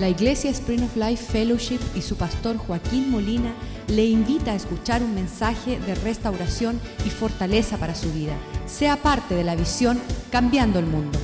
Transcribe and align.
La 0.00 0.08
Iglesia 0.08 0.50
Spring 0.50 0.82
of 0.82 0.96
Life 0.96 1.30
Fellowship 1.30 1.78
y 1.94 2.00
su 2.00 2.16
pastor 2.16 2.56
Joaquín 2.56 3.10
Molina 3.10 3.52
le 3.86 4.06
invita 4.06 4.52
a 4.52 4.54
escuchar 4.54 5.02
un 5.02 5.14
mensaje 5.14 5.78
de 5.78 5.94
restauración 5.94 6.80
y 7.04 7.10
fortaleza 7.10 7.76
para 7.76 7.94
su 7.94 8.10
vida. 8.10 8.32
Sea 8.64 8.96
parte 8.96 9.34
de 9.34 9.44
la 9.44 9.54
visión 9.56 10.00
Cambiando 10.32 10.78
el 10.78 10.86
Mundo. 10.86 11.18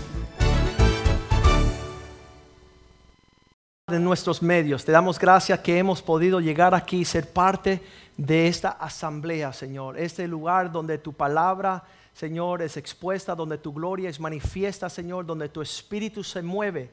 de 3.86 4.00
nuestros 4.00 4.42
medios. 4.42 4.84
Te 4.84 4.92
damos 4.92 5.18
gracias 5.18 5.60
que 5.60 5.78
hemos 5.78 6.02
podido 6.02 6.40
llegar 6.40 6.74
aquí 6.74 6.98
y 6.98 7.04
ser 7.04 7.32
parte 7.32 7.80
de 8.16 8.48
esta 8.48 8.70
asamblea, 8.70 9.54
Señor. 9.54 9.96
Este 9.96 10.26
lugar 10.28 10.70
donde 10.70 10.98
tu 10.98 11.12
palabra, 11.12 11.84
Señor, 12.12 12.60
es 12.60 12.76
expuesta, 12.76 13.34
donde 13.34 13.56
tu 13.58 13.72
gloria 13.72 14.10
es 14.10 14.18
manifiesta, 14.20 14.90
Señor, 14.90 15.24
donde 15.24 15.48
tu 15.48 15.62
espíritu 15.62 16.24
se 16.24 16.42
mueve, 16.42 16.90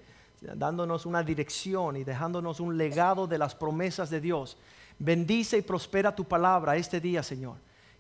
dándonos 0.56 1.06
una 1.06 1.24
dirección 1.24 1.98
y 1.98 2.04
dejándonos 2.04 2.60
un 2.60 2.78
legado 2.78 3.28
de 3.28 3.38
las 3.38 3.56
promesas 3.56 4.10
de 4.10 4.22
Dios. 4.22 4.58
Bendice 5.00 5.58
y 5.58 5.62
prospera 5.62 6.16
tu 6.16 6.26
palabra 6.26 6.76
este 6.76 7.00
día, 7.00 7.24
Señor. 7.24 7.56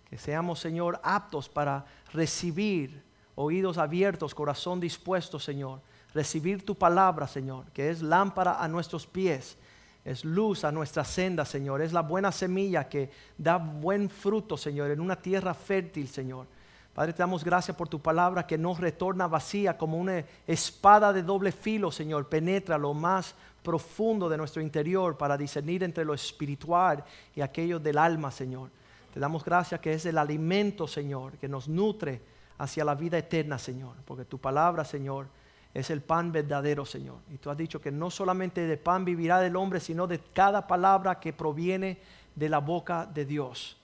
Que 0.09 0.17
seamos, 0.17 0.59
Señor, 0.59 0.99
aptos 1.03 1.49
para 1.49 1.85
recibir, 2.13 3.01
oídos 3.35 3.77
abiertos, 3.77 4.35
corazón 4.35 4.79
dispuesto, 4.79 5.39
Señor 5.39 5.79
recibir 6.13 6.65
tu 6.65 6.75
palabra, 6.75 7.27
Señor, 7.27 7.65
que 7.73 7.89
es 7.89 8.01
lámpara 8.01 8.63
a 8.63 8.67
nuestros 8.67 9.07
pies, 9.07 9.57
es 10.05 10.23
luz 10.23 10.63
a 10.63 10.71
nuestra 10.71 11.03
senda, 11.03 11.45
Señor, 11.45 11.81
es 11.81 11.93
la 11.93 12.01
buena 12.01 12.31
semilla 12.31 12.87
que 12.87 13.09
da 13.37 13.57
buen 13.57 14.09
fruto, 14.09 14.57
Señor, 14.57 14.91
en 14.91 14.99
una 14.99 15.15
tierra 15.15 15.53
fértil, 15.53 16.07
Señor. 16.07 16.45
Padre, 16.93 17.13
te 17.13 17.23
damos 17.23 17.43
gracias 17.43 17.75
por 17.75 17.89
tu 17.89 17.99
palabra 17.99 18.45
que 18.45 18.57
no 18.57 18.75
retorna 18.75 19.27
vacía 19.27 19.77
como 19.77 19.97
una 19.97 20.23
espada 20.45 21.11
de 21.11 21.23
doble 21.23 21.51
filo, 21.51 21.91
Señor. 21.91 22.29
Penetra 22.29 22.77
lo 22.77 22.93
más 22.93 23.33
profundo 23.63 24.29
de 24.29 24.37
nuestro 24.37 24.61
interior 24.61 25.17
para 25.17 25.35
discernir 25.35 25.83
entre 25.83 26.05
lo 26.05 26.13
espiritual 26.13 27.03
y 27.35 27.41
aquello 27.41 27.79
del 27.79 27.97
alma, 27.97 28.29
Señor. 28.29 28.69
Te 29.11 29.19
damos 29.19 29.43
gracias 29.43 29.79
que 29.79 29.93
es 29.93 30.05
el 30.05 30.19
alimento, 30.19 30.87
Señor, 30.87 31.33
que 31.37 31.47
nos 31.47 31.67
nutre 31.67 32.21
hacia 32.59 32.85
la 32.85 32.93
vida 32.93 33.17
eterna, 33.17 33.57
Señor. 33.57 33.95
Porque 34.05 34.25
tu 34.25 34.37
palabra, 34.37 34.85
Señor, 34.85 35.27
es 35.73 35.89
el 35.89 36.01
pan 36.01 36.31
verdadero, 36.31 36.85
Señor. 36.85 37.17
Y 37.33 37.37
tú 37.37 37.49
has 37.49 37.57
dicho 37.57 37.81
que 37.81 37.91
no 37.91 38.11
solamente 38.11 38.67
de 38.67 38.77
pan 38.77 39.03
vivirá 39.03 39.43
el 39.43 39.55
hombre, 39.55 39.79
sino 39.79 40.05
de 40.05 40.19
cada 40.19 40.67
palabra 40.67 41.19
que 41.19 41.33
proviene 41.33 41.99
de 42.35 42.49
la 42.49 42.59
boca 42.59 43.07
de 43.07 43.25
Dios. 43.25 43.77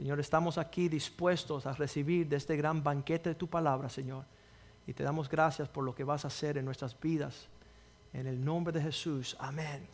Señor, 0.00 0.18
estamos 0.18 0.56
aquí 0.56 0.88
dispuestos 0.88 1.66
a 1.66 1.74
recibir 1.74 2.26
de 2.26 2.36
este 2.36 2.56
gran 2.56 2.82
banquete 2.82 3.28
de 3.28 3.34
tu 3.34 3.48
palabra, 3.48 3.90
Señor. 3.90 4.24
Y 4.86 4.94
te 4.94 5.02
damos 5.02 5.28
gracias 5.28 5.68
por 5.68 5.84
lo 5.84 5.94
que 5.94 6.04
vas 6.04 6.24
a 6.24 6.28
hacer 6.28 6.56
en 6.56 6.64
nuestras 6.64 6.98
vidas. 6.98 7.48
En 8.14 8.26
el 8.26 8.42
nombre 8.42 8.72
de 8.72 8.80
Jesús. 8.80 9.36
Amén. 9.38 9.86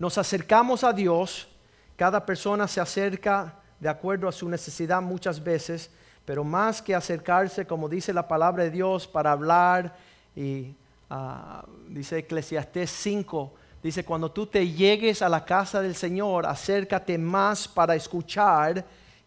Nos 0.00 0.18
acercamos 0.18 0.82
a 0.82 0.92
Dios. 0.92 1.46
Cada 1.94 2.26
persona 2.26 2.66
se 2.66 2.80
acerca 2.80 3.54
de 3.78 3.88
acuerdo 3.88 4.26
a 4.26 4.32
su 4.32 4.48
necesidad 4.48 5.00
muchas 5.00 5.40
veces 5.40 5.88
pero 6.24 6.42
más 6.42 6.82
que 6.82 6.92
acercarse, 6.92 7.64
como 7.64 7.88
dice 7.88 8.12
la 8.12 8.26
palabra 8.26 8.64
de 8.64 8.72
Dios, 8.72 9.06
para 9.06 9.30
hablar, 9.30 9.96
y 10.34 10.74
ah, 11.08 11.64
dice 11.88 12.18
Eclesiastés 12.18 12.90
5, 12.90 13.54
dice, 13.82 14.04
cuando 14.04 14.30
tú 14.30 14.46
te 14.46 14.68
llegues 14.68 15.22
a 15.22 15.28
la 15.28 15.44
casa 15.44 15.80
del 15.80 15.94
Señor, 15.94 16.46
acércate 16.46 17.18
más 17.18 17.66
para 17.66 17.94
escuchar 17.94 18.84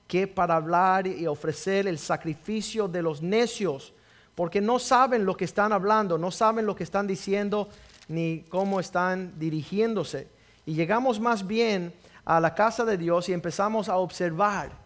que 0.07 0.27
para 0.27 0.55
hablar 0.55 1.07
y 1.07 1.27
ofrecer 1.27 1.87
el 1.87 1.97
sacrificio 1.97 2.87
de 2.87 3.01
los 3.01 3.21
necios, 3.21 3.93
porque 4.35 4.61
no 4.61 4.79
saben 4.79 5.25
lo 5.25 5.35
que 5.35 5.45
están 5.45 5.73
hablando, 5.73 6.17
no 6.17 6.31
saben 6.31 6.65
lo 6.65 6.75
que 6.75 6.83
están 6.83 7.07
diciendo, 7.07 7.69
ni 8.07 8.45
cómo 8.49 8.79
están 8.79 9.33
dirigiéndose. 9.39 10.27
Y 10.65 10.73
llegamos 10.73 11.19
más 11.19 11.45
bien 11.45 11.93
a 12.23 12.39
la 12.39 12.53
casa 12.53 12.85
de 12.85 12.97
Dios 12.97 13.29
y 13.29 13.33
empezamos 13.33 13.89
a 13.89 13.97
observar 13.97 14.85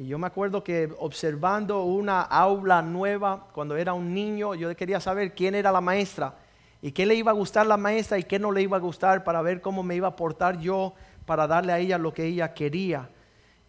y 0.00 0.06
yo 0.06 0.18
me 0.18 0.28
acuerdo 0.28 0.64
que 0.64 0.90
observando 0.98 1.84
una 1.84 2.22
aula 2.22 2.80
nueva, 2.80 3.48
cuando 3.52 3.76
era 3.76 3.92
un 3.92 4.14
niño, 4.14 4.54
yo 4.54 4.74
quería 4.74 4.98
saber 4.98 5.34
quién 5.34 5.54
era 5.54 5.70
la 5.70 5.82
maestra 5.82 6.36
y 6.82 6.92
qué 6.92 7.04
le 7.06 7.14
iba 7.14 7.30
a 7.30 7.34
gustar 7.34 7.66
la 7.66 7.76
maestra 7.76 8.18
y 8.18 8.24
qué 8.24 8.38
no 8.38 8.52
le 8.52 8.62
iba 8.62 8.76
a 8.76 8.80
gustar 8.80 9.22
para 9.22 9.42
ver 9.42 9.60
cómo 9.60 9.82
me 9.82 9.96
iba 9.96 10.08
a 10.08 10.16
portar 10.16 10.58
yo 10.58 10.94
para 11.26 11.46
darle 11.46 11.72
a 11.72 11.78
ella 11.78 11.98
lo 11.98 12.14
que 12.14 12.24
ella 12.24 12.54
quería. 12.54 13.10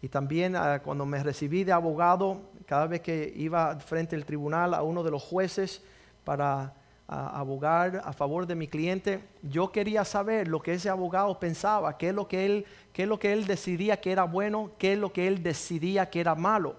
Y 0.00 0.08
también 0.08 0.56
ah, 0.56 0.80
cuando 0.82 1.06
me 1.06 1.22
recibí 1.22 1.62
de 1.62 1.72
abogado, 1.72 2.40
cada 2.66 2.86
vez 2.86 3.02
que 3.02 3.32
iba 3.36 3.78
frente 3.80 4.16
al 4.16 4.24
tribunal 4.24 4.74
a 4.74 4.82
uno 4.82 5.02
de 5.02 5.10
los 5.10 5.22
jueces 5.22 5.82
para 6.24 6.74
ah, 7.06 7.38
abogar 7.38 8.02
a 8.04 8.12
favor 8.12 8.46
de 8.46 8.54
mi 8.54 8.66
cliente, 8.66 9.22
yo 9.42 9.70
quería 9.70 10.04
saber 10.04 10.48
lo 10.48 10.60
que 10.60 10.72
ese 10.72 10.88
abogado 10.88 11.38
pensaba, 11.38 11.98
qué 11.98 12.08
es 12.08 12.14
lo 12.14 12.26
que 12.26 12.46
él 12.46 12.66
qué 12.92 13.02
es 13.04 13.08
lo 13.08 13.18
que 13.18 13.32
él 13.32 13.46
decidía 13.46 14.00
que 14.00 14.10
era 14.10 14.24
bueno, 14.24 14.72
qué 14.78 14.94
es 14.94 14.98
lo 14.98 15.12
que 15.12 15.28
él 15.28 15.42
decidía 15.42 16.10
que 16.10 16.20
era 16.20 16.34
malo. 16.34 16.76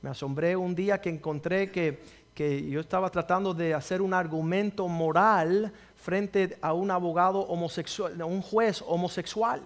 Me 0.00 0.10
asombré 0.10 0.56
un 0.56 0.74
día 0.74 1.00
que 1.00 1.10
encontré 1.10 1.70
que, 1.70 2.00
yo 2.36 2.80
estaba 2.80 3.10
tratando 3.10 3.52
de 3.52 3.74
hacer 3.74 4.00
un 4.00 4.14
argumento 4.14 4.88
moral 4.88 5.72
frente 5.96 6.58
a 6.62 6.72
un 6.72 6.90
abogado 6.90 7.40
homosexual, 7.40 8.20
a 8.20 8.24
un 8.24 8.42
juez 8.42 8.82
homosexual. 8.86 9.62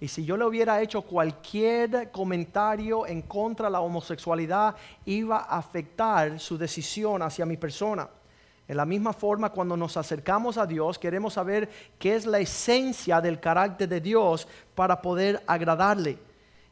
Y 0.00 0.08
si 0.08 0.24
yo 0.24 0.36
le 0.36 0.44
hubiera 0.44 0.80
hecho 0.80 1.02
cualquier 1.02 2.10
comentario 2.10 3.06
en 3.06 3.22
contra 3.22 3.66
de 3.66 3.72
la 3.72 3.80
homosexualidad, 3.80 4.74
iba 5.04 5.38
a 5.38 5.58
afectar 5.58 6.38
su 6.38 6.56
decisión 6.56 7.22
hacia 7.22 7.44
mi 7.44 7.56
persona. 7.56 8.08
En 8.68 8.76
la 8.76 8.86
misma 8.86 9.12
forma, 9.12 9.50
cuando 9.50 9.76
nos 9.76 9.96
acercamos 9.96 10.56
a 10.56 10.64
Dios, 10.64 10.98
queremos 10.98 11.34
saber 11.34 11.68
qué 11.98 12.14
es 12.14 12.24
la 12.24 12.38
esencia 12.38 13.20
del 13.20 13.40
carácter 13.40 13.88
de 13.88 14.00
Dios 14.00 14.46
para 14.74 15.02
poder 15.02 15.42
agradarle. 15.46 16.18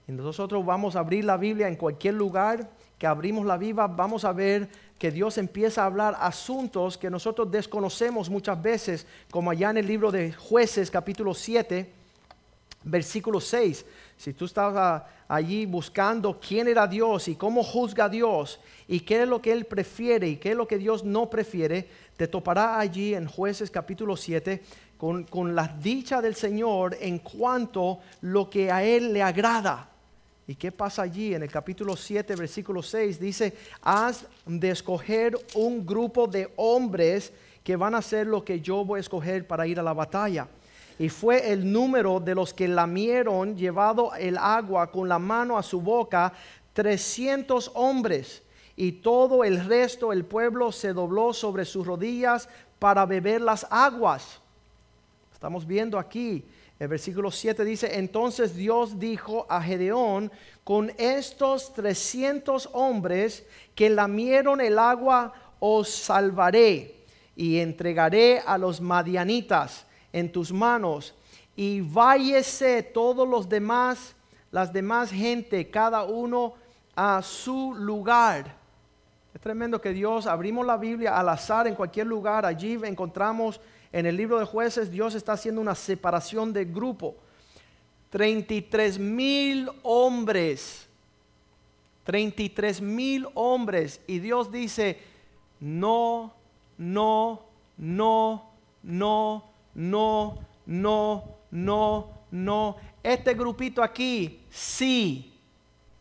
Y 0.06 0.12
nosotros 0.12 0.64
vamos 0.64 0.94
a 0.94 1.00
abrir 1.00 1.24
la 1.24 1.36
Biblia 1.36 1.68
en 1.68 1.76
cualquier 1.76 2.14
lugar 2.14 2.70
que 2.98 3.06
abrimos 3.06 3.46
la 3.46 3.56
Biblia, 3.56 3.86
vamos 3.86 4.24
a 4.24 4.32
ver 4.32 4.68
que 4.98 5.10
Dios 5.12 5.38
empieza 5.38 5.82
a 5.82 5.86
hablar 5.86 6.16
asuntos 6.20 6.98
que 6.98 7.08
nosotros 7.08 7.50
desconocemos 7.50 8.28
muchas 8.28 8.60
veces, 8.60 9.06
como 9.30 9.50
allá 9.50 9.70
en 9.70 9.78
el 9.78 9.86
libro 9.86 10.10
de 10.10 10.32
jueces 10.32 10.90
capítulo 10.90 11.34
7, 11.34 11.88
versículo 12.82 13.40
6. 13.40 13.84
Si 14.16 14.32
tú 14.32 14.46
estabas 14.46 15.04
allí 15.28 15.66
buscando 15.66 16.40
quién 16.40 16.66
era 16.66 16.88
Dios 16.88 17.28
y 17.28 17.36
cómo 17.36 17.62
juzga 17.62 18.08
Dios 18.08 18.58
y 18.88 19.00
qué 19.00 19.22
es 19.22 19.28
lo 19.28 19.40
que 19.40 19.52
Él 19.52 19.66
prefiere 19.66 20.28
y 20.28 20.36
qué 20.36 20.50
es 20.50 20.56
lo 20.56 20.66
que 20.66 20.78
Dios 20.78 21.04
no 21.04 21.30
prefiere, 21.30 21.88
te 22.16 22.26
topará 22.26 22.80
allí 22.80 23.14
en 23.14 23.28
jueces 23.28 23.70
capítulo 23.70 24.16
7 24.16 24.62
con, 24.96 25.22
con 25.24 25.54
la 25.54 25.68
dicha 25.68 26.20
del 26.20 26.34
Señor 26.34 26.96
en 27.00 27.20
cuanto 27.20 28.00
lo 28.22 28.50
que 28.50 28.72
a 28.72 28.82
Él 28.82 29.12
le 29.12 29.22
agrada. 29.22 29.90
¿Y 30.48 30.56
qué 30.56 30.72
pasa 30.72 31.02
allí? 31.02 31.34
En 31.34 31.42
el 31.42 31.50
capítulo 31.50 31.94
7, 31.94 32.34
versículo 32.34 32.82
6 32.82 33.20
dice, 33.20 33.54
has 33.82 34.24
de 34.46 34.70
escoger 34.70 35.38
un 35.54 35.84
grupo 35.84 36.26
de 36.26 36.50
hombres 36.56 37.32
que 37.62 37.76
van 37.76 37.94
a 37.94 37.98
hacer 37.98 38.26
lo 38.26 38.42
que 38.42 38.60
yo 38.60 38.82
voy 38.82 38.96
a 38.96 39.00
escoger 39.00 39.46
para 39.46 39.66
ir 39.66 39.78
a 39.78 39.82
la 39.82 39.92
batalla 39.92 40.48
y 40.98 41.08
fue 41.10 41.52
el 41.52 41.70
número 41.70 42.18
de 42.18 42.34
los 42.34 42.52
que 42.52 42.66
lamieron, 42.66 43.56
llevado 43.56 44.14
el 44.14 44.36
agua 44.36 44.90
con 44.90 45.08
la 45.08 45.18
mano 45.18 45.56
a 45.56 45.62
su 45.62 45.80
boca, 45.80 46.32
trescientos 46.72 47.70
hombres. 47.74 48.42
Y 48.74 48.92
todo 48.92 49.44
el 49.44 49.64
resto, 49.64 50.12
el 50.12 50.24
pueblo, 50.24 50.72
se 50.72 50.92
dobló 50.92 51.32
sobre 51.32 51.64
sus 51.64 51.86
rodillas 51.86 52.48
para 52.78 53.06
beber 53.06 53.40
las 53.40 53.66
aguas. 53.70 54.40
Estamos 55.32 55.66
viendo 55.66 55.98
aquí, 55.98 56.44
el 56.78 56.88
versículo 56.88 57.30
7 57.30 57.64
dice, 57.64 57.98
entonces 57.98 58.54
Dios 58.54 59.00
dijo 59.00 59.46
a 59.48 59.60
Gedeón, 59.60 60.30
con 60.62 60.92
estos 60.96 61.72
trescientos 61.74 62.68
hombres 62.72 63.44
que 63.74 63.90
lamieron 63.90 64.60
el 64.60 64.78
agua, 64.78 65.32
os 65.58 65.88
salvaré 65.88 66.94
y 67.34 67.58
entregaré 67.58 68.40
a 68.46 68.58
los 68.58 68.80
madianitas 68.80 69.86
en 70.12 70.30
tus 70.30 70.52
manos 70.52 71.14
y 71.56 71.80
váyese 71.80 72.84
todos 72.84 73.26
los 73.26 73.48
demás, 73.48 74.14
las 74.52 74.72
demás 74.72 75.10
gente, 75.10 75.68
cada 75.68 76.04
uno 76.04 76.54
a 76.94 77.20
su 77.22 77.74
lugar. 77.74 78.56
Es 79.34 79.40
tremendo 79.40 79.80
que 79.80 79.92
Dios, 79.92 80.28
abrimos 80.28 80.64
la 80.64 80.76
Biblia 80.76 81.18
al 81.18 81.28
azar 81.28 81.66
en 81.66 81.74
cualquier 81.74 82.06
lugar, 82.06 82.46
allí 82.46 82.78
encontramos 82.84 83.60
en 83.92 84.06
el 84.06 84.16
libro 84.16 84.38
de 84.38 84.44
jueces, 84.44 84.90
Dios 84.90 85.14
está 85.14 85.32
haciendo 85.32 85.60
una 85.60 85.74
separación 85.74 86.52
de 86.52 86.64
grupo. 86.64 87.16
33 88.10 88.98
mil 88.98 89.70
hombres, 89.82 90.86
33 92.04 92.80
mil 92.80 93.26
hombres, 93.34 94.00
y 94.06 94.18
Dios 94.18 94.50
dice, 94.50 94.98
no, 95.60 96.32
no, 96.78 97.42
no, 97.76 98.50
no, 98.82 99.44
no, 99.74 100.38
no, 100.66 101.24
no, 101.50 102.08
no. 102.30 102.76
Este 103.02 103.34
grupito 103.34 103.82
aquí, 103.82 104.40
sí. 104.50 105.32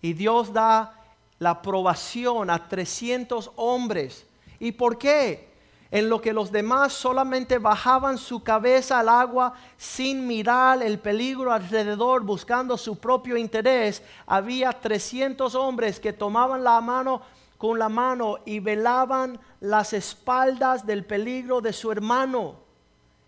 Y 0.02 0.14
Dios 0.14 0.54
da 0.54 0.94
la 1.40 1.52
aprobación 1.52 2.50
a 2.50 2.68
300 2.68 3.52
hombres. 3.56 4.26
¿Y 4.60 4.72
por 4.72 4.98
qué? 4.98 5.48
En 5.92 6.10
lo 6.10 6.20
que 6.22 6.34
los 6.34 6.52
demás 6.52 6.94
solamente 6.94 7.60
bajaban 7.60 8.18
su 8.18 8.44
cabeza 8.44 9.00
al 9.00 9.10
agua 9.10 9.54
sin 9.78 10.28
mirar 10.28 10.84
el 10.84 11.00
peligro 11.00 11.54
alrededor, 11.54 12.24
buscando 12.24 12.78
su 12.78 12.98
propio 13.00 13.38
interés, 13.38 14.04
había 14.26 14.72
300 14.72 15.56
hombres 15.56 16.00
que 16.00 16.14
tomaban 16.14 16.64
la 16.64 16.82
mano 16.82 17.22
con 17.58 17.80
la 17.80 17.90
mano 17.90 18.38
y 18.46 18.60
velaban 18.60 19.40
las 19.60 19.94
espaldas 19.94 20.86
del 20.86 21.06
peligro 21.06 21.62
de 21.62 21.74
su 21.74 21.92
hermano. 21.92 22.56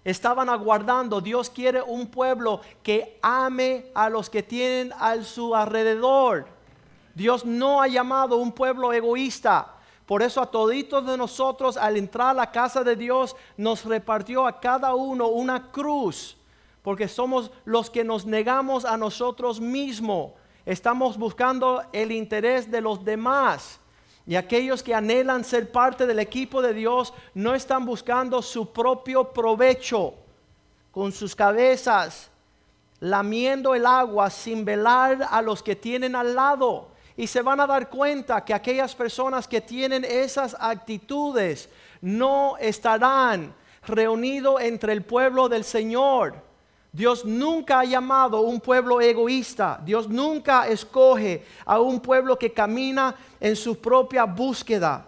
Estaban 0.03 0.49
aguardando, 0.49 1.19
Dios 1.19 1.49
quiere 1.49 1.81
un 1.81 2.07
pueblo 2.07 2.61
que 2.83 3.19
ame 3.21 3.91
a 3.93 4.09
los 4.09 4.29
que 4.29 4.43
tienen 4.43 4.93
a 4.97 5.21
su 5.23 5.55
alrededor. 5.55 6.47
Dios 7.13 7.43
no 7.43 7.81
ha 7.81 7.87
llamado 7.87 8.37
un 8.37 8.51
pueblo 8.51 8.93
egoísta. 8.93 9.75
Por 10.09 10.23
eso 10.23 10.41
a 10.41 10.47
toditos 10.47 11.05
de 11.05 11.15
nosotros 11.15 11.77
al 11.77 11.95
entrar 11.95 12.29
a 12.29 12.33
la 12.33 12.51
casa 12.51 12.83
de 12.83 12.95
Dios 12.95 13.35
nos 13.57 13.85
repartió 13.85 14.47
a 14.47 14.59
cada 14.59 14.95
uno 14.95 15.27
una 15.27 15.71
cruz, 15.71 16.35
porque 16.81 17.07
somos 17.07 17.51
los 17.63 17.91
que 17.91 18.03
nos 18.03 18.25
negamos 18.25 18.85
a 18.85 18.97
nosotros 18.97 19.61
mismos. 19.61 20.31
Estamos 20.65 21.15
buscando 21.15 21.83
el 21.93 22.11
interés 22.11 22.71
de 22.71 22.81
los 22.81 23.05
demás. 23.05 23.79
Y 24.25 24.35
aquellos 24.35 24.81
que 24.81 24.95
anhelan 24.95 25.43
ser 25.43 25.71
parte 25.71 26.07
del 26.07 26.17
equipo 26.17 26.63
de 26.63 26.73
Dios 26.73 27.13
no 27.35 27.53
están 27.53 27.85
buscando 27.85 28.41
su 28.41 28.73
propio 28.73 29.25
provecho 29.25 30.15
con 30.89 31.11
sus 31.11 31.35
cabezas, 31.35 32.31
lamiendo 32.99 33.75
el 33.75 33.85
agua 33.85 34.31
sin 34.31 34.65
velar 34.65 35.27
a 35.29 35.43
los 35.43 35.61
que 35.61 35.75
tienen 35.75 36.15
al 36.15 36.33
lado 36.33 36.88
y 37.19 37.27
se 37.27 37.41
van 37.41 37.59
a 37.59 37.67
dar 37.67 37.89
cuenta 37.89 38.45
que 38.45 38.53
aquellas 38.53 38.95
personas 38.95 39.45
que 39.45 39.59
tienen 39.59 40.05
esas 40.05 40.55
actitudes 40.57 41.67
no 41.99 42.55
estarán 42.55 43.53
reunidos 43.85 44.61
entre 44.61 44.93
el 44.93 45.03
pueblo 45.03 45.49
del 45.49 45.65
Señor. 45.65 46.35
Dios 46.93 47.25
nunca 47.25 47.81
ha 47.81 47.83
llamado 47.83 48.39
un 48.39 48.61
pueblo 48.61 49.01
egoísta. 49.01 49.81
Dios 49.83 50.07
nunca 50.07 50.69
escoge 50.69 51.43
a 51.65 51.81
un 51.81 51.99
pueblo 51.99 52.39
que 52.39 52.53
camina 52.53 53.13
en 53.41 53.57
su 53.57 53.81
propia 53.81 54.23
búsqueda. 54.23 55.05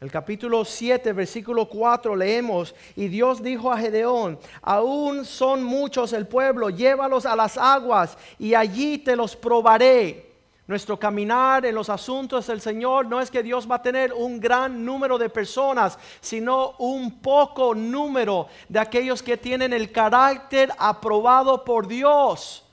El 0.00 0.12
capítulo 0.12 0.64
7, 0.64 1.12
versículo 1.12 1.68
4 1.68 2.14
leemos, 2.14 2.72
y 2.94 3.08
Dios 3.08 3.42
dijo 3.42 3.72
a 3.72 3.78
Gedeón, 3.78 4.38
aún 4.62 5.24
son 5.24 5.64
muchos 5.64 6.12
el 6.12 6.28
pueblo, 6.28 6.70
llévalos 6.70 7.26
a 7.26 7.34
las 7.34 7.58
aguas 7.58 8.16
y 8.38 8.54
allí 8.54 8.98
te 8.98 9.16
los 9.16 9.34
probaré. 9.34 10.35
Nuestro 10.66 10.98
caminar 10.98 11.64
en 11.64 11.76
los 11.76 11.88
asuntos 11.88 12.48
del 12.48 12.60
Señor 12.60 13.06
no 13.06 13.20
es 13.20 13.30
que 13.30 13.44
Dios 13.44 13.70
va 13.70 13.76
a 13.76 13.82
tener 13.82 14.12
un 14.12 14.40
gran 14.40 14.84
número 14.84 15.16
de 15.16 15.30
personas, 15.30 15.96
sino 16.20 16.74
un 16.78 17.20
poco 17.20 17.72
número 17.72 18.48
de 18.68 18.80
aquellos 18.80 19.22
que 19.22 19.36
tienen 19.36 19.72
el 19.72 19.92
carácter 19.92 20.72
aprobado 20.76 21.64
por 21.64 21.86
Dios. 21.86 22.64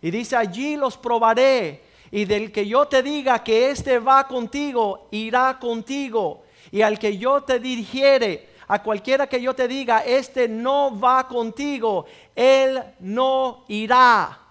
Y 0.00 0.12
dice, 0.12 0.36
allí 0.36 0.76
los 0.76 0.96
probaré. 0.96 1.82
Y 2.12 2.24
del 2.24 2.52
que 2.52 2.68
yo 2.68 2.86
te 2.86 3.02
diga 3.02 3.42
que 3.42 3.70
éste 3.70 3.98
va 3.98 4.28
contigo, 4.28 5.08
irá 5.10 5.58
contigo. 5.58 6.44
Y 6.70 6.82
al 6.82 7.00
que 7.00 7.18
yo 7.18 7.42
te 7.42 7.58
dirigiere, 7.58 8.50
a 8.68 8.80
cualquiera 8.80 9.26
que 9.26 9.42
yo 9.42 9.54
te 9.54 9.66
diga, 9.66 10.04
este 10.04 10.48
no 10.48 10.96
va 10.98 11.26
contigo, 11.26 12.06
él 12.36 12.80
no 13.00 13.64
irá. 13.66 14.43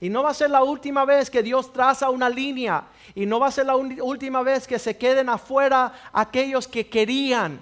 Y 0.00 0.08
no 0.08 0.22
va 0.22 0.30
a 0.30 0.34
ser 0.34 0.50
la 0.50 0.62
última 0.62 1.04
vez 1.04 1.28
que 1.28 1.42
Dios 1.42 1.72
traza 1.72 2.08
una 2.08 2.30
línea. 2.30 2.84
Y 3.14 3.26
no 3.26 3.38
va 3.38 3.48
a 3.48 3.52
ser 3.52 3.66
la 3.66 3.76
última 3.76 4.42
vez 4.42 4.66
que 4.66 4.78
se 4.78 4.96
queden 4.96 5.28
afuera 5.28 5.92
aquellos 6.12 6.66
que 6.66 6.88
querían. 6.88 7.60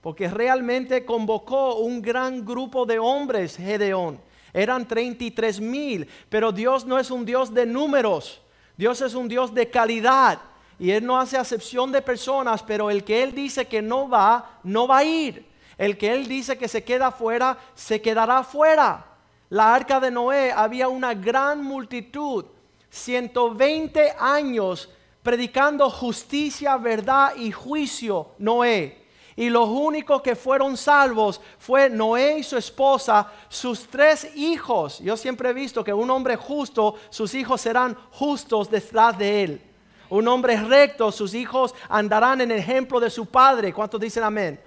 Porque 0.00 0.28
realmente 0.28 1.04
convocó 1.04 1.76
un 1.76 2.02
gran 2.02 2.44
grupo 2.44 2.86
de 2.86 2.98
hombres, 2.98 3.56
Gedeón. 3.56 4.20
Eran 4.52 4.86
33 4.88 5.60
mil. 5.60 6.08
Pero 6.28 6.50
Dios 6.50 6.84
no 6.84 6.98
es 6.98 7.12
un 7.12 7.24
Dios 7.24 7.54
de 7.54 7.66
números. 7.66 8.40
Dios 8.76 9.00
es 9.00 9.14
un 9.14 9.28
Dios 9.28 9.54
de 9.54 9.70
calidad. 9.70 10.40
Y 10.80 10.90
Él 10.90 11.06
no 11.06 11.18
hace 11.20 11.38
acepción 11.38 11.92
de 11.92 12.02
personas. 12.02 12.64
Pero 12.64 12.90
el 12.90 13.04
que 13.04 13.22
Él 13.22 13.32
dice 13.32 13.66
que 13.66 13.80
no 13.80 14.08
va, 14.08 14.58
no 14.64 14.88
va 14.88 14.98
a 14.98 15.04
ir. 15.04 15.46
El 15.78 15.96
que 15.96 16.12
Él 16.12 16.26
dice 16.26 16.58
que 16.58 16.66
se 16.66 16.82
queda 16.82 17.08
afuera, 17.08 17.56
se 17.76 18.00
quedará 18.00 18.38
afuera 18.38 19.06
la 19.48 19.74
arca 19.74 20.00
de 20.00 20.10
Noé 20.10 20.52
había 20.52 20.88
una 20.88 21.14
gran 21.14 21.62
multitud, 21.62 22.44
120 22.90 24.14
años 24.18 24.88
predicando 25.22 25.90
justicia, 25.90 26.76
verdad 26.76 27.34
y 27.36 27.50
juicio, 27.50 28.30
Noé. 28.38 29.04
Y 29.34 29.50
los 29.50 29.68
únicos 29.68 30.22
que 30.22 30.34
fueron 30.34 30.76
salvos 30.76 31.40
fue 31.58 31.90
Noé 31.90 32.38
y 32.38 32.42
su 32.42 32.56
esposa, 32.56 33.30
sus 33.48 33.86
tres 33.86 34.34
hijos. 34.34 34.98
Yo 35.00 35.16
siempre 35.16 35.50
he 35.50 35.52
visto 35.52 35.84
que 35.84 35.92
un 35.92 36.10
hombre 36.10 36.36
justo, 36.36 36.94
sus 37.10 37.34
hijos 37.34 37.60
serán 37.60 37.96
justos 38.12 38.70
detrás 38.70 39.18
de 39.18 39.42
él. 39.42 39.62
Un 40.08 40.26
hombre 40.28 40.56
recto, 40.60 41.12
sus 41.12 41.34
hijos 41.34 41.74
andarán 41.88 42.40
en 42.40 42.50
el 42.50 42.58
ejemplo 42.58 42.98
de 42.98 43.10
su 43.10 43.26
padre. 43.26 43.74
¿Cuántos 43.74 44.00
dicen 44.00 44.22
amén? 44.22 44.60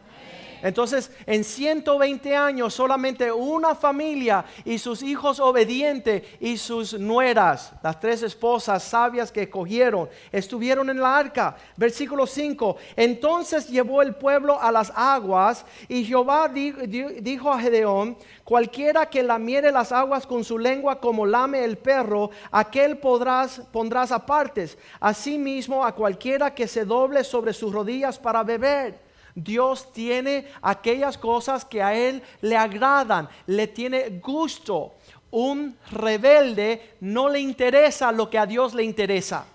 Entonces, 0.61 1.11
en 1.25 1.43
120 1.43 2.35
años, 2.35 2.73
solamente 2.73 3.31
una 3.31 3.75
familia 3.75 4.45
y 4.65 4.77
sus 4.77 5.01
hijos 5.03 5.39
obedientes 5.39 6.23
y 6.39 6.57
sus 6.57 6.93
nueras, 6.99 7.73
las 7.81 7.99
tres 7.99 8.23
esposas 8.23 8.83
sabias 8.83 9.31
que 9.31 9.49
cogieron, 9.49 10.09
estuvieron 10.31 10.89
en 10.89 10.99
la 10.99 11.17
arca. 11.17 11.55
Versículo 11.77 12.27
5. 12.27 12.77
Entonces 12.95 13.69
llevó 13.69 14.01
el 14.01 14.15
pueblo 14.15 14.61
a 14.61 14.71
las 14.71 14.91
aguas 14.95 15.65
y 15.87 16.03
Jehová 16.03 16.49
dijo 16.49 17.51
a 17.51 17.59
Gedeón, 17.59 18.17
cualquiera 18.43 19.09
que 19.09 19.23
lamiere 19.23 19.71
las 19.71 19.91
aguas 19.91 20.25
con 20.25 20.43
su 20.43 20.57
lengua 20.57 20.99
como 20.99 21.25
lame 21.25 21.63
el 21.63 21.77
perro, 21.77 22.31
aquel 22.51 22.97
podrás, 22.97 23.61
pondrás 23.71 24.11
apartes. 24.11 24.77
Asimismo, 24.99 25.85
a 25.85 25.93
cualquiera 25.93 26.53
que 26.53 26.67
se 26.67 26.85
doble 26.85 27.23
sobre 27.23 27.53
sus 27.53 27.73
rodillas 27.73 28.17
para 28.17 28.43
beber. 28.43 29.08
Dios 29.43 29.91
tiene 29.91 30.47
aquellas 30.61 31.17
cosas 31.17 31.65
que 31.65 31.81
a 31.81 31.93
Él 31.93 32.21
le 32.41 32.57
agradan, 32.57 33.29
le 33.47 33.67
tiene 33.67 34.19
gusto. 34.21 34.93
Un 35.31 35.77
rebelde 35.91 36.95
no 37.01 37.29
le 37.29 37.39
interesa 37.39 38.11
lo 38.11 38.29
que 38.29 38.37
a 38.37 38.45
Dios 38.45 38.73
le 38.73 38.83
interesa. 38.83 39.45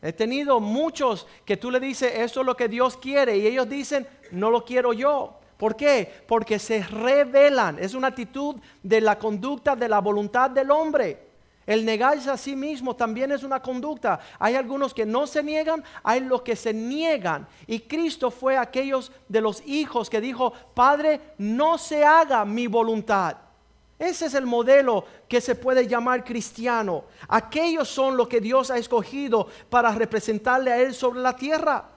He 0.00 0.12
tenido 0.12 0.60
muchos 0.60 1.26
que 1.44 1.56
tú 1.56 1.70
le 1.70 1.80
dices, 1.80 2.12
esto 2.16 2.40
es 2.40 2.46
lo 2.46 2.56
que 2.56 2.68
Dios 2.68 2.96
quiere, 2.96 3.36
y 3.38 3.46
ellos 3.46 3.68
dicen, 3.68 4.06
no 4.32 4.50
lo 4.50 4.64
quiero 4.64 4.92
yo. 4.92 5.38
¿Por 5.56 5.76
qué? 5.76 6.10
Porque 6.26 6.58
se 6.58 6.82
rebelan. 6.82 7.78
Es 7.78 7.94
una 7.94 8.08
actitud 8.08 8.56
de 8.82 9.00
la 9.00 9.18
conducta 9.18 9.76
de 9.76 9.88
la 9.88 10.00
voluntad 10.00 10.50
del 10.50 10.70
hombre. 10.70 11.33
El 11.66 11.84
negarse 11.84 12.30
a 12.30 12.36
sí 12.36 12.54
mismo 12.54 12.94
también 12.94 13.32
es 13.32 13.42
una 13.42 13.60
conducta. 13.60 14.20
Hay 14.38 14.54
algunos 14.54 14.92
que 14.92 15.06
no 15.06 15.26
se 15.26 15.42
niegan, 15.42 15.82
hay 16.02 16.20
los 16.20 16.42
que 16.42 16.56
se 16.56 16.74
niegan. 16.74 17.46
Y 17.66 17.80
Cristo 17.80 18.30
fue 18.30 18.56
aquellos 18.56 19.10
de 19.28 19.40
los 19.40 19.62
hijos 19.66 20.10
que 20.10 20.20
dijo, 20.20 20.52
Padre, 20.74 21.20
no 21.38 21.78
se 21.78 22.04
haga 22.04 22.44
mi 22.44 22.66
voluntad. 22.66 23.36
Ese 23.98 24.26
es 24.26 24.34
el 24.34 24.44
modelo 24.44 25.04
que 25.28 25.40
se 25.40 25.54
puede 25.54 25.86
llamar 25.86 26.24
cristiano. 26.24 27.04
Aquellos 27.28 27.88
son 27.88 28.16
los 28.16 28.28
que 28.28 28.40
Dios 28.40 28.70
ha 28.70 28.76
escogido 28.76 29.48
para 29.70 29.92
representarle 29.92 30.72
a 30.72 30.80
Él 30.80 30.94
sobre 30.94 31.20
la 31.20 31.36
tierra. 31.36 31.88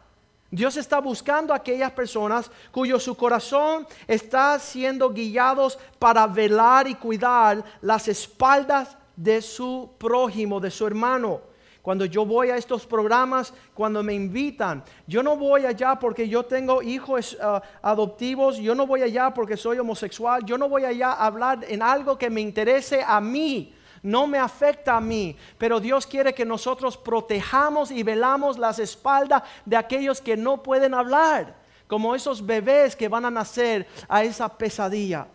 Dios 0.49 0.77
está 0.77 0.99
buscando 0.99 1.51
a 1.51 1.57
aquellas 1.57 1.91
personas 1.91 2.49
cuyo 2.71 2.99
su 2.99 3.15
corazón 3.15 3.85
está 4.07 4.57
siendo 4.59 5.09
guiados 5.09 5.77
para 5.99 6.25
velar 6.25 6.87
y 6.87 6.95
cuidar 6.95 7.63
las 7.81 8.07
espaldas 8.07 8.95
de 9.17 9.41
su 9.41 9.89
prójimo, 9.97 10.61
de 10.61 10.71
su 10.71 10.87
hermano. 10.87 11.41
Cuando 11.81 12.03
yo 12.03 12.25
voy 12.25 12.49
a 12.49 12.57
estos 12.57 12.85
programas, 12.85 13.53
cuando 13.73 14.03
me 14.03 14.13
invitan, 14.13 14.83
yo 15.07 15.23
no 15.23 15.37
voy 15.37 15.65
allá 15.65 15.97
porque 15.97 16.27
yo 16.27 16.43
tengo 16.43 16.81
hijos 16.81 17.37
uh, 17.41 17.61
adoptivos, 17.81 18.57
yo 18.57 18.75
no 18.75 18.85
voy 18.85 19.03
allá 19.03 19.33
porque 19.33 19.55
soy 19.55 19.79
homosexual, 19.79 20.43
yo 20.43 20.57
no 20.57 20.67
voy 20.67 20.83
allá 20.83 21.13
a 21.13 21.25
hablar 21.25 21.65
en 21.65 21.81
algo 21.81 22.17
que 22.17 22.29
me 22.29 22.41
interese 22.41 23.01
a 23.07 23.21
mí, 23.21 23.73
no 24.03 24.27
me 24.27 24.37
afecta 24.37 24.97
a 24.97 25.01
mí, 25.01 25.37
pero 25.57 25.79
Dios 25.79 26.05
quiere 26.05 26.33
que 26.33 26.43
nosotros 26.43 26.97
protejamos 26.97 27.89
y 27.89 28.03
velamos 28.03 28.57
las 28.57 28.79
espaldas 28.79 29.43
de 29.65 29.77
aquellos 29.77 30.19
que 30.19 30.35
no 30.35 30.61
pueden 30.61 30.93
hablar, 30.93 31.55
como 31.87 32.15
esos 32.15 32.45
bebés 32.45 32.97
que 32.97 33.07
van 33.07 33.23
a 33.23 33.31
nacer 33.31 33.87
a 34.09 34.25
esa 34.25 34.49
pesadilla. 34.49 35.27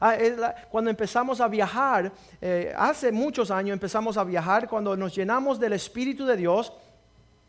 Ah, 0.00 0.16
cuando 0.70 0.90
empezamos 0.90 1.40
a 1.40 1.48
viajar, 1.48 2.12
eh, 2.40 2.72
hace 2.76 3.10
muchos 3.10 3.50
años 3.50 3.72
empezamos 3.72 4.16
a 4.16 4.24
viajar, 4.24 4.68
cuando 4.68 4.96
nos 4.96 5.14
llenamos 5.14 5.58
del 5.58 5.72
Espíritu 5.72 6.24
de 6.24 6.36
Dios, 6.36 6.72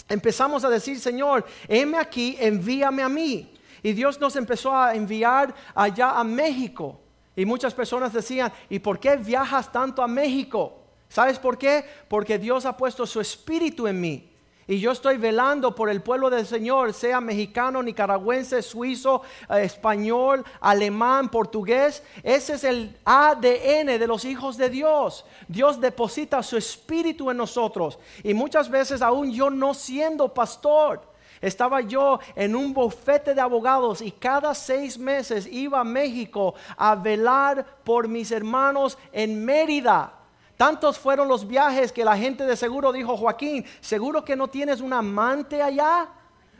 empezamos 0.07 0.63
a 0.63 0.69
decir, 0.69 0.99
Señor, 0.99 1.45
heme 1.67 1.97
aquí, 1.97 2.35
envíame 2.39 3.03
a 3.03 3.09
mí. 3.09 3.53
Y 3.83 3.93
Dios 3.93 4.19
nos 4.19 4.35
empezó 4.35 4.75
a 4.75 4.95
enviar 4.95 5.53
allá 5.75 6.19
a 6.19 6.23
México. 6.23 6.99
Y 7.35 7.45
muchas 7.45 7.73
personas 7.73 8.11
decían, 8.11 8.51
¿y 8.69 8.79
por 8.79 8.99
qué 8.99 9.15
viajas 9.15 9.71
tanto 9.71 10.01
a 10.01 10.07
México? 10.07 10.79
¿Sabes 11.07 11.39
por 11.39 11.57
qué? 11.57 11.85
Porque 12.07 12.37
Dios 12.37 12.65
ha 12.65 12.75
puesto 12.75 13.05
su 13.05 13.21
espíritu 13.21 13.87
en 13.87 14.01
mí. 14.01 14.28
Y 14.69 14.79
yo 14.79 14.91
estoy 14.91 15.17
velando 15.17 15.73
por 15.73 15.89
el 15.89 16.03
pueblo 16.03 16.29
del 16.29 16.45
Señor, 16.45 16.93
sea 16.93 17.19
mexicano, 17.19 17.81
nicaragüense, 17.81 18.61
suizo, 18.61 19.23
eh, 19.49 19.63
español, 19.63 20.45
alemán, 20.61 21.29
portugués, 21.29 22.03
ese 22.21 22.53
es 22.53 22.63
el 22.63 22.95
ADN 23.03 23.97
de 23.97 24.05
los 24.05 24.25
hijos 24.25 24.57
de 24.57 24.69
Dios. 24.69 25.25
Dios 25.47 25.81
deposita 25.81 26.43
su 26.43 26.55
espíritu 26.55 27.31
en 27.31 27.37
nosotros 27.37 27.97
y 28.23 28.35
muchas 28.35 28.69
veces 28.69 29.01
aún 29.01 29.31
yo 29.31 29.49
no 29.49 29.73
siendo 29.73 30.31
pastor, 30.35 31.01
estaba 31.41 31.81
yo 31.81 32.19
en 32.35 32.55
un 32.55 32.71
bufete 32.71 33.33
de 33.33 33.41
abogados 33.41 34.03
y 34.03 34.11
cada 34.11 34.53
seis 34.53 34.99
meses 34.99 35.47
iba 35.47 35.79
a 35.79 35.83
México 35.83 36.53
a 36.77 36.93
velar 36.93 37.65
por 37.83 38.07
mis 38.07 38.31
hermanos 38.31 38.99
en 39.11 39.43
Mérida. 39.43 40.18
Tantos 40.59 40.99
fueron 40.99 41.29
los 41.29 41.47
viajes 41.47 41.93
que 41.93 42.03
la 42.03 42.17
gente 42.17 42.45
de 42.45 42.57
seguro 42.57 42.91
dijo, 42.91 43.15
Joaquín, 43.15 43.65
seguro 43.79 44.25
que 44.25 44.35
no 44.35 44.49
tienes 44.49 44.81
un 44.81 44.91
amante 44.91 45.61
allá. 45.61 46.09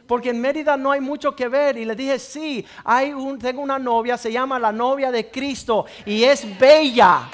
Porque 0.06 0.30
en 0.30 0.40
Mérida 0.40 0.74
no 0.78 0.90
hay 0.90 1.02
mucho 1.02 1.36
que 1.36 1.48
ver. 1.48 1.76
Y 1.76 1.84
le 1.84 1.94
dije, 1.94 2.18
sí, 2.18 2.64
hay 2.82 3.12
un, 3.12 3.38
tengo 3.38 3.60
una 3.60 3.78
novia, 3.78 4.16
se 4.16 4.32
llama 4.32 4.58
la 4.58 4.72
novia 4.72 5.10
de 5.10 5.30
Cristo 5.30 5.84
y 6.06 6.24
es 6.24 6.58
bella. 6.58 7.28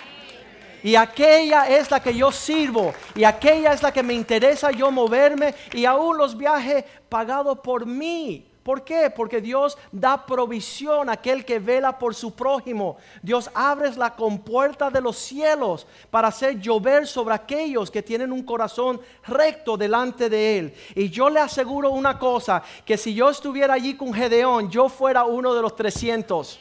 Y 0.82 0.96
aquella 0.96 1.68
es 1.68 1.88
la 1.88 2.00
que 2.00 2.12
yo 2.12 2.32
sirvo. 2.32 2.92
Y 3.14 3.22
aquella 3.22 3.72
es 3.72 3.80
la 3.80 3.92
que 3.92 4.02
me 4.02 4.14
interesa 4.14 4.72
yo 4.72 4.90
moverme. 4.90 5.54
Y 5.72 5.84
aún 5.84 6.18
los 6.18 6.36
viajes 6.36 6.84
pagados 7.08 7.60
por 7.60 7.86
mí. 7.86 8.44
¿Por 8.66 8.82
qué? 8.82 9.10
Porque 9.10 9.40
Dios 9.40 9.78
da 9.92 10.26
provisión 10.26 11.08
a 11.08 11.12
aquel 11.12 11.44
que 11.44 11.60
vela 11.60 11.96
por 11.96 12.16
su 12.16 12.34
prójimo. 12.34 12.96
Dios 13.22 13.48
abre 13.54 13.94
la 13.94 14.16
compuerta 14.16 14.90
de 14.90 15.00
los 15.00 15.16
cielos 15.16 15.86
para 16.10 16.26
hacer 16.26 16.58
llover 16.58 17.06
sobre 17.06 17.36
aquellos 17.36 17.92
que 17.92 18.02
tienen 18.02 18.32
un 18.32 18.42
corazón 18.42 19.00
recto 19.24 19.76
delante 19.76 20.28
de 20.28 20.58
Él. 20.58 20.74
Y 20.96 21.10
yo 21.10 21.30
le 21.30 21.38
aseguro 21.38 21.90
una 21.90 22.18
cosa, 22.18 22.60
que 22.84 22.98
si 22.98 23.14
yo 23.14 23.30
estuviera 23.30 23.74
allí 23.74 23.94
con 23.94 24.12
Gedeón, 24.12 24.68
yo 24.68 24.88
fuera 24.88 25.22
uno 25.22 25.54
de 25.54 25.62
los 25.62 25.76
300 25.76 26.58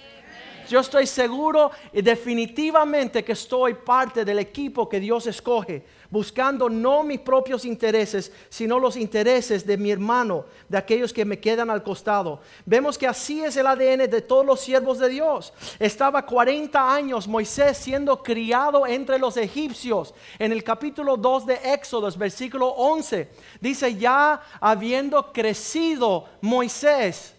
yo 0.69 0.79
estoy 0.79 1.07
seguro 1.07 1.71
y 1.93 2.01
definitivamente 2.01 3.23
que 3.23 3.33
estoy 3.33 3.73
parte 3.73 4.25
del 4.25 4.39
equipo 4.39 4.87
que 4.89 4.99
Dios 4.99 5.27
escoge, 5.27 5.83
buscando 6.09 6.69
no 6.69 7.03
mis 7.03 7.19
propios 7.19 7.65
intereses, 7.65 8.31
sino 8.49 8.79
los 8.79 8.95
intereses 8.95 9.65
de 9.65 9.77
mi 9.77 9.91
hermano, 9.91 10.45
de 10.67 10.77
aquellos 10.77 11.13
que 11.13 11.25
me 11.25 11.39
quedan 11.39 11.69
al 11.69 11.83
costado. 11.83 12.41
Vemos 12.65 12.97
que 12.97 13.07
así 13.07 13.43
es 13.43 13.57
el 13.57 13.67
ADN 13.67 14.09
de 14.09 14.21
todos 14.21 14.45
los 14.45 14.59
siervos 14.59 14.99
de 14.99 15.09
Dios. 15.09 15.53
Estaba 15.79 16.25
40 16.25 16.93
años 16.93 17.27
Moisés 17.27 17.77
siendo 17.77 18.23
criado 18.23 18.87
entre 18.87 19.19
los 19.19 19.37
egipcios. 19.37 20.13
En 20.39 20.51
el 20.51 20.63
capítulo 20.63 21.17
2 21.17 21.45
de 21.45 21.59
Éxodo, 21.73 22.09
versículo 22.17 22.69
11, 22.69 23.29
dice, 23.61 23.95
ya 23.95 24.41
habiendo 24.59 25.31
crecido 25.31 26.25
Moisés, 26.41 27.34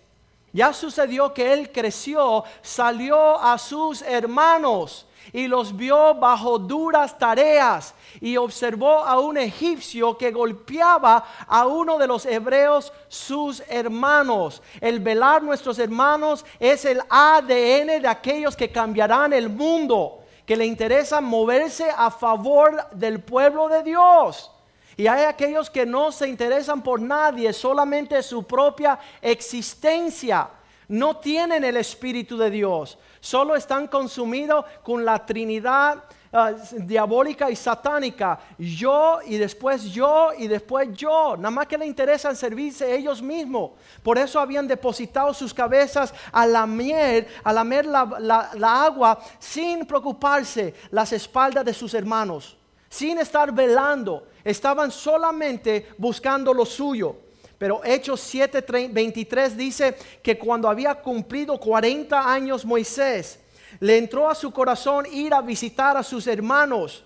ya 0.57 0.73
sucedió 0.73 1.35
que 1.35 1.53
él 1.53 1.71
creció, 1.71 2.43
salió 2.63 3.39
a 3.39 3.59
sus 3.59 4.01
hermanos 4.01 5.07
y 5.31 5.49
los 5.49 5.77
vio 5.77 6.15
bajo 6.15 6.59
duras 6.59 7.19
tareas 7.19 7.95
y 8.23 8.39
observó 8.39 9.01
a 9.01 9.21
un 9.21 9.37
egipcio 9.37 10.17
que 10.17 10.31
golpeaba 10.31 11.27
a 11.47 11.67
uno 11.67 11.99
de 11.99 12.07
los 12.07 12.25
hebreos 12.25 12.91
sus 13.09 13.63
hermanos. 13.69 14.63
El 14.81 15.01
velar 15.01 15.43
nuestros 15.43 15.79
hermanos 15.79 16.43
es 16.59 16.87
el 16.87 17.03
ADN 17.11 18.01
de 18.01 18.09
aquellos 18.09 18.57
que 18.57 18.73
cambiarán 18.73 19.35
el 19.35 19.51
mundo, 19.51 20.25
que 20.47 20.57
le 20.57 20.65
interesa 20.65 21.21
moverse 21.21 21.87
a 21.95 22.11
favor 22.11 22.89
del 22.93 23.21
pueblo 23.21 23.69
de 23.69 23.83
Dios. 23.83 24.51
Y 24.97 25.07
hay 25.07 25.25
aquellos 25.25 25.69
que 25.69 25.85
no 25.85 26.11
se 26.11 26.27
interesan 26.27 26.83
por 26.83 27.01
nadie, 27.01 27.53
solamente 27.53 28.23
su 28.23 28.45
propia 28.45 28.99
existencia. 29.21 30.49
No 30.89 31.17
tienen 31.17 31.65
el 31.65 31.77
Espíritu 31.77 32.39
de 32.39 32.49
Dios, 32.49 32.97
solo 33.21 33.57
están 33.57 33.89
consumidos 33.89 34.65
con 34.85 35.05
la 35.05 35.27
Trinidad 35.27 36.05
ah, 36.33 36.53
diabólica 36.79 37.51
y 37.51 37.57
satánica. 37.57 38.39
Yo 38.57 39.19
y 39.27 39.37
después 39.37 39.85
yo 39.93 40.31
y 40.39 40.47
después 40.47 40.95
yo. 40.95 41.37
Nada 41.37 41.51
más 41.51 41.67
que 41.67 41.77
le 41.77 41.87
interesan 41.87 42.37
servirse 42.37 42.95
ellos 42.95 43.21
mismos. 43.21 43.73
Por 44.03 44.17
eso 44.17 44.39
habían 44.39 44.69
depositado 44.69 45.35
sus 45.35 45.53
cabezas 45.53 46.15
a 46.31 46.47
lamer, 46.47 47.27
a 47.43 47.53
lamer 47.53 47.85
la, 47.85 48.51
la 48.55 48.85
agua 48.85 49.19
sin 49.41 49.85
preocuparse 49.85 50.73
las 50.91 51.13
espaldas 51.13 51.65
de 51.65 51.75
sus 51.75 51.93
hermanos, 51.95 52.57
sin 52.89 53.19
estar 53.19 53.53
velando 53.53 54.27
estaban 54.45 54.91
solamente 54.91 55.89
buscando 55.99 56.55
lo 56.55 56.65
suyo. 56.65 57.17
Pero 57.59 57.81
Hechos 57.85 58.21
7:23 58.21 59.57
dice 59.57 59.97
que 60.23 60.39
cuando 60.39 60.69
había 60.69 60.95
cumplido 60.95 61.59
40 61.59 62.33
años 62.33 62.65
Moisés, 62.65 63.41
le 63.81 63.99
entró 63.99 64.29
a 64.29 64.35
su 64.35 64.51
corazón 64.51 65.07
ir 65.11 65.35
a 65.35 65.41
visitar 65.41 65.97
a 65.97 66.03
sus 66.03 66.27
hermanos 66.27 67.05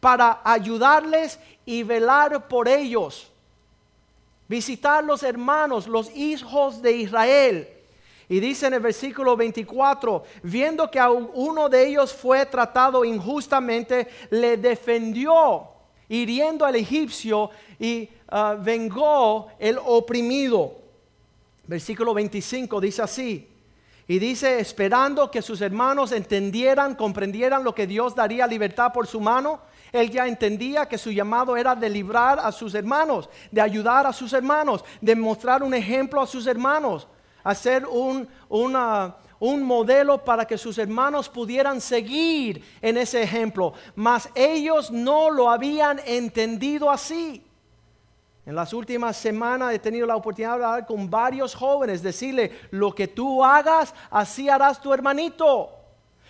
para 0.00 0.40
ayudarles 0.44 1.38
y 1.64 1.82
velar 1.82 2.48
por 2.48 2.68
ellos. 2.68 3.28
Visitar 4.48 5.04
los 5.04 5.22
hermanos, 5.22 5.86
los 5.86 6.10
hijos 6.14 6.82
de 6.82 6.92
Israel. 6.92 7.68
Y 8.28 8.40
dice 8.40 8.66
en 8.66 8.74
el 8.74 8.80
versículo 8.80 9.36
24, 9.36 10.22
viendo 10.42 10.90
que 10.90 11.00
uno 11.00 11.68
de 11.68 11.86
ellos 11.86 12.12
fue 12.12 12.46
tratado 12.46 13.04
injustamente, 13.04 14.08
le 14.30 14.56
defendió 14.56 15.68
hiriendo 16.08 16.64
al 16.64 16.76
egipcio 16.76 17.50
y 17.78 18.08
ah, 18.28 18.56
vengó 18.58 19.48
el 19.58 19.78
oprimido. 19.84 20.78
Versículo 21.66 22.12
25 22.14 22.80
dice 22.80 23.02
así. 23.02 23.48
Y 24.08 24.18
dice, 24.18 24.58
esperando 24.58 25.30
que 25.30 25.40
sus 25.40 25.60
hermanos 25.60 26.12
entendieran, 26.12 26.96
comprendieran 26.96 27.64
lo 27.64 27.74
que 27.74 27.86
Dios 27.86 28.14
daría 28.14 28.46
libertad 28.46 28.92
por 28.92 29.06
su 29.06 29.20
mano, 29.20 29.60
él 29.92 30.10
ya 30.10 30.26
entendía 30.26 30.86
que 30.86 30.98
su 30.98 31.10
llamado 31.10 31.56
era 31.56 31.74
de 31.74 31.88
librar 31.88 32.38
a 32.40 32.50
sus 32.50 32.74
hermanos, 32.74 33.28
de 33.50 33.60
ayudar 33.60 34.06
a 34.06 34.12
sus 34.12 34.32
hermanos, 34.32 34.84
de 35.00 35.14
mostrar 35.14 35.62
un 35.62 35.72
ejemplo 35.72 36.20
a 36.20 36.26
sus 36.26 36.46
hermanos, 36.46 37.06
hacer 37.42 37.86
un, 37.86 38.28
un 38.48 39.62
modelo 39.62 40.24
para 40.24 40.44
que 40.44 40.58
sus 40.58 40.78
hermanos 40.78 41.28
pudieran 41.28 41.80
seguir 41.80 42.64
en 42.80 42.96
ese 42.96 43.22
ejemplo, 43.22 43.74
mas 43.94 44.28
ellos 44.34 44.90
no 44.90 45.30
lo 45.30 45.50
habían 45.50 46.00
entendido 46.06 46.90
así. 46.90 47.44
En 48.44 48.56
las 48.56 48.72
últimas 48.72 49.16
semanas 49.16 49.72
he 49.72 49.78
tenido 49.78 50.06
la 50.06 50.16
oportunidad 50.16 50.58
de 50.58 50.64
hablar 50.64 50.86
con 50.86 51.08
varios 51.08 51.54
jóvenes, 51.54 52.02
decirle, 52.02 52.50
lo 52.70 52.92
que 52.92 53.06
tú 53.06 53.44
hagas, 53.44 53.94
así 54.10 54.48
harás 54.48 54.80
tu 54.80 54.92
hermanito. 54.92 55.70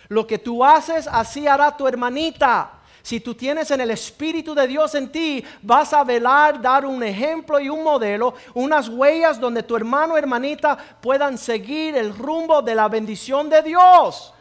Lo 0.09 0.27
que 0.27 0.37
tú 0.37 0.63
haces, 0.63 1.07
así 1.07 1.47
hará 1.47 1.75
tu 1.75 1.87
hermanita. 1.87 2.82
Si 3.03 3.19
tú 3.19 3.35
tienes 3.35 3.69
en 3.69 3.81
el 3.81 3.91
Espíritu 3.91 4.55
de 4.55 4.65
Dios 4.65 4.95
en 4.95 5.11
ti, 5.11 5.43
vas 5.61 5.91
a 5.91 6.05
velar, 6.05 6.61
dar 6.61 6.85
un 6.85 7.03
ejemplo 7.03 7.59
y 7.59 7.67
un 7.67 7.83
modelo, 7.83 8.33
unas 8.53 8.87
huellas 8.87 9.39
donde 9.39 9.61
tu 9.61 9.75
hermano 9.75 10.13
o 10.13 10.17
hermanita 10.17 10.77
puedan 11.01 11.37
seguir 11.37 11.97
el 11.97 12.15
rumbo 12.15 12.61
de 12.61 12.73
la 12.73 12.87
bendición 12.87 13.49
de 13.49 13.61
Dios 13.61 14.33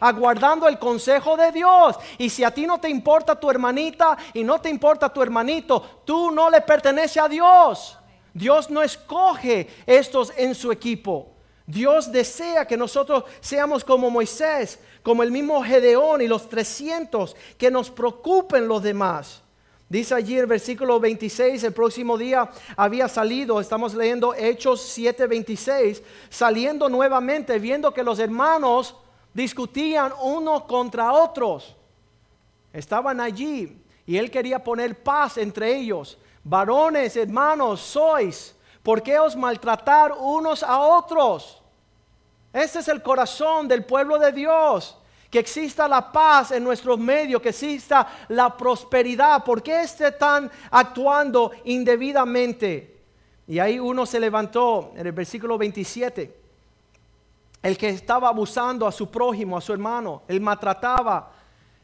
aguardando 0.00 0.68
el 0.68 0.78
consejo 0.78 1.36
de 1.36 1.50
Dios. 1.50 1.96
Y 2.18 2.28
si 2.28 2.44
a 2.44 2.50
ti 2.50 2.66
no 2.66 2.78
te 2.78 2.90
importa 2.90 3.38
tu 3.38 3.50
hermanita 3.50 4.18
y 4.34 4.44
no 4.44 4.60
te 4.60 4.68
importa 4.68 5.08
tu 5.08 5.22
hermanito, 5.22 6.02
tú 6.04 6.30
no 6.30 6.50
le 6.50 6.60
pertenece 6.60 7.18
a 7.20 7.28
Dios. 7.28 7.96
Dios 8.34 8.68
no 8.68 8.82
escoge 8.82 9.68
estos 9.86 10.32
en 10.36 10.54
su 10.54 10.70
equipo. 10.70 11.34
Dios 11.66 12.12
desea 12.12 12.66
que 12.66 12.76
nosotros 12.76 13.24
seamos 13.40 13.82
como 13.82 14.10
Moisés, 14.10 14.78
como 15.04 15.22
el 15.22 15.30
mismo 15.30 15.62
Gedeón 15.62 16.22
y 16.22 16.26
los 16.26 16.48
300, 16.48 17.36
que 17.58 17.70
nos 17.70 17.90
preocupen 17.90 18.66
los 18.66 18.82
demás. 18.82 19.42
Dice 19.86 20.14
allí 20.14 20.38
el 20.38 20.46
versículo 20.46 20.98
26, 20.98 21.62
el 21.62 21.74
próximo 21.74 22.16
día 22.16 22.50
había 22.74 23.06
salido, 23.06 23.60
estamos 23.60 23.94
leyendo 23.94 24.34
Hechos 24.34 24.80
7:26, 24.80 26.02
saliendo 26.30 26.88
nuevamente, 26.88 27.58
viendo 27.58 27.92
que 27.92 28.02
los 28.02 28.18
hermanos 28.18 28.96
discutían 29.34 30.10
unos 30.22 30.64
contra 30.64 31.12
otros. 31.12 31.76
Estaban 32.72 33.20
allí 33.20 33.76
y 34.06 34.16
él 34.16 34.30
quería 34.30 34.64
poner 34.64 35.02
paz 35.02 35.36
entre 35.36 35.76
ellos. 35.76 36.16
Varones, 36.42 37.14
hermanos, 37.16 37.80
sois, 37.80 38.56
¿por 38.82 39.02
qué 39.02 39.18
os 39.18 39.36
maltratar 39.36 40.12
unos 40.18 40.62
a 40.62 40.80
otros? 40.80 41.60
Ese 42.54 42.78
es 42.78 42.86
el 42.86 43.02
corazón 43.02 43.66
del 43.66 43.84
pueblo 43.84 44.16
de 44.16 44.30
Dios. 44.30 44.96
Que 45.28 45.40
exista 45.40 45.88
la 45.88 46.12
paz 46.12 46.52
en 46.52 46.62
nuestros 46.62 46.96
medios, 46.96 47.42
que 47.42 47.48
exista 47.48 48.06
la 48.28 48.56
prosperidad. 48.56 49.42
¿Por 49.42 49.60
qué 49.60 49.82
están 49.82 50.48
actuando 50.70 51.50
indebidamente? 51.64 53.02
Y 53.48 53.58
ahí 53.58 53.80
uno 53.80 54.06
se 54.06 54.20
levantó 54.20 54.92
en 54.94 55.04
el 55.04 55.12
versículo 55.12 55.58
27. 55.58 56.42
El 57.60 57.76
que 57.76 57.88
estaba 57.88 58.28
abusando 58.28 58.86
a 58.86 58.92
su 58.92 59.10
prójimo, 59.10 59.56
a 59.56 59.60
su 59.60 59.72
hermano, 59.72 60.22
él 60.28 60.40
maltrataba, 60.40 61.32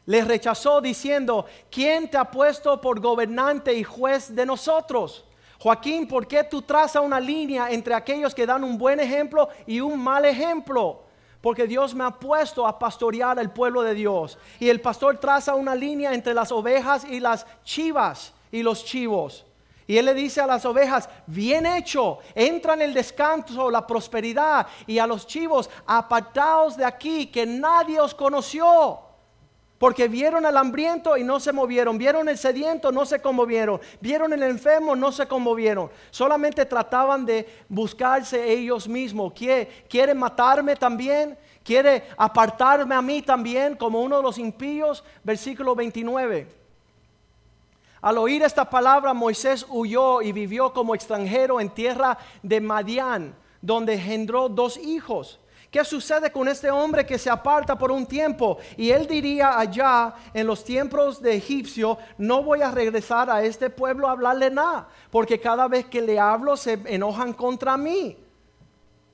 le 0.05 0.23
rechazó 0.23 0.79
diciendo, 0.79 1.45
¿quién 1.69 2.09
te 2.09 2.17
ha 2.17 2.31
puesto 2.31 2.79
por 2.79 3.01
gobernante 3.01 3.73
y 3.73 3.83
juez 3.83 4.33
de 4.33 4.45
nosotros? 4.45 5.25
Joaquín, 5.61 6.07
¿por 6.07 6.25
qué 6.25 6.43
tú 6.43 6.63
trazas 6.63 7.03
una 7.03 7.19
línea 7.19 7.69
entre 7.69 7.93
aquellos 7.93 8.33
que 8.33 8.47
dan 8.47 8.63
un 8.63 8.79
buen 8.79 8.99
ejemplo 8.99 9.47
y 9.67 9.79
un 9.79 10.03
mal 10.03 10.25
ejemplo? 10.25 11.03
Porque 11.39 11.67
Dios 11.67 11.93
me 11.93 12.03
ha 12.03 12.09
puesto 12.09 12.65
a 12.65 12.79
pastorear 12.79 13.37
al 13.37 13.53
pueblo 13.53 13.83
de 13.83 13.93
Dios. 13.93 14.39
Y 14.59 14.69
el 14.69 14.81
pastor 14.81 15.19
traza 15.19 15.53
una 15.53 15.75
línea 15.75 16.15
entre 16.15 16.33
las 16.33 16.51
ovejas 16.51 17.05
y 17.05 17.19
las 17.19 17.45
chivas 17.63 18.33
y 18.51 18.63
los 18.63 18.83
chivos. 18.83 19.45
Y 19.85 19.99
él 19.99 20.05
le 20.05 20.15
dice 20.15 20.41
a 20.41 20.47
las 20.47 20.65
ovejas, 20.65 21.07
bien 21.27 21.67
hecho, 21.67 22.17
entra 22.33 22.73
en 22.73 22.81
el 22.81 22.95
descanso, 22.95 23.69
la 23.69 23.85
prosperidad. 23.85 24.65
Y 24.87 24.97
a 24.97 25.05
los 25.05 25.27
chivos, 25.27 25.69
apartaos 25.85 26.75
de 26.75 26.85
aquí, 26.85 27.27
que 27.27 27.45
nadie 27.45 27.99
os 27.99 28.15
conoció. 28.15 29.10
Porque 29.81 30.07
vieron 30.07 30.45
al 30.45 30.57
hambriento 30.57 31.17
y 31.17 31.23
no 31.23 31.39
se 31.39 31.51
movieron, 31.51 31.97
vieron 31.97 32.29
el 32.29 32.37
sediento, 32.37 32.91
no 32.91 33.03
se 33.03 33.19
conmovieron, 33.19 33.81
vieron 33.99 34.31
el 34.31 34.43
enfermo, 34.43 34.95
no 34.95 35.11
se 35.11 35.27
conmovieron. 35.27 35.89
Solamente 36.11 36.67
trataban 36.67 37.25
de 37.25 37.47
buscarse 37.67 38.47
ellos 38.47 38.87
mismos. 38.87 39.33
¿Quiere, 39.33 39.85
quiere 39.89 40.13
matarme 40.13 40.75
también? 40.75 41.35
¿Quiere 41.63 42.03
apartarme 42.15 42.93
a 42.93 43.01
mí 43.01 43.23
también 43.23 43.75
como 43.75 44.01
uno 44.01 44.17
de 44.17 44.21
los 44.21 44.37
impíos? 44.37 45.03
Versículo 45.23 45.73
29. 45.73 46.47
Al 48.01 48.19
oír 48.19 48.43
esta 48.43 48.69
palabra, 48.69 49.15
Moisés 49.15 49.65
huyó 49.67 50.21
y 50.21 50.31
vivió 50.31 50.73
como 50.73 50.93
extranjero 50.93 51.59
en 51.59 51.71
tierra 51.71 52.19
de 52.43 52.61
Madián, 52.61 53.33
donde 53.63 53.95
engendró 53.95 54.47
dos 54.47 54.77
hijos. 54.77 55.40
¿Qué 55.71 55.85
sucede 55.85 56.33
con 56.33 56.49
este 56.49 56.69
hombre 56.69 57.05
que 57.05 57.17
se 57.17 57.29
aparta 57.29 57.77
por 57.77 57.93
un 57.93 58.05
tiempo? 58.05 58.57
Y 58.75 58.91
él 58.91 59.07
diría 59.07 59.57
allá 59.57 60.13
en 60.33 60.45
los 60.45 60.65
tiempos 60.65 61.21
de 61.21 61.33
Egipcio, 61.33 61.97
no 62.17 62.43
voy 62.43 62.61
a 62.61 62.71
regresar 62.71 63.29
a 63.29 63.41
este 63.41 63.69
pueblo 63.69 64.09
a 64.09 64.11
hablarle 64.11 64.51
nada, 64.51 64.89
porque 65.09 65.39
cada 65.39 65.69
vez 65.69 65.85
que 65.85 66.01
le 66.01 66.19
hablo 66.19 66.57
se 66.57 66.73
enojan 66.87 67.31
contra 67.31 67.77
mí. 67.77 68.17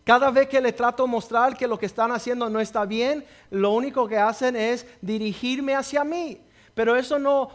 Cada 0.04 0.32
vez 0.32 0.50
que 0.50 0.60
le 0.60 0.74
trato 0.74 1.04
de 1.04 1.10
mostrar 1.10 1.56
que 1.56 1.68
lo 1.68 1.78
que 1.78 1.86
están 1.86 2.12
haciendo 2.12 2.50
no 2.50 2.60
está 2.60 2.86
bien, 2.86 3.24
lo 3.52 3.70
único 3.72 4.08
que 4.08 4.18
hacen 4.18 4.56
es 4.56 4.88
dirigirme 5.00 5.76
hacia 5.76 6.04
mí. 6.04 6.42
Pero 6.78 6.96
eso 6.96 7.18
no, 7.18 7.50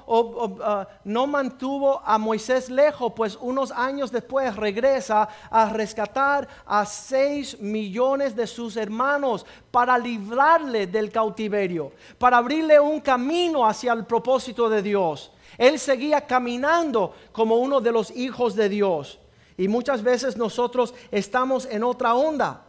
ah, 0.64 0.88
no 1.04 1.28
mantuvo 1.28 2.02
a 2.04 2.18
Moisés 2.18 2.68
lejos, 2.68 3.12
pues 3.14 3.38
unos 3.40 3.70
años 3.70 4.10
después 4.10 4.56
regresa 4.56 5.28
a 5.48 5.70
rescatar 5.70 6.48
a 6.66 6.84
seis 6.84 7.60
millones 7.60 8.34
de 8.34 8.48
sus 8.48 8.76
hermanos 8.76 9.46
para 9.70 9.96
librarle 9.96 10.88
del 10.88 11.12
cautiverio, 11.12 11.92
para 12.18 12.38
abrirle 12.38 12.80
un 12.80 13.00
camino 13.00 13.64
hacia 13.64 13.92
el 13.92 14.06
propósito 14.06 14.68
de 14.68 14.82
Dios. 14.82 15.30
Él 15.56 15.78
seguía 15.78 16.22
caminando 16.22 17.14
como 17.30 17.58
uno 17.58 17.80
de 17.80 17.92
los 17.92 18.10
hijos 18.10 18.56
de 18.56 18.68
Dios. 18.68 19.20
Y 19.56 19.68
muchas 19.68 20.02
veces 20.02 20.36
nosotros 20.36 20.94
estamos 21.12 21.66
en 21.66 21.84
otra 21.84 22.16
onda. 22.16 22.64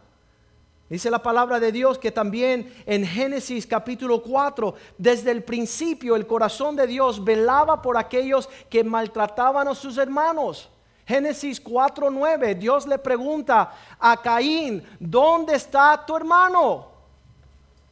Dice 0.88 1.10
la 1.10 1.22
palabra 1.22 1.58
de 1.58 1.72
Dios 1.72 1.98
que 1.98 2.12
también 2.12 2.72
en 2.84 3.06
Génesis 3.06 3.66
capítulo 3.66 4.22
4, 4.22 4.74
desde 4.98 5.30
el 5.30 5.42
principio 5.42 6.14
el 6.14 6.26
corazón 6.26 6.76
de 6.76 6.86
Dios 6.86 7.24
velaba 7.24 7.80
por 7.80 7.96
aquellos 7.96 8.48
que 8.68 8.84
maltrataban 8.84 9.66
a 9.66 9.74
sus 9.74 9.96
hermanos. 9.96 10.68
Génesis 11.06 11.62
4:9, 11.62 12.54
Dios 12.54 12.86
le 12.86 12.98
pregunta 12.98 13.72
a 13.98 14.20
Caín, 14.20 14.82
¿dónde 14.98 15.54
está 15.54 16.04
tu 16.06 16.16
hermano? 16.16 16.88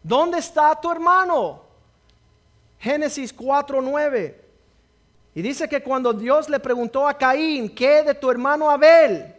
¿Dónde 0.03 0.39
está 0.39 0.75
tu 0.81 0.91
hermano? 0.91 1.63
Génesis 2.79 3.35
4:9. 3.35 4.39
Y 5.35 5.41
dice 5.41 5.67
que 5.69 5.83
cuando 5.83 6.13
Dios 6.13 6.49
le 6.49 6.61
preguntó 6.61 7.09
a 7.09 7.17
Caín, 7.17 7.75
¿qué 7.75 8.03
de 8.03 8.15
tu 8.15 8.31
hermano 8.31 8.71
Abel? 8.71 9.35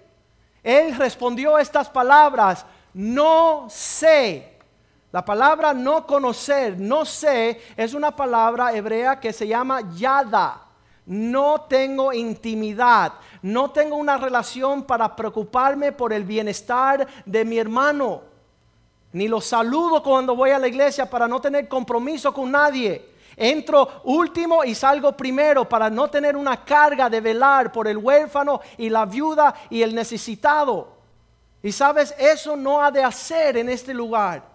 Él 0.63 0.95
respondió 0.95 1.60
estas 1.60 1.89
palabras, 1.89 2.65
no 2.93 3.67
sé. 3.69 4.53
La 5.12 5.23
palabra 5.23 5.73
no 5.73 6.07
conocer, 6.07 6.79
no 6.79 7.05
sé, 7.05 7.62
es 7.77 7.93
una 7.93 8.15
palabra 8.15 8.73
hebrea 8.73 9.19
que 9.19 9.32
se 9.32 9.47
llama 9.47 9.82
yada. 9.95 10.62
No 11.06 11.62
tengo 11.69 12.13
intimidad, 12.13 13.13
no 13.41 13.69
tengo 13.71 13.95
una 13.95 14.17
relación 14.17 14.84
para 14.84 15.15
preocuparme 15.15 15.91
por 15.91 16.13
el 16.13 16.23
bienestar 16.23 17.06
de 17.25 17.45
mi 17.45 17.60
hermano. 17.60 18.21
Ni 19.12 19.27
lo 19.27 19.39
saludo 19.39 20.01
cuando 20.01 20.36
voy 20.36 20.49
a 20.49 20.58
la 20.58 20.67
iglesia 20.67 21.08
para 21.08 21.27
no 21.27 21.39
tener 21.39 21.67
compromiso 21.67 22.34
con 22.34 22.49
nadie. 22.49 23.13
Entro 23.36 24.01
último 24.06 24.63
y 24.63 24.73
salgo 24.73 25.15
primero 25.15 25.67
para 25.67 25.89
no 25.89 26.10
tener 26.10 26.36
una 26.36 26.63
carga 26.63 27.10
de 27.10 27.21
velar 27.21 27.71
por 27.71 27.88
el 27.88 27.97
huérfano 27.97 28.62
y 28.77 28.89
la 28.89 29.06
viuda 29.06 29.53
y 29.69 29.84
el 29.84 29.93
necesitado. 29.93 30.92
Y 31.63 31.71
sabes, 31.71 32.13
eso 32.19 32.58
no 32.58 32.84
ha 32.84 32.91
de 32.91 33.02
hacer 33.02 33.56
en 33.56 33.69
este 33.69 33.93
lugar. 33.93 34.54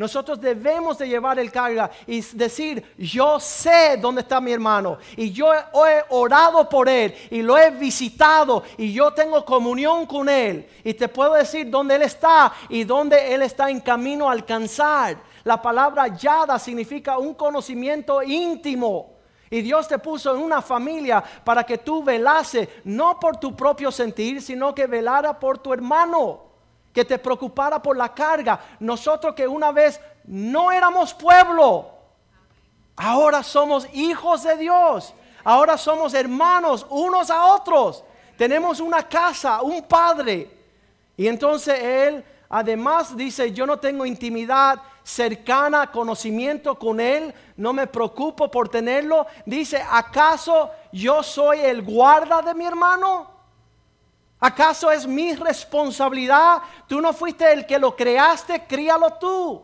Nosotros 0.00 0.40
debemos 0.40 0.96
de 0.96 1.08
llevar 1.08 1.38
el 1.38 1.50
carga 1.52 1.90
y 2.06 2.22
decir, 2.32 2.94
yo 2.96 3.38
sé 3.38 3.98
dónde 3.98 4.22
está 4.22 4.40
mi 4.40 4.50
hermano 4.50 4.96
y 5.14 5.30
yo 5.30 5.52
he 5.52 6.04
orado 6.08 6.66
por 6.70 6.88
él 6.88 7.14
y 7.30 7.42
lo 7.42 7.58
he 7.58 7.70
visitado 7.70 8.62
y 8.78 8.94
yo 8.94 9.12
tengo 9.12 9.44
comunión 9.44 10.06
con 10.06 10.30
él 10.30 10.66
y 10.84 10.94
te 10.94 11.08
puedo 11.08 11.34
decir 11.34 11.68
dónde 11.68 11.96
él 11.96 12.02
está 12.02 12.50
y 12.70 12.84
dónde 12.84 13.34
él 13.34 13.42
está 13.42 13.68
en 13.68 13.80
camino 13.80 14.28
a 14.28 14.32
alcanzar. 14.32 15.18
La 15.44 15.60
palabra 15.60 16.08
yada 16.08 16.58
significa 16.58 17.18
un 17.18 17.34
conocimiento 17.34 18.22
íntimo. 18.22 19.18
Y 19.50 19.60
Dios 19.60 19.86
te 19.86 19.98
puso 19.98 20.34
en 20.34 20.40
una 20.40 20.62
familia 20.62 21.22
para 21.44 21.64
que 21.64 21.76
tú 21.76 22.02
velase, 22.02 22.80
no 22.84 23.20
por 23.20 23.36
tu 23.36 23.54
propio 23.54 23.92
sentir, 23.92 24.40
sino 24.40 24.74
que 24.74 24.86
velara 24.86 25.38
por 25.38 25.58
tu 25.58 25.74
hermano 25.74 26.49
que 26.92 27.04
te 27.04 27.18
preocupara 27.18 27.80
por 27.82 27.96
la 27.96 28.12
carga. 28.12 28.60
Nosotros 28.80 29.34
que 29.34 29.46
una 29.46 29.72
vez 29.72 30.00
no 30.24 30.70
éramos 30.72 31.14
pueblo, 31.14 31.90
ahora 32.96 33.42
somos 33.42 33.86
hijos 33.92 34.42
de 34.42 34.56
Dios. 34.56 35.14
Ahora 35.44 35.78
somos 35.78 36.14
hermanos 36.14 36.86
unos 36.90 37.30
a 37.30 37.46
otros. 37.46 38.04
Tenemos 38.36 38.80
una 38.80 39.02
casa, 39.08 39.62
un 39.62 39.82
padre. 39.82 40.50
Y 41.16 41.26
entonces 41.26 41.78
Él 41.78 42.24
además 42.48 43.16
dice, 43.16 43.52
yo 43.52 43.66
no 43.66 43.78
tengo 43.78 44.04
intimidad 44.04 44.80
cercana, 45.02 45.90
conocimiento 45.90 46.78
con 46.78 47.00
Él, 47.00 47.34
no 47.56 47.72
me 47.72 47.86
preocupo 47.86 48.50
por 48.50 48.68
tenerlo. 48.68 49.26
Dice, 49.44 49.84
¿acaso 49.90 50.70
yo 50.92 51.22
soy 51.22 51.60
el 51.60 51.82
guarda 51.82 52.42
de 52.42 52.54
mi 52.54 52.64
hermano? 52.64 53.39
¿Acaso 54.40 54.90
es 54.90 55.06
mi 55.06 55.34
responsabilidad? 55.34 56.62
Tú 56.88 57.00
no 57.00 57.12
fuiste 57.12 57.52
el 57.52 57.66
que 57.66 57.78
lo 57.78 57.94
creaste, 57.94 58.64
críalo 58.66 59.12
tú. 59.14 59.62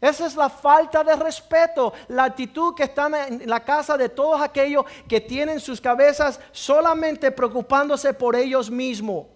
Esa 0.00 0.26
es 0.26 0.36
la 0.36 0.48
falta 0.48 1.02
de 1.02 1.16
respeto, 1.16 1.92
la 2.08 2.24
actitud 2.24 2.74
que 2.74 2.84
está 2.84 3.26
en 3.26 3.48
la 3.48 3.64
casa 3.64 3.96
de 3.96 4.10
todos 4.10 4.40
aquellos 4.40 4.84
que 5.08 5.20
tienen 5.20 5.58
sus 5.58 5.80
cabezas 5.80 6.38
solamente 6.52 7.32
preocupándose 7.32 8.12
por 8.14 8.36
ellos 8.36 8.70
mismos. 8.70 9.26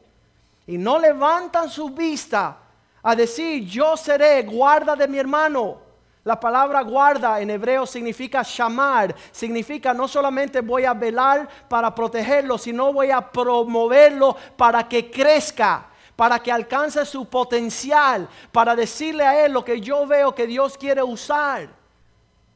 Y 0.67 0.77
no 0.77 0.99
levantan 0.99 1.71
su 1.71 1.89
vista 1.89 2.59
a 3.03 3.17
decir, 3.17 3.65
yo 3.65 3.97
seré 3.97 4.43
guarda 4.43 4.95
de 4.95 5.09
mi 5.09 5.19
hermano. 5.19 5.88
La 6.29 6.39
palabra 6.39 6.83
guarda 6.83 7.41
en 7.41 7.49
hebreo 7.49 7.87
significa 7.87 8.43
llamar, 8.43 9.17
significa 9.33 9.95
no 9.95 10.07
solamente 10.07 10.61
voy 10.61 10.85
a 10.85 10.93
velar 10.93 11.49
para 11.67 11.95
protegerlo, 11.95 12.59
sino 12.59 12.93
voy 12.93 13.11
a 13.11 13.23
promoverlo 13.33 14.37
para 14.55 14.87
que 14.87 15.11
crezca, 15.11 15.87
para 16.15 16.39
que 16.39 16.53
alcance 16.53 17.07
su 17.07 17.25
potencial, 17.31 18.29
para 18.53 18.77
decirle 18.77 19.25
a 19.25 19.47
él 19.47 19.53
lo 19.53 19.65
que 19.65 19.81
yo 19.81 20.07
veo 20.07 20.35
que 20.35 20.47
Dios 20.47 20.77
quiere 20.77 21.03
usar. 21.03 21.71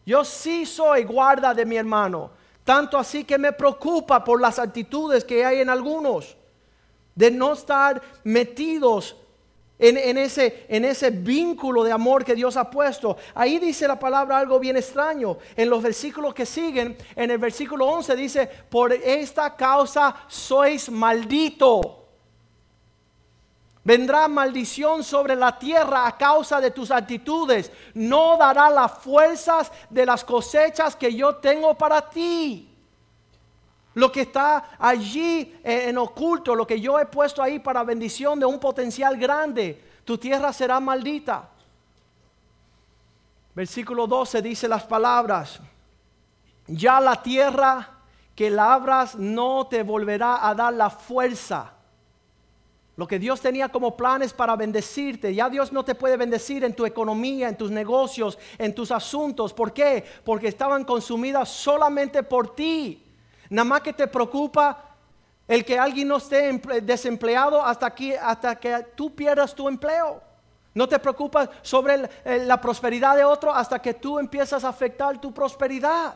Yo 0.05 0.23
sí 0.23 0.67
soy 0.67 1.05
guarda 1.05 1.55
de 1.55 1.65
mi 1.65 1.79
hermano, 1.79 2.31
tanto 2.65 2.99
así 2.99 3.25
que 3.25 3.39
me 3.39 3.53
preocupa 3.53 4.23
por 4.23 4.39
las 4.39 4.59
actitudes 4.59 5.25
que 5.25 5.47
hay 5.47 5.63
en 5.63 5.71
algunos, 5.71 6.37
de 7.15 7.31
no 7.31 7.55
estar 7.55 8.03
metidos 8.23 9.17
en, 9.83 10.17
ese, 10.17 10.65
en 10.69 10.85
ese 10.85 11.11
vínculo 11.11 11.83
de 11.83 11.93
amor 11.93 12.25
que 12.25 12.35
Dios 12.35 12.57
ha 12.57 12.71
puesto. 12.71 13.17
Ahí 13.35 13.59
dice 13.59 13.89
la 13.89 13.99
palabra 13.99 14.39
algo 14.39 14.61
bien 14.61 14.77
extraño. 14.77 15.39
En 15.57 15.69
los 15.69 15.83
versículos 15.83 16.33
que 16.33 16.47
siguen, 16.47 16.97
en 17.17 17.31
el 17.31 17.39
versículo 17.39 17.87
11 17.87 18.17
dice, 18.17 18.47
por 18.47 18.93
esta 18.93 19.57
causa 19.57 20.15
sois 20.29 20.89
maldito. 20.89 21.99
Vendrá 23.85 24.29
maldición 24.29 25.03
sobre 25.03 25.35
la 25.35 25.59
tierra 25.59 26.07
a 26.07 26.17
causa 26.17 26.61
de 26.61 26.71
tus 26.71 26.93
actitudes. 26.93 27.73
No 27.95 28.37
dará 28.37 28.71
las 28.71 28.93
fuerzas 28.99 29.73
de 29.91 30.07
las 30.07 30.25
cosechas 30.25 30.95
que 30.95 31.13
yo 31.13 31.37
tengo 31.37 31.75
para 31.75 32.09
ti. 32.09 32.72
Lo 33.95 34.11
que 34.11 34.23
está 34.23 34.77
allí 34.79 35.59
en 35.63 35.99
oculto, 35.99 36.55
lo 36.55 36.67
que 36.67 36.81
yo 36.81 36.99
he 36.99 37.07
puesto 37.07 37.43
ahí 37.43 37.59
para 37.59 37.85
bendición 37.85 38.41
de 38.41 38.47
un 38.47 38.59
potencial 38.59 39.17
grande, 39.17 39.83
tu 40.05 40.17
tierra 40.17 40.53
será 40.53 40.81
maldita. 40.81 41.49
Versículo 43.55 44.07
12 44.07 44.41
dice 44.41 44.67
las 44.67 44.85
palabras, 44.85 45.61
ya 46.67 47.01
la 47.01 47.23
tierra 47.23 47.91
que 48.35 48.49
labras 48.49 49.15
no 49.17 49.67
te 49.67 49.83
volverá 49.83 50.49
a 50.49 50.55
dar 50.55 50.73
la 50.73 50.89
fuerza. 50.89 51.73
Lo 52.97 53.07
que 53.07 53.19
Dios 53.19 53.41
tenía 53.41 53.69
como 53.69 53.97
planes 53.97 54.33
para 54.33 54.57
bendecirte, 54.57 55.35
ya 55.35 55.51
Dios 55.51 55.73
no 55.73 55.85
te 55.85 55.95
puede 55.95 56.17
bendecir 56.17 56.65
en 56.65 56.75
tu 56.75 56.87
economía, 56.87 57.49
en 57.49 57.57
tus 57.57 57.71
negocios, 57.71 58.39
en 58.59 58.75
tus 58.75 58.91
asuntos. 58.91 59.53
¿Por 59.53 59.73
qué? 59.73 60.05
Porque 60.25 60.49
estaban 60.49 60.85
consumidas 60.85 61.49
solamente 61.49 62.23
por 62.23 62.55
ti. 62.55 63.12
Nada 63.53 63.65
más 63.65 63.83
que 63.83 63.93
te 63.93 64.07
preocupa 64.07 64.83
el 65.47 65.63
que 65.63 65.79
alguien 65.79 66.09
no 66.09 66.17
esté 66.17 66.51
desempleado 66.83 67.63
hasta, 67.63 67.95
hasta 68.23 68.57
que 68.57 68.87
tú 68.95 69.15
pierdas 69.15 69.55
tu 69.55 69.69
empleo. 69.69 70.23
No 70.73 70.89
te 70.89 70.99
preocupas 70.99 71.51
sobre 71.61 72.09
la 72.25 72.59
prosperidad 72.59 73.15
de 73.15 73.25
otro 73.25 73.53
hasta 73.53 73.79
que 73.79 73.93
tú 73.93 74.19
empiezas 74.19 74.65
a 74.65 74.71
afectar 74.71 75.21
tu 75.21 75.35
prosperidad. 75.35 76.15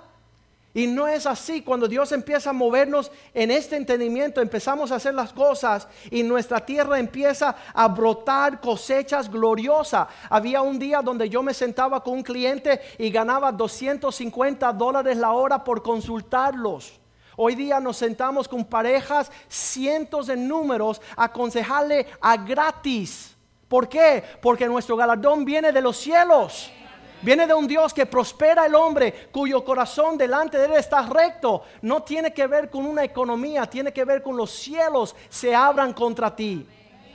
Y 0.72 0.86
no 0.86 1.06
es 1.06 1.26
así. 1.26 1.60
Cuando 1.60 1.86
Dios 1.86 2.10
empieza 2.12 2.48
a 2.48 2.54
movernos 2.54 3.12
en 3.34 3.50
este 3.50 3.76
entendimiento, 3.76 4.40
empezamos 4.40 4.90
a 4.90 4.94
hacer 4.94 5.12
las 5.12 5.34
cosas 5.34 5.86
y 6.10 6.22
nuestra 6.22 6.64
tierra 6.64 6.98
empieza 6.98 7.54
a 7.74 7.86
brotar 7.86 8.62
cosechas 8.62 9.30
gloriosas. 9.30 10.08
Había 10.30 10.62
un 10.62 10.78
día 10.78 11.02
donde 11.02 11.28
yo 11.28 11.42
me 11.42 11.52
sentaba 11.52 12.02
con 12.02 12.14
un 12.14 12.22
cliente 12.22 12.80
y 12.96 13.10
ganaba 13.10 13.52
250 13.52 14.72
dólares 14.72 15.18
la 15.18 15.32
hora 15.32 15.62
por 15.62 15.82
consultarlos. 15.82 17.00
Hoy 17.36 17.54
día 17.54 17.78
nos 17.80 17.98
sentamos 17.98 18.48
con 18.48 18.64
parejas, 18.64 19.30
cientos 19.48 20.26
de 20.26 20.36
números, 20.36 21.02
a 21.16 21.24
aconsejarle 21.24 22.06
a 22.20 22.36
gratis. 22.38 23.36
¿Por 23.68 23.88
qué? 23.88 24.24
Porque 24.40 24.66
nuestro 24.66 24.96
galardón 24.96 25.44
viene 25.44 25.70
de 25.70 25.82
los 25.82 25.98
cielos. 25.98 26.70
Viene 27.20 27.46
de 27.46 27.54
un 27.54 27.66
Dios 27.66 27.92
que 27.92 28.06
prospera 28.06 28.66
el 28.66 28.74
hombre 28.74 29.28
cuyo 29.32 29.64
corazón 29.64 30.16
delante 30.16 30.58
de 30.58 30.66
él 30.66 30.72
está 30.74 31.02
recto. 31.02 31.62
No 31.82 32.02
tiene 32.02 32.32
que 32.32 32.46
ver 32.46 32.70
con 32.70 32.86
una 32.86 33.04
economía, 33.04 33.66
tiene 33.66 33.92
que 33.92 34.04
ver 34.04 34.22
con 34.22 34.36
los 34.36 34.50
cielos 34.50 35.14
se 35.28 35.54
abran 35.54 35.92
contra 35.92 36.34
ti, 36.34 36.66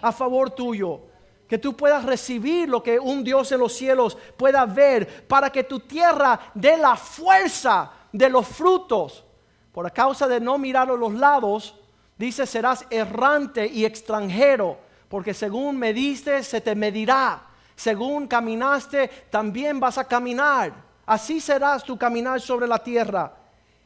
a 0.02 0.12
favor 0.12 0.52
tuyo. 0.52 1.02
Que 1.48 1.58
tú 1.58 1.76
puedas 1.76 2.06
recibir 2.06 2.70
lo 2.70 2.82
que 2.82 3.00
un 3.00 3.24
Dios 3.24 3.52
en 3.52 3.60
los 3.60 3.74
cielos 3.74 4.18
pueda 4.38 4.66
ver 4.66 5.28
para 5.28 5.52
que 5.52 5.64
tu 5.64 5.80
tierra 5.82 6.40
dé 6.54 6.78
la 6.78 6.96
fuerza 6.96 7.92
de 8.12 8.30
los 8.30 8.48
frutos. 8.48 9.26
Por 9.72 9.92
causa 9.92 10.28
de 10.28 10.40
no 10.40 10.58
mirar 10.58 10.90
a 10.90 10.96
los 10.96 11.14
lados, 11.14 11.76
dice 12.18 12.46
serás 12.46 12.86
errante 12.90 13.68
y 13.68 13.86
extranjero, 13.86 14.78
porque 15.08 15.34
según 15.34 15.78
mediste 15.78 16.44
se 16.44 16.62
te 16.62 16.76
medirá 16.76 17.48
según 17.82 18.28
caminaste, 18.28 19.08
también 19.32 19.80
vas 19.80 19.98
a 19.98 20.04
caminar. 20.04 20.72
Así 21.04 21.42
serás 21.42 21.84
tu 21.84 21.98
caminar 21.98 22.40
sobre 22.40 22.68
la 22.68 22.78
tierra. 22.78 23.34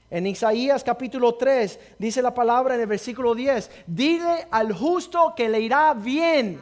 En 0.10 0.28
Isaías 0.28 0.84
capítulo 0.84 1.36
3 1.36 1.80
dice 1.98 2.22
la 2.22 2.34
palabra 2.34 2.76
en 2.76 2.82
el 2.82 2.88
versículo 2.88 3.34
10, 3.34 3.72
dile 3.88 4.50
al 4.52 4.74
justo 4.74 5.34
que 5.34 5.48
le 5.48 5.62
irá 5.62 5.94
bien. 5.94 6.62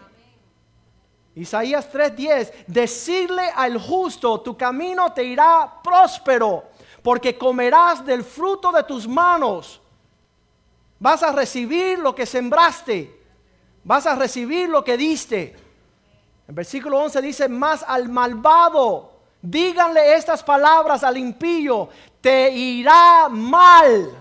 Isaías 1.36 1.92
3:10, 1.92 2.54
decirle 2.68 3.50
al 3.56 3.80
justo, 3.80 4.40
tu 4.42 4.56
camino 4.56 5.12
te 5.12 5.24
irá 5.24 5.82
próspero, 5.84 6.66
porque 7.04 7.38
comerás 7.38 8.04
del 8.06 8.24
fruto 8.24 8.72
de 8.72 8.84
tus 8.84 9.08
manos. 9.08 9.82
Vas 10.98 11.22
a 11.22 11.34
recibir 11.34 12.00
lo 12.00 12.16
que 12.16 12.26
sembraste, 12.26 13.22
vas 13.84 14.08
a 14.08 14.16
recibir 14.16 14.70
lo 14.70 14.84
que 14.84 14.96
diste. 14.96 15.56
En 16.48 16.56
versículo 16.56 17.00
11 17.00 17.22
dice, 17.22 17.50
más 17.50 17.84
al 17.86 18.08
malvado, 18.08 19.12
díganle 19.42 20.16
estas 20.16 20.42
palabras 20.42 21.04
al 21.04 21.18
impío, 21.18 21.89
te 22.22 22.50
irá 22.50 23.28
mal, 23.30 24.18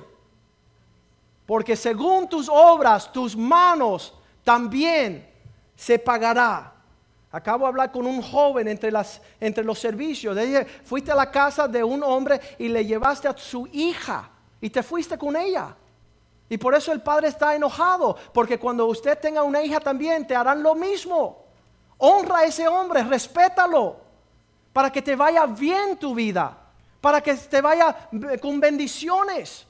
porque 1.47 1.77
según 1.77 2.29
tus 2.29 2.49
obras, 2.49 3.12
tus 3.12 3.37
manos 3.37 4.12
también 4.42 5.29
se 5.77 5.99
pagará. 5.99 6.72
Acabo 7.33 7.64
de 7.64 7.68
hablar 7.68 7.90
con 7.90 8.07
un 8.07 8.21
joven 8.21 8.68
entre, 8.68 8.90
los 9.64 9.79
servicios. 9.79 10.37
Dije, 10.37 10.66
fuiste 10.85 11.11
a 11.11 11.14
la 11.14 11.31
casa 11.31 11.66
de 11.66 11.83
un 11.83 12.03
hombre 12.03 12.38
y 12.59 12.68
le 12.68 12.85
llevaste 12.85 13.27
a 13.27 13.37
su 13.37 13.66
hija 13.73 14.29
y 14.61 14.68
te 14.68 14.83
fuiste 14.83 15.16
con 15.16 15.35
ella. 15.35 15.75
Y 16.51 16.59
por 16.59 16.75
eso 16.75 16.92
el 16.92 17.01
padre 17.01 17.29
está 17.29 17.55
enojado, 17.55 18.14
porque 18.35 18.59
cuando 18.59 18.85
usted 18.85 19.18
tenga 19.18 19.42
una 19.42 19.62
hija 19.62 19.81
también 19.81 20.27
te 20.27 20.37
harán 20.37 20.62
lo 20.62 20.75
mismo. 20.75 21.47
Honra 21.97 22.40
a 22.40 22.45
ese 22.45 22.68
hombre, 22.68 23.03
respétalo, 23.03 23.97
para 24.71 24.92
que 24.92 25.01
te 25.01 25.16
vaya 25.16 25.47
bien 25.47 25.97
tu 25.97 26.14
vida, 26.14 26.55
para 27.01 27.23
que 27.23 27.35
te 27.35 27.62
vaya 27.62 28.11
con 28.42 28.61
bendiciones. 28.61 29.66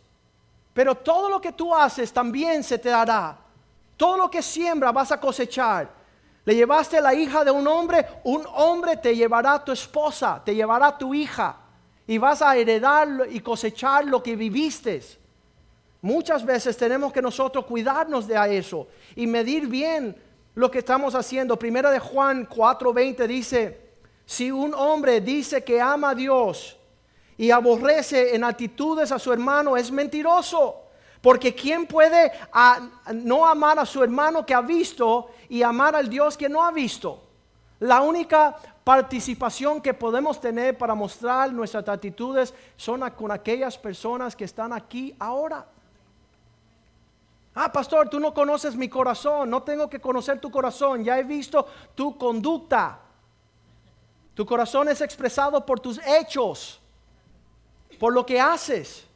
Pero 0.74 0.96
todo 0.96 1.28
lo 1.28 1.40
que 1.40 1.52
tú 1.52 1.72
haces 1.72 2.12
también 2.12 2.64
se 2.64 2.76
te 2.76 2.88
dará. 2.88 3.38
Todo 3.96 4.16
lo 4.16 4.28
que 4.28 4.42
siembra 4.42 4.90
vas 4.90 5.12
a 5.12 5.20
cosechar. 5.20 6.01
Le 6.44 6.54
llevaste 6.54 7.00
la 7.00 7.14
hija 7.14 7.44
de 7.44 7.50
un 7.50 7.66
hombre, 7.68 8.04
un 8.24 8.44
hombre 8.54 8.96
te 8.96 9.14
llevará 9.14 9.64
tu 9.64 9.72
esposa, 9.72 10.42
te 10.44 10.54
llevará 10.54 10.96
tu 10.96 11.14
hija. 11.14 11.56
Y 12.06 12.18
vas 12.18 12.42
a 12.42 12.56
heredar 12.56 13.08
y 13.30 13.40
cosechar 13.40 14.04
lo 14.04 14.22
que 14.22 14.34
viviste. 14.34 15.00
Muchas 16.00 16.44
veces 16.44 16.76
tenemos 16.76 17.12
que 17.12 17.22
nosotros 17.22 17.64
cuidarnos 17.64 18.26
de 18.26 18.58
eso 18.58 18.88
y 19.14 19.26
medir 19.28 19.68
bien 19.68 20.16
lo 20.54 20.68
que 20.68 20.80
estamos 20.80 21.14
haciendo. 21.14 21.56
Primera 21.56 21.92
de 21.92 22.00
Juan 22.00 22.48
4:20 22.48 23.26
dice, 23.28 23.80
si 24.26 24.50
un 24.50 24.74
hombre 24.74 25.20
dice 25.20 25.62
que 25.62 25.80
ama 25.80 26.10
a 26.10 26.14
Dios 26.14 26.76
y 27.38 27.52
aborrece 27.52 28.34
en 28.34 28.42
actitudes 28.42 29.12
a 29.12 29.18
su 29.20 29.32
hermano, 29.32 29.76
es 29.76 29.92
mentiroso. 29.92 30.80
Porque 31.20 31.54
¿quién 31.54 31.86
puede 31.86 32.32
no 33.14 33.46
amar 33.46 33.78
a 33.78 33.86
su 33.86 34.02
hermano 34.02 34.44
que 34.44 34.54
ha 34.54 34.60
visto 34.60 35.30
y 35.52 35.62
amar 35.62 35.94
al 35.94 36.08
Dios 36.08 36.38
que 36.38 36.48
no 36.48 36.64
ha 36.64 36.72
visto? 36.72 37.22
La 37.78 38.00
única 38.00 38.56
participación 38.82 39.82
que 39.82 39.92
podemos 39.92 40.40
tener 40.40 40.78
para 40.78 40.94
mostrar 40.94 41.52
nuestras 41.52 41.86
actitudes 41.86 42.54
son 42.74 43.02
con 43.10 43.30
aquellas 43.30 43.76
personas 43.76 44.34
que 44.34 44.44
están 44.44 44.72
aquí 44.72 45.14
ahora. 45.18 45.66
Ah, 47.54 47.70
pastor, 47.70 48.08
tú 48.08 48.18
no 48.18 48.32
conoces 48.32 48.74
mi 48.74 48.88
corazón, 48.88 49.50
no 49.50 49.62
tengo 49.62 49.90
que 49.90 50.00
conocer 50.00 50.40
tu 50.40 50.50
corazón, 50.50 51.04
ya 51.04 51.18
he 51.18 51.22
visto 51.22 51.66
tu 51.94 52.16
conducta. 52.16 52.98
Tu 54.32 54.46
corazón 54.46 54.88
es 54.88 55.02
expresado 55.02 55.66
por 55.66 55.80
tus 55.80 56.00
hechos, 56.06 56.80
por 58.00 58.14
lo 58.14 58.24
que 58.24 58.40
haces. 58.40 59.06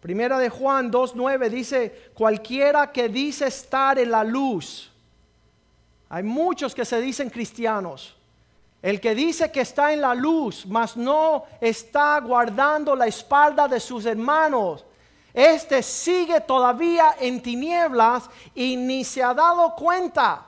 Primera 0.00 0.38
de 0.38 0.48
Juan 0.48 0.92
2.9 0.92 1.48
dice, 1.48 2.10
cualquiera 2.14 2.92
que 2.92 3.08
dice 3.08 3.46
estar 3.46 3.98
en 3.98 4.10
la 4.12 4.22
luz, 4.22 4.92
hay 6.08 6.22
muchos 6.22 6.74
que 6.74 6.84
se 6.84 7.00
dicen 7.00 7.28
cristianos, 7.30 8.14
el 8.80 9.00
que 9.00 9.14
dice 9.14 9.50
que 9.50 9.62
está 9.62 9.92
en 9.92 10.00
la 10.00 10.14
luz, 10.14 10.64
mas 10.66 10.96
no 10.96 11.44
está 11.60 12.20
guardando 12.20 12.94
la 12.94 13.08
espalda 13.08 13.66
de 13.66 13.80
sus 13.80 14.06
hermanos, 14.06 14.84
este 15.34 15.82
sigue 15.82 16.40
todavía 16.42 17.16
en 17.18 17.42
tinieblas 17.42 18.30
y 18.54 18.76
ni 18.76 19.02
se 19.02 19.22
ha 19.22 19.34
dado 19.34 19.74
cuenta, 19.74 20.46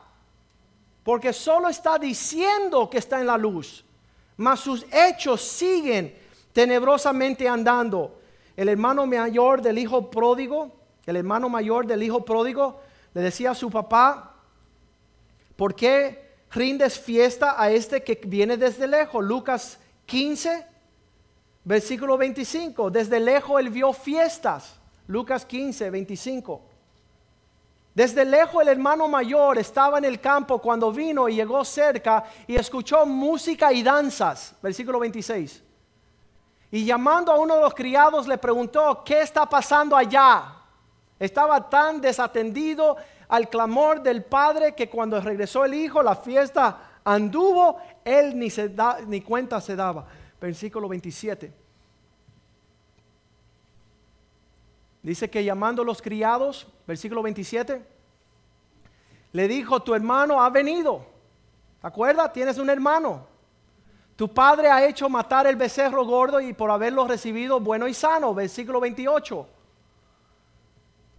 porque 1.03 1.33
solo 1.33 1.69
está 1.69 1.99
diciendo 1.99 2.89
que 2.89 2.99
está 2.99 3.21
en 3.21 3.27
la 3.27 3.37
luz, 3.37 3.85
mas 4.37 4.61
sus 4.61 4.87
hechos 4.93 5.43
siguen 5.43 6.17
tenebrosamente 6.53 7.49
andando. 7.49 8.20
El 8.61 8.68
hermano 8.68 9.07
mayor 9.07 9.62
del 9.62 9.79
hijo 9.79 10.11
pródigo, 10.11 10.70
el 11.07 11.16
hermano 11.16 11.49
mayor 11.49 11.87
del 11.87 12.03
hijo 12.03 12.27
pródigo, 12.27 12.79
le 13.14 13.23
decía 13.23 13.53
a 13.53 13.55
su 13.55 13.70
papá, 13.70 14.35
¿por 15.57 15.75
qué 15.75 16.35
rindes 16.51 17.01
fiesta 17.01 17.55
a 17.57 17.70
este 17.70 18.03
que 18.03 18.20
viene 18.23 18.59
desde 18.59 18.87
lejos? 18.87 19.25
Lucas 19.25 19.79
15, 20.05 20.66
versículo 21.64 22.18
25, 22.18 22.90
desde 22.90 23.18
lejos 23.18 23.59
él 23.59 23.70
vio 23.70 23.94
fiestas 23.94 24.79
Lucas 25.07 25.46
15, 25.46 25.88
25. 25.88 26.61
Desde 27.94 28.27
lejos 28.27 28.61
el 28.61 28.68
hermano 28.68 29.09
mayor 29.09 29.57
estaba 29.57 29.96
en 29.96 30.05
el 30.05 30.20
campo 30.20 30.59
cuando 30.59 30.92
vino 30.92 31.31
y 31.31 31.37
llegó 31.37 31.64
cerca 31.64 32.25
y 32.46 32.57
escuchó 32.57 33.07
música 33.07 33.73
y 33.73 33.83
danzas. 33.83 34.55
Versículo 34.61 35.01
26. 35.01 35.70
Y 36.71 36.85
llamando 36.85 37.33
a 37.33 37.39
uno 37.39 37.57
de 37.57 37.61
los 37.63 37.75
criados 37.75 38.29
le 38.29 38.39
preguntó, 38.39 39.03
¿qué 39.05 39.23
está 39.23 39.47
pasando 39.47 39.97
allá? 39.97 40.57
Estaba 41.19 41.69
tan 41.69 42.01
desatendido 42.01 42.97
al 43.29 43.49
clamor 43.49 44.03
del 44.03 44.25
padre 44.25 44.75
que 44.75 44.89
cuando 44.89 45.21
regresó 45.21 45.65
el 45.65 45.75
hijo, 45.75 46.03
la 46.03 46.17
fiesta 46.17 47.01
anduvo, 47.05 47.79
él 48.05 48.39
ni, 48.39 48.51
se 48.51 48.69
da, 48.69 48.99
ni 49.07 49.21
cuenta 49.21 49.61
se 49.61 49.75
daba. 49.75 50.07
Versículo 50.41 50.89
27. 50.89 51.53
Dice 55.03 55.31
que 55.31 55.45
llamando 55.45 55.83
a 55.83 55.85
los 55.85 56.03
criados, 56.03 56.67
versículo 56.87 57.23
27, 57.23 57.85
le 59.33 59.49
dijo, 59.49 59.81
tu 59.81 59.95
hermano 59.95 60.43
ha 60.43 60.51
venido. 60.51 61.05
¿Te 61.81 61.87
acuerdas? 61.87 62.33
Tienes 62.33 62.59
un 62.59 62.69
hermano. 62.69 63.30
Tu 64.21 64.29
padre 64.29 64.71
ha 64.71 64.87
hecho 64.87 65.09
matar 65.09 65.47
el 65.47 65.57
becerro 65.57 66.05
gordo 66.05 66.43
y 66.43 66.53
por 66.53 66.71
haberlo 66.71 67.07
recibido 67.07 67.59
bueno 67.59 67.89
y 67.89 67.95
sano. 67.95 68.35
Versículo 68.35 68.79
28. 68.79 69.49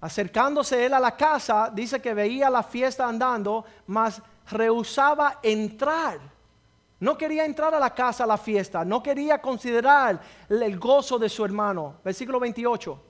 Acercándose 0.01 0.85
él 0.85 0.93
a 0.93 0.99
la 0.99 1.17
casa, 1.17 1.71
dice 1.73 1.99
que 1.99 2.13
veía 2.13 2.47
la 2.51 2.61
fiesta 2.61 3.07
andando, 3.07 3.65
mas 3.87 4.21
rehusaba 4.51 5.39
entrar. 5.41 6.19
No 6.99 7.17
quería 7.17 7.43
entrar 7.43 7.73
a 7.73 7.79
la 7.79 7.89
casa 7.89 8.25
a 8.25 8.27
la 8.27 8.37
fiesta, 8.37 8.85
no 8.85 9.01
quería 9.01 9.41
considerar 9.41 10.21
el 10.47 10.77
gozo 10.77 11.17
de 11.17 11.27
su 11.27 11.43
hermano. 11.43 11.95
Versículo 12.03 12.39
28. 12.39 13.03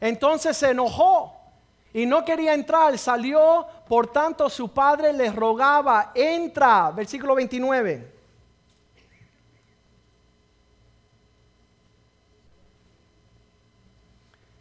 Entonces 0.00 0.56
se 0.56 0.70
enojó 0.70 1.41
y 1.94 2.06
no 2.06 2.24
quería 2.24 2.54
entrar, 2.54 2.96
salió, 2.96 3.66
por 3.86 4.06
tanto 4.06 4.48
su 4.48 4.68
padre 4.68 5.12
le 5.12 5.30
rogaba, 5.30 6.12
entra, 6.14 6.90
versículo 6.90 7.34
29. 7.34 8.12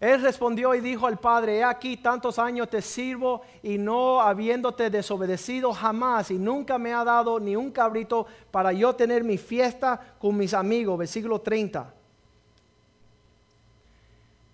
Él 0.02 0.20
respondió 0.20 0.74
y 0.74 0.82
dijo 0.82 1.06
al 1.06 1.20
padre, 1.20 1.60
he 1.60 1.63
aquí 1.63 1.96
tantos 1.96 2.39
años 2.39 2.67
te 2.72 2.82
sirvo 2.82 3.44
y 3.62 3.78
no 3.78 4.20
habiéndote 4.20 4.89
desobedecido 4.89 5.72
jamás 5.74 6.32
y 6.32 6.39
nunca 6.39 6.80
me 6.80 6.91
ha 6.91 7.04
dado 7.04 7.39
ni 7.39 7.56
un 7.56 7.70
cabrito 7.70 8.26
para 8.50 8.74
yo 8.74 8.96
tener 8.96 9.24
mi 9.24 9.38
fiesta 9.38 10.15
con 10.17 10.36
mis 10.36 10.56
amigos. 10.56 10.98
Versículo 10.98 11.39
30. 11.39 11.94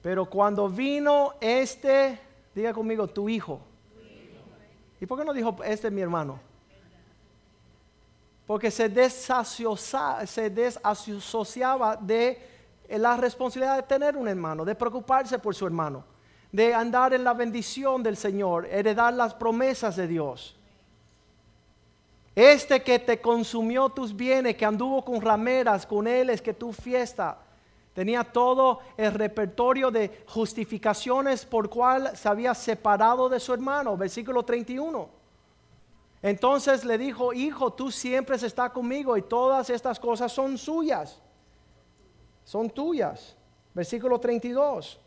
Pero 0.02 0.26
cuando 0.26 0.68
vino 0.68 1.36
este, 1.40 2.20
diga 2.58 2.74
conmigo, 2.74 3.08
tu 3.08 3.30
hijo. 3.30 3.62
¿Y 5.00 5.06
por 5.06 5.20
qué 5.20 5.26
no 5.26 5.34
dijo 5.34 5.56
este 5.64 5.92
mi 5.92 6.02
hermano? 6.02 6.40
Porque 8.46 8.72
se 8.72 8.90
se 8.90 10.50
desasociaba 10.50 11.96
de 11.98 12.42
la 12.90 13.18
responsabilidad 13.18 13.76
de 13.76 13.84
tener 13.84 14.18
un 14.18 14.28
hermano, 14.28 14.66
de 14.66 14.74
preocuparse 14.74 15.38
por 15.38 15.54
su 15.54 15.66
hermano, 15.66 16.04
de 16.52 16.74
andar 16.74 17.14
en 17.14 17.24
la 17.24 17.34
bendición 17.34 18.02
del 18.02 18.18
Señor, 18.18 18.66
heredar 18.66 19.14
las 19.14 19.34
promesas 19.34 19.96
de 19.96 20.08
Dios. 20.08 20.56
Este 22.34 22.82
que 22.82 23.00
te 23.00 23.20
consumió 23.20 23.90
tus 23.90 24.16
bienes, 24.16 24.56
que 24.56 24.66
anduvo 24.66 25.04
con 25.04 25.20
rameras, 25.20 25.86
con 25.86 26.08
él 26.08 26.30
es 26.30 26.42
que 26.42 26.54
tu 26.54 26.72
fiesta. 26.72 27.38
Tenía 27.98 28.24
todo 28.24 28.82
el 28.96 29.12
repertorio 29.12 29.90
de 29.90 30.24
justificaciones 30.28 31.48
por 31.48 31.68
cual 31.68 32.16
se 32.16 32.30
había 32.30 32.54
separado 32.54 33.28
de 33.28 33.40
su 33.40 33.52
hermano. 33.56 33.98
Versículo 33.98 34.46
31. 34.46 35.10
Entonces 36.22 36.86
le 36.86 37.00
dijo, 37.00 37.34
hijo, 37.34 37.74
tú 37.74 37.90
siempre 37.90 38.36
estás 38.36 38.70
conmigo 38.70 39.18
y 39.18 39.24
todas 39.24 39.72
estas 39.72 40.00
cosas 40.00 40.32
son 40.32 40.60
suyas 40.60 41.22
son 42.48 42.70
tuyas. 42.70 43.36
Versículo 43.74 44.20
32. 44.20 44.98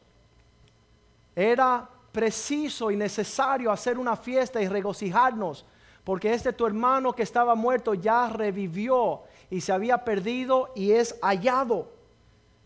Era 1.35 1.89
preciso 2.13 2.91
y 2.91 2.97
necesario 2.97 3.73
hacer 3.73 3.99
una 3.99 4.15
fiesta 4.15 4.61
y 4.61 4.69
regocijarnos, 4.69 5.65
porque 6.05 6.35
este 6.35 6.53
tu 6.53 6.67
hermano 6.67 7.15
que 7.15 7.23
estaba 7.23 7.55
muerto 7.55 7.95
ya 7.95 8.29
revivió 8.29 9.23
y 9.49 9.63
se 9.63 9.73
había 9.73 10.05
perdido 10.05 10.71
y 10.77 10.93
es 10.93 11.19
hallado. 11.23 11.89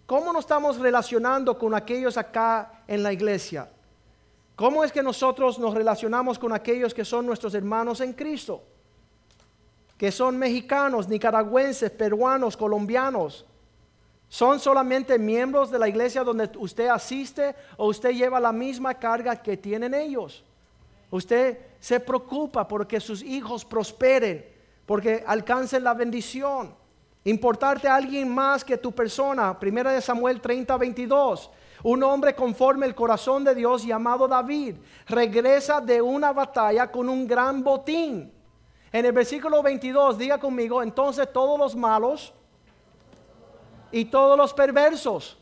¿Cómo 0.07 0.33
nos 0.33 0.45
estamos 0.45 0.79
relacionando 0.79 1.59
con 1.59 1.75
aquellos 1.75 2.17
acá 2.17 2.83
en 2.87 3.03
la 3.03 3.13
iglesia? 3.13 3.71
¿Cómo 4.57 4.85
es 4.85 4.93
que 4.93 5.03
nosotros 5.03 5.59
nos 5.59 5.75
relacionamos 5.75 6.39
con 6.39 6.53
aquellos 6.53 6.95
que 6.95 7.05
son 7.05 7.27
nuestros 7.27 7.55
hermanos 7.55 8.01
en 8.01 8.13
Cristo? 8.13 8.63
Que 9.97 10.13
son 10.13 10.37
mexicanos, 10.37 11.09
nicaragüenses, 11.09 11.91
peruanos, 11.91 12.57
colombianos, 12.57 13.45
¿Son 14.35 14.59
solamente 14.59 15.17
miembros 15.17 15.71
de 15.71 15.79
la 15.79 15.89
iglesia 15.89 16.25
donde 16.25 16.51
usted 16.59 16.89
asiste 16.89 17.55
o 17.77 17.87
usted 17.87 18.11
lleva 18.11 18.41
la 18.41 18.51
misma 18.51 18.95
carga 18.95 19.37
que 19.37 19.57
tienen 19.57 19.95
ellos? 19.95 20.43
Usted 21.09 21.57
se 21.79 22.01
preocupa 22.01 22.67
porque 22.67 22.99
sus 22.99 23.23
hijos 23.23 23.65
prosperen, 23.65 24.45
porque 24.87 25.23
alcancen 25.25 25.85
la 25.85 25.95
bendición. 25.95 26.75
Importarte 27.25 27.89
a 27.89 27.97
alguien 27.97 28.33
más 28.33 28.63
que 28.63 28.77
tu 28.77 28.93
persona. 28.93 29.59
Primera 29.59 29.93
de 29.93 30.01
Samuel 30.01 30.41
30, 30.41 30.77
22. 30.77 31.51
Un 31.83 32.03
hombre 32.03 32.35
conforme 32.35 32.87
el 32.87 32.95
corazón 32.95 33.45
de 33.45 33.55
Dios 33.55 33.85
llamado 33.85 34.29
David 34.29 34.77
regresa 35.07 35.81
de 35.81 36.01
una 36.01 36.33
batalla 36.33 36.91
con 36.91 37.09
un 37.09 37.27
gran 37.27 37.63
botín. 37.63 38.33
En 38.93 39.05
el 39.05 39.13
versículo 39.13 39.63
22, 39.63 40.17
diga 40.17 40.39
conmigo, 40.39 40.83
entonces 40.83 41.31
todos 41.33 41.59
los 41.59 41.75
malos 41.75 42.33
y 43.91 44.05
todos 44.05 44.37
los 44.39 44.55
perversos. 44.55 45.37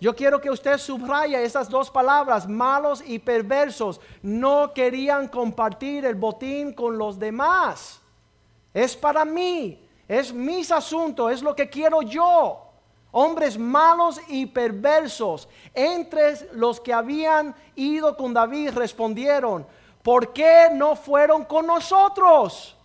Yo 0.00 0.16
quiero 0.16 0.40
que 0.40 0.50
usted 0.50 0.78
subraya 0.78 1.40
esas 1.40 1.68
dos 1.68 1.88
palabras, 1.88 2.48
malos 2.48 3.04
y 3.06 3.18
perversos. 3.20 4.00
No 4.20 4.72
querían 4.74 5.28
compartir 5.28 6.04
el 6.04 6.16
botín 6.16 6.72
con 6.72 6.98
los 6.98 7.18
demás. 7.18 8.00
Es 8.74 8.96
para 8.96 9.24
mí, 9.24 9.81
es 10.12 10.30
mis 10.30 10.70
asuntos, 10.70 11.32
es 11.32 11.42
lo 11.42 11.56
que 11.56 11.70
quiero 11.70 12.02
yo. 12.02 12.60
Hombres 13.12 13.56
malos 13.56 14.20
y 14.28 14.44
perversos. 14.44 15.48
Entre 15.72 16.50
los 16.52 16.80
que 16.80 16.92
habían 16.92 17.54
ido 17.76 18.14
con 18.14 18.34
David 18.34 18.72
respondieron, 18.74 19.66
¿por 20.02 20.34
qué 20.34 20.68
no 20.70 20.96
fueron 20.96 21.46
con 21.46 21.66
nosotros? 21.66 22.76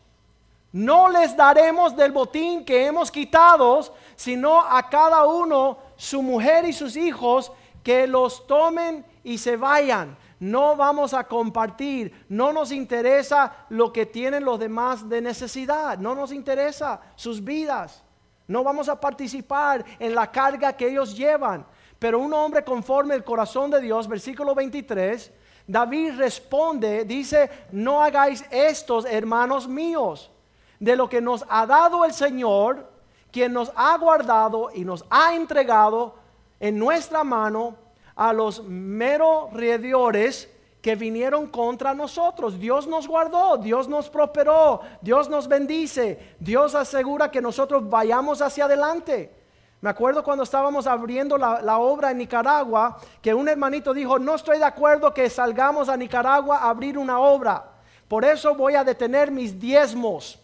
No 0.72 1.10
les 1.10 1.36
daremos 1.36 1.98
del 1.98 2.14
botín 2.14 2.64
que 2.64 2.86
hemos 2.86 3.12
quitado, 3.12 3.82
sino 4.16 4.62
a 4.62 4.88
cada 4.90 5.26
uno 5.26 5.80
su 5.98 6.22
mujer 6.22 6.64
y 6.64 6.72
sus 6.72 6.96
hijos 6.96 7.52
que 7.84 8.08
los 8.08 8.48
tomen 8.48 9.06
y 9.26 9.38
se 9.38 9.58
vayan. 9.58 10.18
No 10.40 10.76
vamos 10.76 11.14
a 11.14 11.24
compartir, 11.24 12.26
no 12.30 12.54
nos 12.54 12.72
interesa 12.72 13.66
lo 13.70 13.92
que 13.92 14.06
tienen 14.06 14.46
los 14.46 14.60
demás 14.60 15.10
de 15.10 15.22
necesidad, 15.22 15.98
no 15.98 16.14
nos 16.14 16.32
interesa 16.32 17.02
sus 17.16 17.44
vidas. 17.44 18.04
No 18.48 18.64
vamos 18.64 18.88
a 18.88 19.00
participar 19.00 19.84
en 20.00 20.16
la 20.16 20.32
carga 20.32 20.74
que 20.74 20.88
ellos 20.88 21.18
llevan. 21.18 21.66
Pero 22.00 22.20
un 22.20 22.34
hombre 22.34 22.64
conforme 22.64 23.16
el 23.16 23.24
corazón 23.24 23.72
de 23.72 23.82
Dios, 23.82 24.08
versículo 24.08 24.54
23, 24.54 25.32
David 25.66 26.14
responde, 26.18 27.04
dice, 27.04 27.50
no 27.72 28.02
hagáis 28.02 28.46
estos, 28.52 29.06
hermanos 29.06 29.68
míos 29.68 30.32
de 30.80 30.96
lo 30.96 31.10
que 31.10 31.20
nos 31.20 31.44
ha 31.50 31.66
dado 31.66 32.06
el 32.06 32.14
Señor, 32.14 32.90
quien 33.32 33.52
nos 33.52 33.72
ha 33.76 33.98
guardado 33.98 34.70
y 34.74 34.86
nos 34.86 35.04
ha 35.10 35.36
entregado 35.36 36.16
en 36.60 36.78
nuestra 36.78 37.24
mano 37.24 37.76
a 38.18 38.34
los 38.34 38.64
merodeadores 38.64 40.50
que 40.82 40.96
vinieron 40.96 41.48
contra 41.48 41.94
nosotros. 41.94 42.60
Dios 42.60 42.88
nos 42.88 43.08
guardó, 43.08 43.58
Dios 43.58 43.88
nos 43.88 44.10
prosperó, 44.10 44.82
Dios 45.02 45.30
nos 45.30 45.48
bendice, 45.48 46.36
Dios 46.40 46.76
asegura 46.76 47.32
que 47.32 47.42
nosotros 47.42 47.88
vayamos 47.90 48.42
hacia 48.42 48.66
adelante. 48.66 49.34
Me 49.80 49.92
acuerdo 49.92 50.24
cuando 50.24 50.44
estábamos 50.44 50.88
abriendo 50.88 51.38
la, 51.38 51.62
la, 51.62 51.78
obra 51.78 52.10
en 52.10 52.18
Nicaragua, 52.18 52.98
que 53.22 53.34
un 53.34 53.48
hermanito 53.48 53.94
dijo, 53.94 54.18
no 54.18 54.34
estoy 54.34 54.58
de 54.58 54.66
acuerdo 54.66 55.14
que 55.14 55.30
salgamos 55.30 55.88
a 55.88 55.96
Nicaragua 55.96 56.58
a 56.58 56.70
abrir 56.70 56.98
una 56.98 57.20
obra. 57.20 57.64
Por 58.08 58.26
eso 58.26 58.56
voy 58.56 58.74
a 58.74 58.84
detener 58.84 59.30
mis 59.30 59.60
diezmos. 59.60 60.40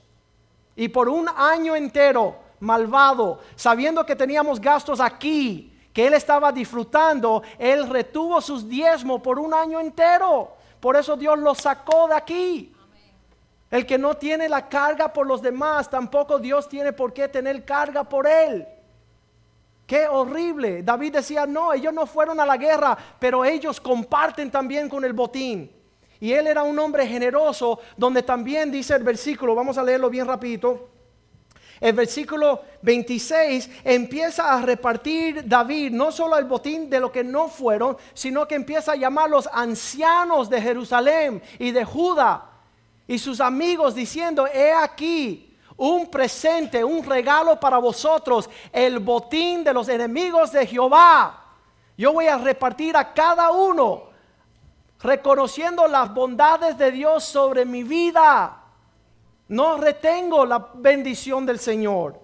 Y 0.76 0.90
por 0.90 1.10
un 1.10 1.28
año 1.36 1.76
entero, 1.76 2.36
malvado, 2.60 3.40
sabiendo 3.56 4.06
que 4.06 4.16
teníamos 4.16 4.62
gastos 4.62 5.00
aquí, 5.00 5.73
que 5.94 6.08
él 6.08 6.16
estaba 6.16 6.52
disfrutando, 6.52 7.44
él 7.60 7.88
retuvo 7.88 8.42
sus 8.42 8.68
diezmos 8.68 9.22
por 9.22 9.40
un 9.40 9.54
año 9.54 9.80
entero. 9.80 10.56
Por 10.80 10.98
eso 10.98 11.16
Dios 11.16 11.38
lo 11.40 11.54
sacó 11.56 12.08
de 12.08 12.16
aquí. 12.16 12.76
El 13.70 13.86
que 13.86 13.98
no 13.98 14.16
tiene 14.16 14.50
la 14.50 14.68
carga 14.68 15.14
por 15.14 15.26
los 15.26 15.42
demás, 15.42 15.90
tampoco 15.90 16.40
Dios 16.40 16.68
tiene 16.68 16.94
por 16.94 17.14
qué 17.14 17.28
tener 17.28 17.64
carga 17.64 18.04
por 18.04 18.28
él. 18.28 18.68
Qué 19.86 20.08
horrible. 20.08 20.82
David 20.82 21.14
decía, 21.14 21.46
no, 21.46 21.74
ellos 21.74 21.94
no 21.94 22.06
fueron 22.06 22.40
a 22.40 22.46
la 22.46 22.58
guerra, 22.58 22.98
pero 23.20 23.46
ellos 23.46 23.80
comparten 23.80 24.50
también 24.50 24.90
con 24.90 25.06
el 25.06 25.14
botín. 25.14 25.72
Y 26.20 26.34
él 26.34 26.48
era 26.48 26.64
un 26.64 26.78
hombre 26.80 27.06
generoso, 27.06 27.80
donde 27.98 28.24
también 28.24 28.72
dice 28.72 28.96
el 28.96 29.04
versículo, 29.04 29.56
vamos 29.56 29.78
a 29.78 29.84
leerlo 29.84 30.10
bien 30.10 30.26
rapidito. 30.26 30.90
El 31.84 31.92
versículo 31.92 32.62
26 32.82 33.70
empieza 33.84 34.54
a 34.54 34.62
repartir 34.62 35.46
David 35.46 35.92
no 35.92 36.14
solo 36.14 36.38
el 36.38 36.46
botín 36.46 36.90
de 36.90 36.98
lo 37.02 37.12
que 37.12 37.26
no 37.26 37.50
fueron, 37.50 37.98
sino 38.14 38.48
que 38.48 38.56
empieza 38.56 38.94
a 38.94 38.96
llamar 38.96 39.26
a 39.26 39.32
los 39.32 39.50
ancianos 39.52 40.50
de 40.50 40.62
Jerusalén 40.62 41.44
y 41.60 41.72
de 41.72 41.84
Judá 41.84 42.46
y 43.06 43.20
sus 43.20 43.42
amigos 43.42 43.96
diciendo, 43.96 44.48
he 44.48 44.72
aquí 44.72 45.54
un 45.76 46.10
presente, 46.10 46.86
un 46.86 47.04
regalo 47.04 47.60
para 47.60 47.80
vosotros, 47.80 48.50
el 48.72 49.00
botín 49.00 49.66
de 49.66 49.74
los 49.74 49.90
enemigos 49.90 50.54
de 50.54 50.66
Jehová. 50.66 51.38
Yo 51.98 52.14
voy 52.14 52.28
a 52.28 52.38
repartir 52.38 52.96
a 52.96 53.14
cada 53.14 53.52
uno 53.52 54.04
reconociendo 55.02 55.86
las 55.90 56.14
bondades 56.14 56.78
de 56.78 56.92
Dios 56.94 57.26
sobre 57.26 57.66
mi 57.66 57.84
vida. 57.84 58.63
No 59.48 59.78
retengo 59.78 60.46
la 60.46 60.70
bendición 60.76 61.46
del 61.46 61.60
Señor. 61.60 62.20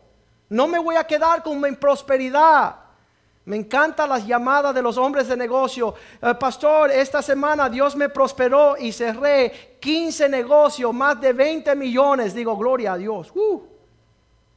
No 0.49 0.67
me 0.67 0.79
voy 0.79 0.95
a 0.95 1.05
quedar 1.05 1.43
con 1.43 1.59
mi 1.61 1.71
prosperidad. 1.73 2.75
Me 3.45 3.55
encantan 3.55 4.09
las 4.09 4.25
llamadas 4.25 4.75
de 4.75 4.81
los 4.81 4.97
hombres 4.97 5.27
de 5.27 5.35
negocio. 5.35 5.95
Eh, 6.21 6.35
pastor, 6.35 6.91
esta 6.91 7.21
semana 7.21 7.69
Dios 7.69 7.95
me 7.95 8.09
prosperó 8.09 8.77
y 8.77 8.91
cerré 8.91 9.77
15 9.79 10.29
negocios, 10.29 10.93
más 10.93 11.19
de 11.19 11.33
20 11.33 11.75
millones. 11.75 12.33
Digo, 12.33 12.55
gloria 12.57 12.93
a 12.93 12.97
Dios. 12.97 13.31
Uh. 13.33 13.63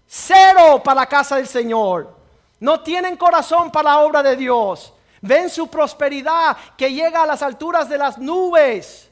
cero 0.07 0.83
para 0.85 1.01
la 1.01 1.07
casa 1.07 1.37
del 1.37 1.47
Señor. 1.47 2.15
No 2.61 2.81
tienen 2.81 3.17
corazón 3.17 3.71
para 3.71 3.91
la 3.91 4.01
obra 4.01 4.23
de 4.23 4.37
Dios. 4.37 4.93
Ven 5.23 5.49
su 5.49 5.69
prosperidad 5.69 6.57
que 6.77 6.93
llega 6.93 7.23
a 7.23 7.27
las 7.27 7.43
alturas 7.43 7.89
de 7.89 7.97
las 7.97 8.19
nubes. 8.19 9.12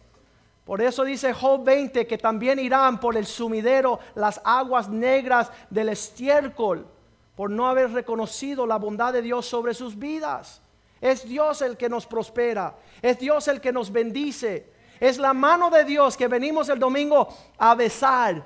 Por 0.70 0.80
eso 0.80 1.02
dice 1.02 1.33
Job 1.33 1.64
20 1.64 2.06
que 2.06 2.16
también 2.16 2.61
irán 2.61 3.00
por 3.00 3.16
el 3.16 3.26
sumidero 3.26 3.98
las 4.14 4.40
aguas 4.44 4.88
negras 4.88 5.50
del 5.68 5.88
estiércol 5.88 6.87
por 7.35 7.50
no 7.50 7.68
haber 7.68 7.90
reconocido 7.90 8.68
la 8.68 8.76
bondad 8.76 9.12
de 9.12 9.20
Dios 9.20 9.46
sobre 9.46 9.74
sus 9.74 9.98
vidas. 9.98 10.62
Es 11.00 11.28
Dios 11.28 11.61
el 11.62 11.76
que 11.76 11.88
nos 11.88 12.06
prospera, 12.06 12.76
es 13.02 13.18
Dios 13.18 13.48
el 13.48 13.61
que 13.61 13.72
nos 13.72 13.90
bendice, 13.90 14.72
es 15.00 15.18
la 15.18 15.35
mano 15.35 15.70
de 15.70 15.83
Dios 15.83 16.16
que 16.16 16.28
venimos 16.28 16.68
el 16.68 16.78
domingo 16.78 17.26
a 17.59 17.74
besar 17.74 18.40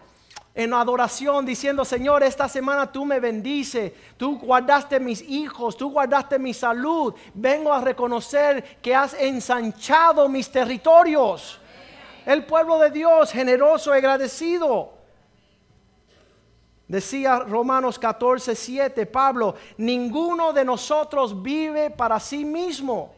en 0.55 0.73
adoración 0.73 1.45
diciendo, 1.45 1.85
Señor, 1.85 2.23
esta 2.23 2.49
semana 2.49 2.91
tú 2.91 3.05
me 3.05 3.21
bendice, 3.21 3.95
tú 4.17 4.39
guardaste 4.39 4.99
mis 4.99 5.21
hijos, 5.21 5.77
tú 5.77 5.91
guardaste 5.91 6.39
mi 6.39 6.55
salud, 6.55 7.13
vengo 7.35 7.71
a 7.71 7.83
reconocer 7.83 8.79
que 8.81 8.95
has 8.95 9.13
ensanchado 9.13 10.27
mis 10.27 10.51
territorios. 10.51 11.61
El 12.27 12.47
pueblo 12.47 12.79
de 12.79 12.91
Dios, 12.91 13.33
generoso 13.33 13.95
y 13.95 13.99
agradecido. 13.99 14.93
Decía 16.87 17.39
Romanos 17.41 17.99
14, 17.99 18.55
7, 18.55 19.07
Pablo, 19.07 19.55
ninguno 19.79 20.53
de 20.53 20.65
nosotros 20.65 21.43
vive 21.43 21.91
para 21.91 22.21
sí 22.21 22.45
mismo. 22.45 23.15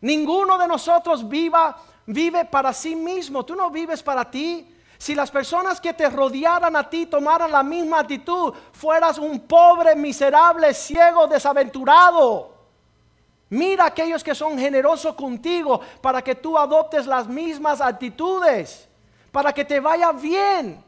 Ninguno 0.00 0.58
de 0.58 0.68
nosotros 0.68 1.26
viva, 1.28 1.76
vive 2.06 2.44
para 2.44 2.72
sí 2.72 2.94
mismo. 2.94 3.44
Tú 3.44 3.54
no 3.54 3.70
vives 3.70 4.02
para 4.02 4.30
ti. 4.30 4.72
Si 4.98 5.14
las 5.14 5.30
personas 5.30 5.80
que 5.80 5.92
te 5.92 6.08
rodearan 6.08 6.76
a 6.76 6.88
ti 6.88 7.06
tomaran 7.06 7.50
la 7.50 7.62
misma 7.62 8.00
actitud, 8.00 8.54
fueras 8.72 9.18
un 9.18 9.40
pobre, 9.40 9.94
miserable, 9.96 10.72
ciego, 10.72 11.26
desaventurado. 11.26 12.55
Mira 13.48 13.86
aquellos 13.86 14.24
que 14.24 14.34
son 14.34 14.58
generosos 14.58 15.14
contigo 15.14 15.80
para 16.00 16.22
que 16.22 16.34
tú 16.34 16.58
adoptes 16.58 17.06
las 17.06 17.28
mismas 17.28 17.80
actitudes, 17.80 18.88
para 19.30 19.52
que 19.52 19.64
te 19.64 19.78
vaya 19.78 20.10
bien. 20.12 20.82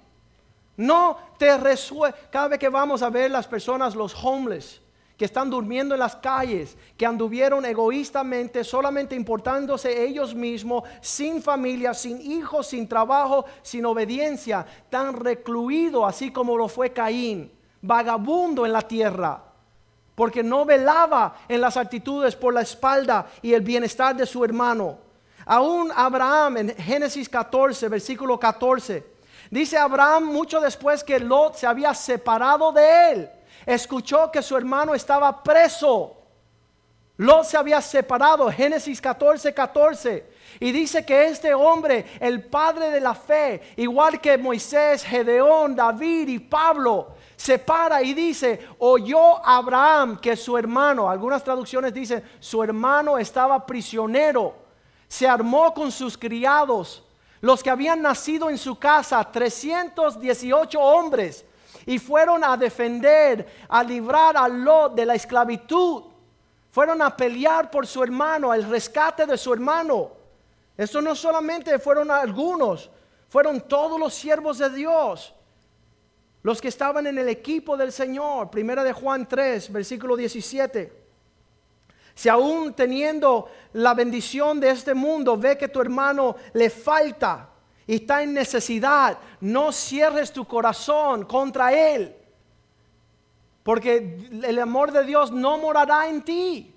No 0.77 1.17
te 1.39 1.57
resuelve. 1.57 2.17
Cada 2.31 2.49
vez 2.49 2.59
que 2.59 2.69
vamos 2.69 3.03
a 3.03 3.11
ver 3.11 3.31
las 3.31 3.47
personas, 3.47 3.95
los 3.95 4.15
homeless, 4.25 4.81
que 5.17 5.25
están 5.25 5.51
durmiendo 5.51 5.97
en 5.97 5.99
las 5.99 6.15
calles, 6.15 6.79
que 6.97 7.05
anduvieron 7.05 7.65
egoístamente, 7.67 8.63
solamente 8.63 9.17
importándose 9.17 10.05
ellos 10.05 10.33
mismos, 10.33 10.85
sin 11.01 11.43
familia, 11.43 11.93
sin 11.93 12.21
hijos, 12.21 12.69
sin 12.69 12.89
trabajo, 12.89 13.45
sin 13.63 13.85
obediencia, 13.85 14.65
tan 14.89 15.15
recluido 15.15 16.07
así 16.07 16.31
como 16.31 16.57
lo 16.57 16.69
fue 16.69 16.93
Caín, 16.93 17.53
vagabundo 17.83 18.65
en 18.65 18.73
la 18.73 18.83
tierra, 18.83 19.48
porque 20.19 20.43
no 20.43 20.65
velaba 20.65 21.37
en 21.49 21.61
las 21.61 21.77
actitudes 21.77 22.35
por 22.35 22.53
la 22.53 22.63
espalda 22.63 23.29
y 23.41 23.55
el 23.55 23.63
bienestar 23.63 24.17
de 24.17 24.27
su 24.27 24.45
hermano. 24.45 24.99
Aún 25.47 25.93
Abraham 25.95 26.57
en 26.57 26.77
Génesis 26.77 27.29
14, 27.29 27.89
versículo 27.89 28.37
14, 28.37 29.07
dice 29.49 29.79
Abraham 29.79 30.25
mucho 30.25 30.61
después 30.61 31.05
que 31.05 31.21
Lot 31.21 31.55
se 31.55 31.69
había 31.69 31.95
separado 31.95 32.73
de 32.73 33.13
él 33.13 33.31
escuchó 33.75 34.31
que 34.33 34.43
su 34.43 34.57
hermano 34.57 34.95
estaba 34.95 35.43
preso. 35.43 36.17
Lot 37.19 37.45
se 37.45 37.57
había 37.57 37.81
separado, 37.83 38.51
Génesis 38.51 39.01
14, 39.01 39.53
14. 39.53 40.25
Y 40.61 40.73
dice 40.73 41.05
que 41.05 41.27
este 41.27 41.53
hombre, 41.53 42.07
el 42.21 42.45
padre 42.45 42.91
de 42.91 43.01
la 43.01 43.15
fe, 43.15 43.61
igual 43.77 44.21
que 44.21 44.39
Moisés, 44.39 45.05
Gedeón, 45.05 45.77
David 45.77 46.29
y 46.29 46.39
Pablo, 46.39 47.15
se 47.39 47.57
para 47.57 48.03
y 48.03 48.15
dice, 48.15 48.67
oyó 48.79 49.47
Abraham 49.47 50.19
que 50.21 50.37
su 50.37 50.59
hermano, 50.59 51.09
algunas 51.09 51.45
traducciones 51.45 51.95
dicen, 51.95 52.29
su 52.41 52.65
hermano 52.65 53.17
estaba 53.17 53.65
prisionero, 53.65 54.57
se 55.07 55.29
armó 55.29 55.73
con 55.73 55.93
sus 55.93 56.19
criados, 56.19 57.05
los 57.41 57.63
que 57.63 57.71
habían 57.71 58.03
nacido 58.03 58.51
en 58.51 58.59
su 58.59 58.77
casa, 58.77 59.23
318 59.23 60.81
hombres, 60.81 61.45
y 61.87 62.01
fueron 62.01 62.43
a 62.43 62.57
defender, 62.57 63.47
a 63.69 63.85
librar 63.85 64.37
a 64.37 64.49
Lot 64.49 64.97
de 64.97 65.07
la 65.07 65.15
esclavitud. 65.15 66.03
Fueron 66.73 67.01
a 67.01 67.17
pelear 67.17 67.71
por 67.71 67.87
su 67.87 68.03
hermano, 68.03 68.53
el 68.53 68.69
rescate 68.69 69.27
de 69.27 69.39
su 69.39 69.53
hermano. 69.53 70.11
Esto 70.77 71.01
no 71.01 71.15
solamente 71.15 71.79
fueron 71.79 72.11
algunos, 72.11 72.91
fueron 73.29 73.61
todos 73.61 73.99
los 73.99 74.13
siervos 74.13 74.59
de 74.59 74.71
Dios. 74.71 75.33
Los 76.49 76.63
que 76.63 76.69
estaban 76.69 77.07
en 77.07 77.19
el 77.19 77.29
equipo 77.29 77.77
del 77.77 77.93
Señor. 77.93 78.49
Primera 78.49 78.83
de 78.83 78.95
Juan 78.95 79.29
3, 79.29 79.71
versículo 79.71 80.17
17. 80.17 80.91
Si 82.15 82.31
aún 82.31 82.73
teniendo 82.73 83.51
la 83.75 83.93
bendición 83.93 84.59
de 84.59 84.71
este 84.71 84.95
mundo 84.95 85.37
ve 85.37 85.59
que 85.59 85.69
tu 85.69 85.79
hermano 85.79 86.37
le 86.55 86.71
falta, 86.71 87.51
y 87.87 87.97
está 87.97 88.23
en 88.23 88.33
necesidad, 88.33 89.19
no 89.43 89.73
cierres 89.73 90.33
tu 90.33 90.47
corazón 90.47 91.27
contra 91.27 91.71
Él. 91.71 92.17
Porque 93.63 94.31
el 94.43 94.59
amor 94.59 94.91
de 94.91 95.05
Dios 95.05 95.31
no 95.31 95.59
morará 95.59 96.09
en 96.09 96.23
ti. 96.23 96.75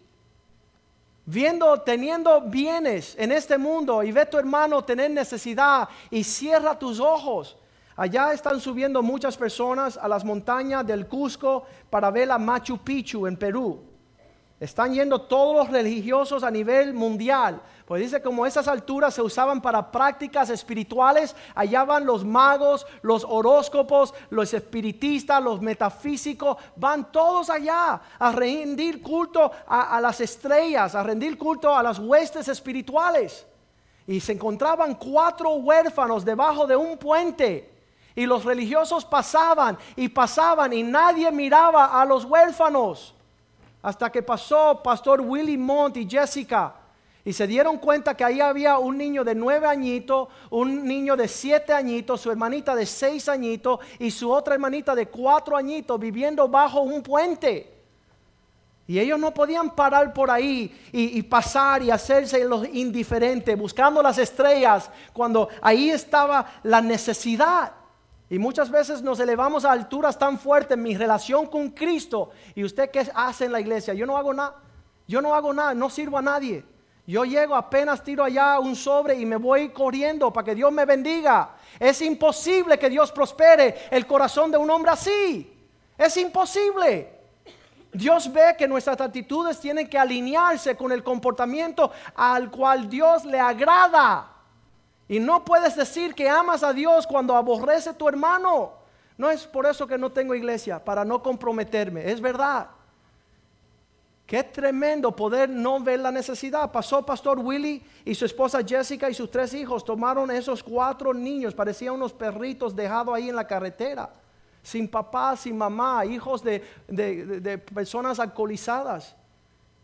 Viendo, 1.26 1.80
teniendo 1.80 2.42
bienes 2.42 3.16
en 3.18 3.32
este 3.32 3.58
mundo 3.58 4.04
y 4.04 4.12
ve 4.12 4.26
tu 4.26 4.38
hermano 4.38 4.84
tener 4.84 5.12
necesidad 5.12 5.88
y 6.10 6.26
cierra 6.26 6.78
tus 6.78 7.00
ojos. 7.00 7.56
Allá 7.95 8.34
están 8.34 8.60
subiendo 8.60 9.01
muchas 9.01 9.36
personas 9.36 9.97
a 9.97 10.08
las 10.08 10.23
montañas 10.23 10.86
del 10.86 11.08
Cusco 11.08 11.65
para 11.89 12.10
ver 12.10 12.32
a 12.32 12.38
Machu 12.38 12.77
Picchu 12.77 13.27
en 13.27 13.38
Perú. 13.38 13.91
Están 14.62 14.93
yendo 14.93 15.21
todos 15.21 15.56
los 15.56 15.69
religiosos 15.69 16.43
a 16.43 16.51
nivel 16.51 16.93
mundial. 16.93 17.60
Pues 17.84 18.04
dice 18.04 18.21
como 18.21 18.45
esas 18.45 18.67
alturas 18.67 19.15
se 19.15 19.21
usaban 19.21 19.60
para 19.60 19.91
prácticas 19.91 20.51
espirituales, 20.51 21.36
allá 21.56 21.84
van 21.84 22.06
los 22.06 22.23
magos, 22.23 22.86
los 23.01 23.25
horóscopos, 23.27 24.13
los 24.30 24.54
espiritistas, 24.54 25.43
los 25.43 25.62
metafísicos, 25.62 26.58
van 26.75 27.12
todos 27.12 27.49
allá 27.49 27.99
a 28.19 28.32
rendir 28.32 29.01
culto 29.01 29.51
a, 29.67 29.97
a 29.97 29.99
las 29.99 30.21
estrellas, 30.21 30.93
a 30.93 31.01
rendir 31.01 31.39
culto 31.39 31.75
a 31.75 31.82
las 31.82 31.97
huestes 31.97 32.47
espirituales. 32.47 33.47
Y 34.06 34.19
se 34.19 34.34
encontraban 34.34 34.93
cuatro 34.93 35.56
huérfanos 35.56 36.23
debajo 36.23 36.67
de 36.67 36.75
un 36.75 36.99
puente. 36.99 37.71
Y 38.15 38.26
los 38.26 38.43
religiosos 38.43 39.06
pasaban 39.06 39.78
y 39.95 40.10
pasaban 40.10 40.74
y 40.74 40.84
nadie 40.84 41.32
miraba 41.32 42.02
a 42.02 42.06
los 42.06 42.26
huérfanos 42.26 43.15
hasta 43.82 44.12
que 44.12 44.21
pasó 44.21 44.82
Pastor 44.84 45.21
Willy 45.21 45.58
Mont 45.58 45.97
y 45.97 46.08
Jessica. 46.08 46.76
Y 47.24 47.34
se 47.34 47.45
dieron 47.45 47.78
cuenta 47.78 48.15
que 48.15 48.24
ahí 48.24 48.41
había 48.41 48.80
un 48.80 48.97
niño 48.97 49.24
de 49.24 49.36
nueve 49.36 49.67
añitos, 49.67 50.28
un 50.50 50.86
niño 50.86 51.15
de 51.15 51.28
siete 51.28 51.71
añitos, 51.71 52.21
su 52.21 52.32
hermanita 52.32 52.74
de 52.74 52.86
seis 52.86 53.30
añitos 53.30 53.80
y 54.00 54.10
su 54.10 54.32
otra 54.32 54.56
hermanita 54.56 54.95
de 54.95 55.08
cuatro 55.08 55.56
añitos 55.56 56.00
viviendo 56.00 56.47
bajo 56.47 56.82
un 56.82 57.04
puente. 57.04 57.80
Y 58.88 59.00
ellos 59.00 59.19
no 59.19 59.32
podían 59.34 59.76
parar 59.76 60.13
por 60.13 60.32
ahí 60.32 60.76
y, 60.91 61.19
y, 61.19 61.21
pasar 61.21 61.84
y 61.84 61.91
hacerse 61.91 62.43
los 62.43 62.67
indiferentes, 62.67 63.58
buscando 63.58 64.02
las 64.02 64.17
estrellas, 64.17 64.89
cuando 65.13 65.47
ahí 65.62 65.91
estaba 65.91 66.45
la 66.63 66.82
necesidad. 66.82 67.71
Y 68.32 68.39
muchas 68.39 68.72
veces 68.72 69.02
nos 69.02 69.20
elevamos 69.20 69.65
a 69.65 69.74
alturas 69.74 70.17
tan 70.17 70.39
fuertes 70.39 70.78
en 70.78 70.84
mi 70.84 70.96
relación 70.96 71.48
con 71.48 71.71
Cristo. 71.71 72.29
¿Y 72.56 72.63
usted 72.63 72.90
qué 72.90 73.06
hace 73.13 73.44
en 73.44 73.52
la 73.52 73.60
iglesia? 73.60 73.94
Yo 73.94 74.06
no 74.06 74.15
hago 74.15 74.34
nada. 74.34 74.56
Yo 75.06 75.21
no 75.21 75.36
hago 75.36 75.52
nada, 75.52 75.73
no 75.73 75.90
sirvo 75.90 76.17
a 76.17 76.21
nadie. 76.21 76.63
Yo 77.06 77.25
llego, 77.25 77.54
apenas 77.56 78.02
tiro 78.02 78.23
allá 78.23 78.58
un 78.60 78.73
sobre 78.73 79.15
y 79.15 79.25
me 79.25 79.36
voy 79.36 79.67
corriendo 79.73 80.32
para 80.32 80.46
que 80.46 80.56
Dios 80.56 80.71
me 80.71 80.86
bendiga. 80.86 81.58
Es 81.77 82.02
imposible 82.02 82.79
que 82.79 82.90
Dios 82.90 83.12
prospere 83.12 83.90
el 83.92 84.08
corazón 84.08 84.50
de 84.50 84.58
un 84.58 84.69
hombre 84.71 84.92
así. 84.92 85.54
Es 85.98 86.15
imposible. 86.15 87.12
Dios 87.92 88.32
ve 88.32 88.56
que 88.58 88.65
nuestras 88.65 89.02
actitudes 89.02 89.60
tienen 89.60 89.90
que 89.90 90.00
alinearse 90.00 90.77
con 90.77 90.94
el 90.94 91.04
comportamiento 91.04 91.92
al 92.15 92.50
cual 92.50 92.90
Dios 92.90 93.25
le 93.25 93.42
agrada. 93.42 94.31
Y 95.12 95.20
no 95.20 95.44
puedes 95.44 95.76
decir 95.76 96.16
que 96.16 96.30
amas 96.30 96.64
a 96.64 96.72
Dios 96.72 97.06
cuando 97.06 97.36
aborrece 97.36 97.94
tu 97.94 98.08
hermano. 98.08 98.72
No 99.18 99.30
es 99.30 99.46
por 99.46 99.66
eso 99.66 99.86
que 99.86 99.98
no 99.98 100.10
tengo 100.10 100.34
iglesia, 100.34 100.82
para 100.82 101.04
no 101.04 101.22
comprometerme. 101.22 102.10
Es 102.10 102.22
verdad. 102.22 102.70
Qué 104.26 104.42
tremendo 104.42 105.14
poder 105.14 105.50
no 105.50 105.82
ver 105.82 106.00
la 106.00 106.14
necesidad. 106.14 106.72
Pasó 106.72 107.06
Pastor 107.06 107.40
Willy 107.40 107.84
y 108.06 108.16
su 108.16 108.24
esposa 108.24 108.62
Jessica 108.66 109.10
y 109.10 109.14
sus 109.14 109.30
tres 109.30 109.54
hijos. 109.54 109.84
Tomaron 109.84 110.32
esos 110.32 110.64
cuatro 110.64 111.14
niños, 111.14 111.54
parecían 111.54 111.96
unos 111.96 112.14
perritos 112.14 112.74
dejados 112.74 113.14
ahí 113.14 113.28
en 113.28 113.36
la 113.36 113.46
carretera. 113.46 114.10
Sin 114.64 114.88
papá, 114.88 115.36
sin 115.36 115.58
mamá, 115.58 116.06
hijos 116.06 116.42
de, 116.42 116.64
de 116.88 117.58
personas 117.58 118.18
alcoholizadas. 118.18 119.14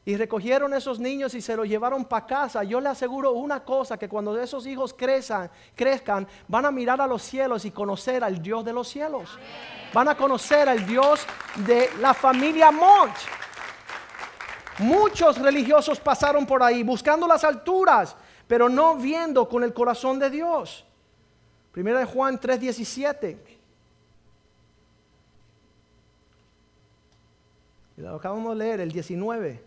Y 0.08 0.16
recogieron 0.16 0.74
esos 0.74 1.02
niños 1.02 1.34
y 1.34 1.42
se 1.42 1.54
los 1.54 1.68
llevaron 1.68 2.06
para 2.06 2.26
casa. 2.26 2.64
Yo 2.64 2.80
le 2.80 2.88
aseguro 2.88 3.34
una 3.34 3.66
cosa, 3.66 3.98
que 3.98 4.08
cuando 4.08 4.40
esos 4.40 4.66
hijos 4.66 4.94
crezcan, 4.94 5.52
crezcan, 5.76 6.26
van 6.48 6.66
a 6.66 6.72
mirar 6.72 7.02
a 7.02 7.08
los 7.08 7.22
cielos 7.22 7.66
y 7.66 7.72
conocer 7.72 8.24
al 8.24 8.42
Dios 8.42 8.64
de 8.64 8.72
los 8.72 8.88
cielos. 8.88 9.38
Van 9.94 10.08
a 10.08 10.16
conocer 10.16 10.70
al 10.70 10.88
Dios 10.88 11.28
de 11.58 11.90
la 12.00 12.14
familia 12.14 12.72
Monch. 12.72 13.18
Muchos 14.78 15.40
religiosos 15.40 16.00
pasaron 16.00 16.46
por 16.46 16.64
ahí 16.64 16.84
buscando 16.84 17.28
las 17.28 17.44
alturas, 17.44 18.16
pero 18.48 18.70
no 18.70 18.96
viendo 18.96 19.50
con 19.50 19.62
el 19.62 19.74
corazón 19.74 20.20
de 20.20 20.30
Dios. 20.30 20.86
Primera 21.74 22.00
de 22.00 22.06
Juan 22.06 22.40
3:17. 22.40 23.60
Lo 27.98 28.16
acabamos 28.16 28.58
de 28.58 28.64
leer, 28.64 28.80
el 28.80 28.92
19. 28.94 29.67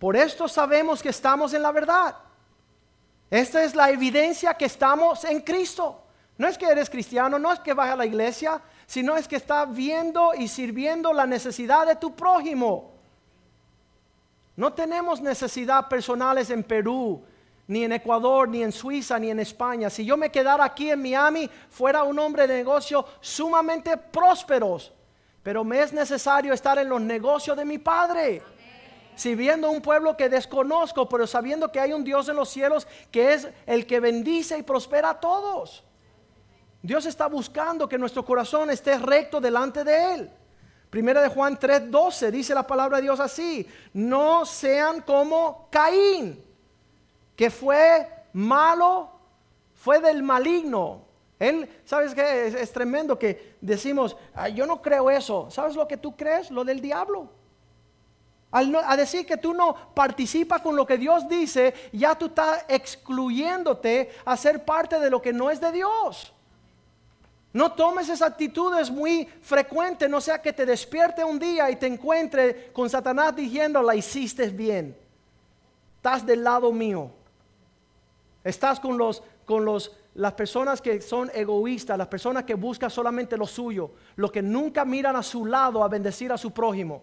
Por 0.00 0.16
esto 0.16 0.48
sabemos 0.48 1.02
que 1.02 1.10
estamos 1.10 1.52
en 1.52 1.60
la 1.60 1.72
verdad. 1.72 2.16
Esta 3.30 3.62
es 3.62 3.74
la 3.74 3.90
evidencia 3.90 4.54
que 4.54 4.64
estamos 4.64 5.24
en 5.24 5.42
Cristo. 5.42 6.02
No 6.38 6.48
es 6.48 6.56
que 6.56 6.64
eres 6.64 6.88
cristiano, 6.88 7.38
no 7.38 7.52
es 7.52 7.60
que 7.60 7.74
vas 7.74 7.90
a 7.90 7.96
la 7.96 8.06
iglesia, 8.06 8.62
sino 8.86 9.14
es 9.14 9.28
que 9.28 9.36
estás 9.36 9.70
viendo 9.70 10.32
y 10.34 10.48
sirviendo 10.48 11.12
la 11.12 11.26
necesidad 11.26 11.86
de 11.86 11.96
tu 11.96 12.16
prójimo. 12.16 12.92
No 14.56 14.72
tenemos 14.72 15.20
necesidad 15.20 15.86
personales 15.86 16.48
en 16.48 16.62
Perú, 16.62 17.22
ni 17.66 17.84
en 17.84 17.92
Ecuador, 17.92 18.48
ni 18.48 18.62
en 18.62 18.72
Suiza, 18.72 19.18
ni 19.18 19.30
en 19.30 19.40
España. 19.40 19.90
Si 19.90 20.06
yo 20.06 20.16
me 20.16 20.30
quedara 20.30 20.64
aquí 20.64 20.90
en 20.90 21.02
Miami, 21.02 21.50
fuera 21.68 22.04
un 22.04 22.18
hombre 22.18 22.46
de 22.46 22.54
negocio 22.54 23.04
sumamente 23.20 23.98
prósperos. 23.98 24.94
Pero 25.42 25.62
me 25.62 25.82
es 25.82 25.92
necesario 25.92 26.54
estar 26.54 26.78
en 26.78 26.88
los 26.88 27.02
negocios 27.02 27.54
de 27.54 27.66
mi 27.66 27.76
Padre. 27.76 28.42
Si 29.16 29.34
viendo 29.34 29.70
un 29.70 29.82
pueblo 29.82 30.16
que 30.16 30.28
desconozco, 30.28 31.08
pero 31.08 31.26
sabiendo 31.26 31.70
que 31.70 31.80
hay 31.80 31.92
un 31.92 32.04
Dios 32.04 32.28
en 32.28 32.36
los 32.36 32.48
cielos 32.48 32.86
que 33.10 33.34
es 33.34 33.48
el 33.66 33.86
que 33.86 34.00
bendice 34.00 34.58
y 34.58 34.62
prospera 34.62 35.10
a 35.10 35.20
todos. 35.20 35.84
Dios 36.82 37.04
está 37.04 37.26
buscando 37.26 37.88
que 37.88 37.98
nuestro 37.98 38.24
corazón 38.24 38.70
esté 38.70 38.98
recto 38.98 39.40
delante 39.40 39.84
de 39.84 40.14
Él. 40.14 40.30
Primera 40.88 41.20
de 41.20 41.28
Juan 41.28 41.58
3:12 41.58 42.30
dice 42.30 42.54
la 42.54 42.66
palabra 42.66 42.96
de 42.96 43.04
Dios 43.04 43.20
así, 43.20 43.66
no 43.92 44.44
sean 44.44 45.02
como 45.02 45.68
Caín, 45.70 46.42
que 47.36 47.50
fue 47.50 48.08
malo, 48.32 49.10
fue 49.74 50.00
del 50.00 50.22
maligno. 50.22 51.04
Él, 51.38 51.68
¿sabes 51.84 52.14
qué? 52.14 52.48
Es, 52.48 52.72
tremendo 52.72 53.18
que 53.18 53.56
decimos, 53.62 54.16
yo 54.54 54.66
no 54.66 54.82
creo 54.82 55.10
eso. 55.10 55.50
¿Sabes 55.50 55.74
lo 55.74 55.88
que 55.88 55.96
tú 55.96 56.14
crees? 56.14 56.50
Lo 56.50 56.64
del 56.64 56.82
diablo. 56.82 57.30
Al 58.50 58.74
a 58.74 58.96
decir 58.96 59.24
que 59.24 59.36
tú 59.36 59.54
no 59.54 59.74
participas 59.94 60.60
con 60.60 60.74
lo 60.74 60.84
que 60.84 60.98
Dios 60.98 61.28
dice, 61.28 61.72
ya 61.92 62.16
tú 62.16 62.26
estás 62.26 62.64
excluyéndote 62.68 64.10
a 64.24 64.36
ser 64.36 64.64
parte 64.64 64.98
de 64.98 65.08
lo 65.08 65.22
que 65.22 65.32
no 65.32 65.50
es 65.50 65.60
de 65.60 65.70
Dios. 65.70 66.32
No 67.52 67.72
tomes 67.72 68.08
esa 68.08 68.26
actitud, 68.26 68.76
es 68.78 68.90
muy 68.90 69.26
frecuente, 69.42 70.08
no 70.08 70.20
sea 70.20 70.40
que 70.40 70.52
te 70.52 70.66
despierte 70.66 71.24
un 71.24 71.38
día 71.38 71.70
y 71.70 71.76
te 71.76 71.86
encuentre 71.86 72.72
con 72.72 72.88
Satanás 72.88 73.34
diciendo, 73.34 73.82
la 73.82 73.94
hiciste 73.94 74.48
bien. 74.48 74.96
Estás 75.96 76.24
del 76.24 76.42
lado 76.42 76.72
mío. 76.72 77.10
Estás 78.42 78.80
con 78.80 78.96
los 78.96 79.22
con 79.44 79.64
los 79.64 79.92
las 80.14 80.32
personas 80.32 80.80
que 80.80 81.00
son 81.00 81.30
egoístas, 81.34 81.96
las 81.96 82.08
personas 82.08 82.44
que 82.44 82.54
buscan 82.54 82.90
solamente 82.90 83.36
lo 83.36 83.46
suyo, 83.46 83.92
los 84.16 84.32
que 84.32 84.42
nunca 84.42 84.84
miran 84.84 85.14
a 85.14 85.22
su 85.22 85.46
lado 85.46 85.84
a 85.84 85.88
bendecir 85.88 86.32
a 86.32 86.38
su 86.38 86.50
prójimo. 86.50 87.02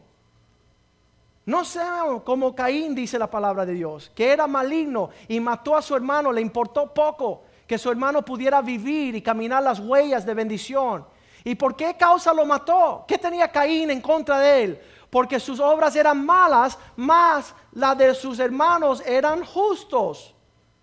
No 1.47 1.63
sean 1.63 2.19
como 2.19 2.53
Caín, 2.53 2.93
dice 2.93 3.17
la 3.17 3.31
palabra 3.31 3.65
de 3.65 3.71
Dios, 3.71 4.11
que 4.13 4.33
era 4.33 4.47
maligno 4.47 5.11
y 5.29 5.39
mató 5.39 5.77
a 5.77 5.81
su 5.81 5.95
hermano, 5.95 6.29
le 6.33 6.41
importó 6.41 6.93
poco 6.93 7.43
que 7.65 7.77
su 7.77 7.89
hermano 7.89 8.21
pudiera 8.21 8.61
vivir 8.61 9.15
y 9.15 9.21
caminar 9.21 9.63
las 9.63 9.79
huellas 9.79 10.25
de 10.25 10.33
bendición. 10.33 11.05
¿Y 11.45 11.55
por 11.55 11.77
qué 11.77 11.95
causa 11.95 12.33
lo 12.33 12.45
mató? 12.45 13.05
¿Qué 13.07 13.17
tenía 13.17 13.49
Caín 13.49 13.89
en 13.91 14.01
contra 14.01 14.39
de 14.39 14.63
él? 14.65 14.81
Porque 15.09 15.39
sus 15.39 15.61
obras 15.61 15.95
eran 15.95 16.25
malas, 16.25 16.77
más 16.97 17.55
las 17.71 17.97
de 17.97 18.13
sus 18.13 18.39
hermanos 18.39 19.01
eran 19.05 19.45
justos. 19.45 20.35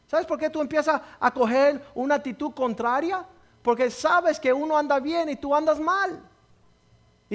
¿Sabes 0.06 0.24
por 0.24 0.38
qué 0.38 0.48
tú 0.48 0.62
empiezas 0.62 0.98
a 1.20 1.30
coger 1.30 1.84
una 1.94 2.14
actitud 2.14 2.54
contraria? 2.54 3.22
Porque 3.60 3.90
sabes 3.90 4.40
que 4.40 4.50
uno 4.50 4.78
anda 4.78 4.98
bien 4.98 5.28
y 5.28 5.36
tú 5.36 5.54
andas 5.54 5.78
mal. 5.78 6.22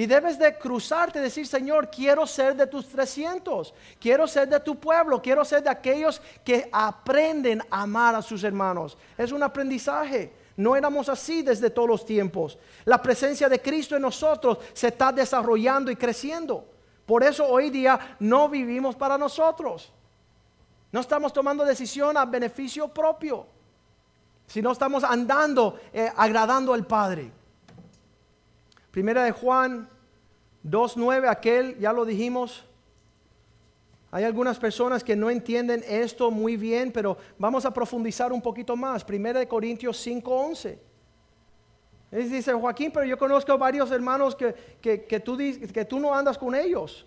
Y 0.00 0.06
debes 0.06 0.38
de 0.38 0.56
cruzarte 0.56 1.20
decir, 1.20 1.46
Señor, 1.46 1.90
quiero 1.90 2.26
ser 2.26 2.56
de 2.56 2.66
tus 2.66 2.88
300, 2.88 3.74
quiero 4.00 4.26
ser 4.26 4.48
de 4.48 4.58
tu 4.58 4.80
pueblo, 4.80 5.20
quiero 5.20 5.44
ser 5.44 5.62
de 5.62 5.68
aquellos 5.68 6.22
que 6.42 6.70
aprenden 6.72 7.60
a 7.70 7.82
amar 7.82 8.14
a 8.14 8.22
sus 8.22 8.42
hermanos. 8.42 8.96
Es 9.18 9.30
un 9.30 9.42
aprendizaje. 9.42 10.32
No 10.56 10.74
éramos 10.74 11.10
así 11.10 11.42
desde 11.42 11.68
todos 11.68 11.86
los 11.86 12.06
tiempos. 12.06 12.58
La 12.86 13.02
presencia 13.02 13.46
de 13.46 13.60
Cristo 13.60 13.94
en 13.94 14.00
nosotros 14.00 14.56
se 14.72 14.88
está 14.88 15.12
desarrollando 15.12 15.90
y 15.90 15.96
creciendo. 15.96 16.64
Por 17.04 17.22
eso 17.22 17.46
hoy 17.46 17.68
día 17.68 18.16
no 18.20 18.48
vivimos 18.48 18.96
para 18.96 19.18
nosotros. 19.18 19.92
No 20.92 21.00
estamos 21.00 21.30
tomando 21.30 21.62
decisión 21.62 22.16
a 22.16 22.24
beneficio 22.24 22.88
propio, 22.88 23.46
sino 24.46 24.72
estamos 24.72 25.04
andando 25.04 25.78
eh, 25.92 26.10
agradando 26.16 26.72
al 26.72 26.86
Padre. 26.86 27.32
Primera 28.90 29.24
de 29.24 29.32
Juan 29.32 29.88
2.9, 30.64 31.28
aquel, 31.28 31.78
ya 31.78 31.92
lo 31.92 32.04
dijimos. 32.04 32.64
Hay 34.10 34.24
algunas 34.24 34.58
personas 34.58 35.04
que 35.04 35.14
no 35.14 35.30
entienden 35.30 35.84
esto 35.86 36.30
muy 36.30 36.56
bien, 36.56 36.90
pero 36.90 37.16
vamos 37.38 37.64
a 37.64 37.72
profundizar 37.72 38.32
un 38.32 38.42
poquito 38.42 38.74
más. 38.74 39.04
Primera 39.04 39.38
de 39.38 39.46
Corintios 39.46 40.04
5.11. 40.04 40.78
Dice 42.10 42.52
Joaquín, 42.52 42.90
pero 42.92 43.06
yo 43.06 43.16
conozco 43.16 43.56
varios 43.56 43.88
hermanos 43.92 44.34
que, 44.34 44.54
que, 44.80 45.20
tú, 45.20 45.38
que 45.72 45.84
tú 45.84 46.00
no 46.00 46.12
andas 46.12 46.36
con 46.36 46.56
ellos. 46.56 47.06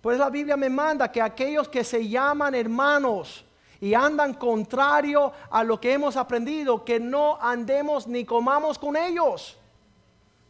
Pues 0.00 0.16
la 0.16 0.30
Biblia 0.30 0.56
me 0.56 0.70
manda 0.70 1.10
que 1.10 1.20
aquellos 1.20 1.68
que 1.68 1.82
se 1.82 2.08
llaman 2.08 2.54
hermanos 2.54 3.44
y 3.80 3.94
andan 3.94 4.34
contrario 4.34 5.32
a 5.50 5.64
lo 5.64 5.80
que 5.80 5.92
hemos 5.92 6.16
aprendido, 6.16 6.84
que 6.84 7.00
no 7.00 7.36
andemos 7.40 8.06
ni 8.06 8.24
comamos 8.24 8.78
con 8.78 8.96
ellos. 8.96 9.58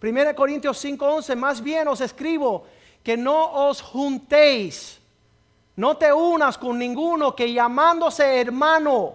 1 0.07 0.35
Corintios 0.35 0.85
5:11, 0.85 1.37
más 1.37 1.63
bien 1.63 1.89
os 1.89 2.01
escribo 2.01 2.65
que 3.03 3.17
no 3.17 3.69
os 3.69 3.81
juntéis, 3.81 5.01
no 5.77 5.97
te 5.97 6.13
unas 6.13 6.59
con 6.59 6.79
ninguno 6.79 7.35
que 7.35 7.53
llamándose 7.53 8.41
hermano, 8.41 9.15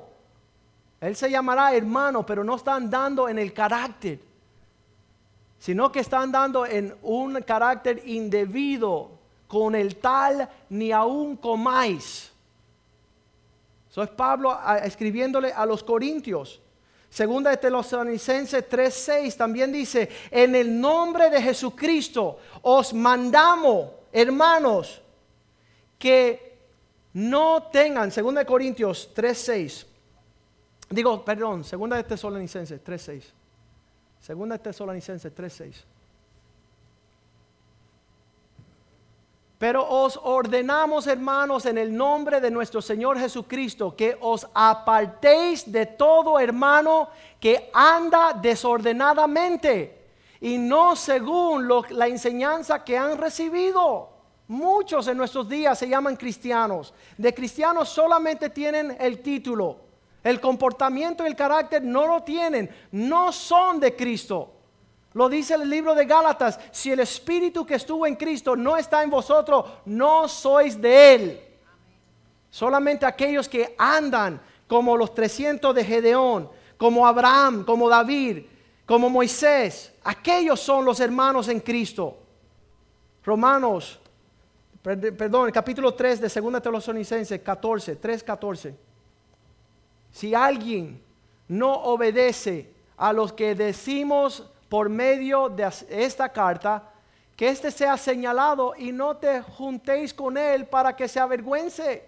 él 1.02 1.16
se 1.16 1.30
llamará 1.30 1.74
hermano, 1.74 2.26
pero 2.26 2.44
no 2.44 2.56
están 2.56 2.90
dando 2.90 3.30
en 3.30 3.40
el 3.40 3.54
carácter, 3.54 4.20
sino 5.60 5.92
que 5.92 6.00
están 6.00 6.32
dando 6.32 6.66
en 6.66 6.96
un 7.02 7.42
carácter 7.42 8.02
indebido, 8.06 9.12
con 9.48 9.74
el 9.76 9.96
tal 9.96 10.48
ni 10.70 10.92
aún 10.92 11.36
comáis. 11.36 12.32
Soy 13.90 14.08
Pablo 14.08 14.58
escribiéndole 14.84 15.52
a 15.52 15.66
los 15.66 15.84
corintios. 15.84 16.62
Segunda 17.10 17.50
de 17.50 17.58
Tesalonicenses 17.58 18.70
3:6 18.70 19.36
también 19.36 19.72
dice, 19.72 20.10
en 20.30 20.56
el 20.56 20.80
nombre 20.80 21.30
de 21.30 21.42
Jesucristo 21.42 22.40
os 22.62 22.94
mandamos, 22.94 23.90
hermanos, 24.12 25.02
que 25.98 26.58
no 27.14 27.64
tengan, 27.72 28.12
segunda 28.12 28.42
de 28.42 28.46
Corintios 28.46 29.10
3:6. 29.16 29.86
Digo, 30.90 31.26
perdón, 31.26 31.64
segunda 31.64 31.98
de 31.98 32.04
Tesalonicenses 32.04 32.84
3:6. 32.84 33.34
Segunda 34.20 34.58
de 34.58 34.64
Tesalonicenses 34.64 35.34
3:6. 35.34 35.86
Pero 39.60 39.86
os 39.86 40.18
ordenamos, 40.24 41.06
hermanos, 41.06 41.66
en 41.66 41.78
el 41.78 41.94
nombre 41.94 42.40
de 42.40 42.50
nuestro 42.50 42.82
Señor 42.82 43.20
Jesucristo, 43.20 43.94
que 43.94 44.18
os 44.22 44.48
apartéis 44.54 45.70
de 45.70 45.86
todo 45.86 46.40
hermano 46.40 47.10
que 47.42 47.70
anda 47.74 48.32
desordenadamente 48.32 50.00
y 50.40 50.58
no 50.58 50.96
según 50.96 51.68
la 51.90 52.08
enseñanza 52.08 52.86
que 52.86 52.98
han 52.98 53.18
recibido. 53.18 54.10
Muchos 54.48 55.10
en 55.10 55.18
nuestros 55.18 55.50
días 55.50 55.78
se 55.78 55.90
llaman 55.90 56.16
cristianos. 56.16 56.94
De 57.18 57.34
cristianos 57.34 57.90
solamente 57.90 58.50
tienen 58.50 58.96
el 58.98 59.22
título. 59.22 59.76
El 60.24 60.40
comportamiento 60.40 61.26
y 61.26 61.28
el 61.28 61.36
carácter 61.36 61.84
no 61.84 62.08
lo 62.08 62.24
tienen. 62.24 62.70
No 62.94 63.34
son 63.34 63.82
de 63.82 63.94
Cristo. 63.94 64.54
Lo 65.14 65.28
dice 65.28 65.56
el 65.56 65.70
libro 65.70 65.96
de 65.96 66.06
Gálatas, 66.06 66.60
si 66.72 66.92
el 66.92 67.00
espíritu 67.00 67.66
que 67.66 67.76
estuvo 67.76 68.06
en 68.06 68.16
Cristo 68.16 68.56
no 68.56 68.78
está 68.78 69.04
en 69.04 69.10
vosotros, 69.10 69.66
no 69.86 70.28
sois 70.28 70.80
de 70.80 71.16
él. 71.16 71.42
Solamente 72.50 73.06
aquellos 73.06 73.50
que 73.50 73.76
andan 73.78 74.40
como 74.68 74.96
los 74.96 75.14
300 75.16 75.74
de 75.74 75.84
Gedeón, 75.84 76.50
como 76.78 77.06
Abraham, 77.06 77.64
como 77.66 77.90
David, 77.90 78.44
como 78.86 79.10
Moisés, 79.10 79.94
aquellos 80.04 80.60
son 80.60 80.86
los 80.86 81.00
hermanos 81.00 81.48
en 81.48 81.60
Cristo. 81.60 82.18
Romanos, 83.24 84.00
perdón, 84.82 85.48
el 85.48 85.54
capítulo 85.54 85.94
3 85.94 86.22
de 86.22 86.42
2 86.42 86.62
Tesalonicenses 86.62 87.42
14, 87.42 87.96
3, 87.96 88.24
14. 88.24 88.76
Si 90.12 90.34
alguien 90.34 91.02
no 91.48 91.74
obedece 91.74 92.74
a 92.98 93.12
los 93.14 93.34
que 93.34 93.56
decimos 93.56 94.50
por 94.70 94.88
medio 94.88 95.50
de 95.50 95.70
esta 95.90 96.30
carta, 96.30 96.84
que 97.36 97.50
éste 97.50 97.72
sea 97.72 97.98
señalado 97.98 98.74
y 98.78 98.92
no 98.92 99.18
te 99.18 99.42
juntéis 99.42 100.14
con 100.14 100.38
él 100.38 100.68
para 100.68 100.96
que 100.96 101.08
se 101.08 101.20
avergüence. 101.20 102.08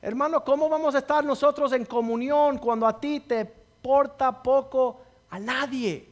Hermano, 0.00 0.42
¿cómo 0.44 0.68
vamos 0.68 0.94
a 0.94 0.98
estar 0.98 1.24
nosotros 1.24 1.72
en 1.72 1.84
comunión 1.84 2.58
cuando 2.58 2.86
a 2.86 2.98
ti 2.98 3.20
te 3.20 3.44
porta 3.44 4.42
poco 4.42 5.00
a 5.28 5.38
nadie? 5.38 6.08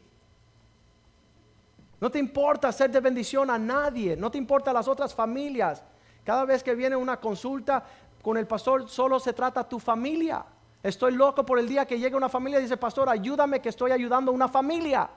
No 2.00 2.10
te 2.10 2.18
importa 2.18 2.68
hacer 2.68 2.90
de 2.90 3.00
bendición 3.00 3.50
a 3.50 3.58
nadie, 3.58 4.16
no 4.16 4.30
te 4.30 4.38
importa 4.38 4.72
las 4.72 4.88
otras 4.88 5.14
familias. 5.14 5.82
Cada 6.24 6.44
vez 6.44 6.62
que 6.62 6.74
viene 6.74 6.96
una 6.96 7.18
consulta 7.18 7.84
con 8.20 8.36
el 8.36 8.46
pastor, 8.46 8.88
solo 8.88 9.18
se 9.20 9.32
trata 9.32 9.66
tu 9.66 9.78
familia. 9.78 10.44
Estoy 10.82 11.12
loco 11.14 11.46
por 11.46 11.58
el 11.58 11.68
día 11.68 11.86
que 11.86 11.98
llegue 11.98 12.16
una 12.16 12.28
familia 12.28 12.58
y 12.58 12.62
dice, 12.62 12.76
pastor, 12.76 13.08
ayúdame 13.08 13.60
que 13.60 13.68
estoy 13.68 13.92
ayudando 13.92 14.32
a 14.32 14.34
una 14.34 14.48
familia. 14.48 15.08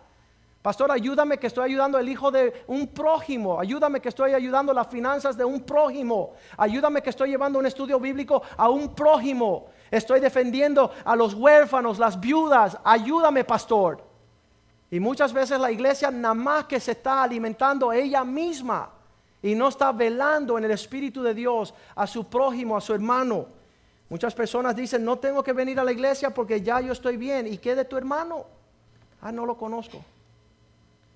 Pastor, 0.61 0.91
ayúdame 0.91 1.37
que 1.37 1.47
estoy 1.47 1.69
ayudando 1.71 1.97
al 1.97 2.09
hijo 2.09 2.31
de 2.31 2.65
un 2.67 2.87
prójimo. 2.87 3.59
Ayúdame 3.59 4.01
que 4.01 4.09
estoy 4.09 4.33
ayudando 4.33 4.73
las 4.73 4.87
finanzas 4.87 5.37
de 5.37 5.45
un 5.45 5.61
prójimo. 5.61 6.33
Ayúdame 6.57 7.01
que 7.01 7.11
estoy 7.11 7.29
llevando 7.29 7.59
un 7.59 7.65
estudio 7.65 7.97
bíblico 7.97 8.41
a 8.57 8.69
un 8.69 8.93
prójimo. 8.93 9.67
Estoy 9.89 10.19
defendiendo 10.19 10.91
a 11.05 11.15
los 11.15 11.33
huérfanos, 11.33 11.97
las 11.97 12.19
viudas. 12.19 12.77
Ayúdame, 12.83 13.45
pastor. 13.45 14.03
Y 14.91 14.99
muchas 14.99 15.31
veces 15.31 15.59
la 15.59 15.71
iglesia 15.71 16.11
nada 16.11 16.33
más 16.33 16.65
que 16.65 16.79
se 16.79 16.91
está 16.91 17.23
alimentando 17.23 17.93
ella 17.93 18.25
misma 18.25 18.89
y 19.41 19.55
no 19.55 19.69
está 19.69 19.93
velando 19.93 20.57
en 20.57 20.65
el 20.65 20.71
Espíritu 20.71 21.23
de 21.23 21.33
Dios 21.33 21.73
a 21.95 22.05
su 22.05 22.25
prójimo, 22.25 22.75
a 22.75 22.81
su 22.81 22.93
hermano. 22.93 23.45
Muchas 24.09 24.33
personas 24.33 24.75
dicen, 24.75 25.05
no 25.05 25.19
tengo 25.19 25.41
que 25.41 25.53
venir 25.53 25.79
a 25.79 25.85
la 25.85 25.93
iglesia 25.93 26.33
porque 26.33 26.61
ya 26.61 26.81
yo 26.81 26.91
estoy 26.91 27.15
bien. 27.15 27.47
¿Y 27.47 27.59
qué 27.59 27.75
de 27.75 27.85
tu 27.85 27.95
hermano? 27.95 28.45
Ah, 29.21 29.31
no 29.31 29.45
lo 29.45 29.55
conozco. 29.55 30.03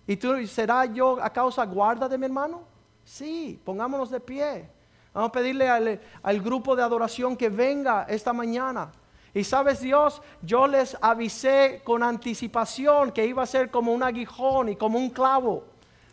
¿Y 0.06 0.18
tú 0.18 0.46
será 0.48 0.86
yo 0.86 1.22
a 1.22 1.30
causa 1.30 1.66
guarda 1.66 2.10
de 2.10 2.18
mi 2.18 2.26
hermano? 2.26 2.64
Sí, 3.04 3.60
pongámonos 3.64 4.10
de 4.10 4.20
pie. 4.20 4.70
Vamos 5.14 5.30
a 5.30 5.32
pedirle 5.32 5.70
al, 5.70 6.42
grupo 6.42 6.76
de 6.76 6.84
adoración 6.84 7.38
que 7.38 7.50
venga 7.50 8.06
esta 8.10 8.34
mañana. 8.34 8.92
Y 9.34 9.44
sabes 9.44 9.80
Dios, 9.80 10.22
yo 10.42 10.68
les 10.68 10.98
avisé 11.02 11.82
con 11.84 12.04
anticipación 12.04 13.12
que 13.12 13.26
iba 13.26 13.44
a 13.44 13.48
ser 13.48 13.70
como 13.72 13.94
un 13.94 14.04
aguijón 14.04 14.70
y 14.70 14.76
como 14.76 14.98
un 14.98 15.10
clavo. 15.10 15.64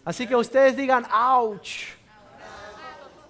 Así 0.05 0.27
que 0.27 0.37
ustedes 0.37 0.77
digan, 0.77 1.07
ouch. 1.13 1.99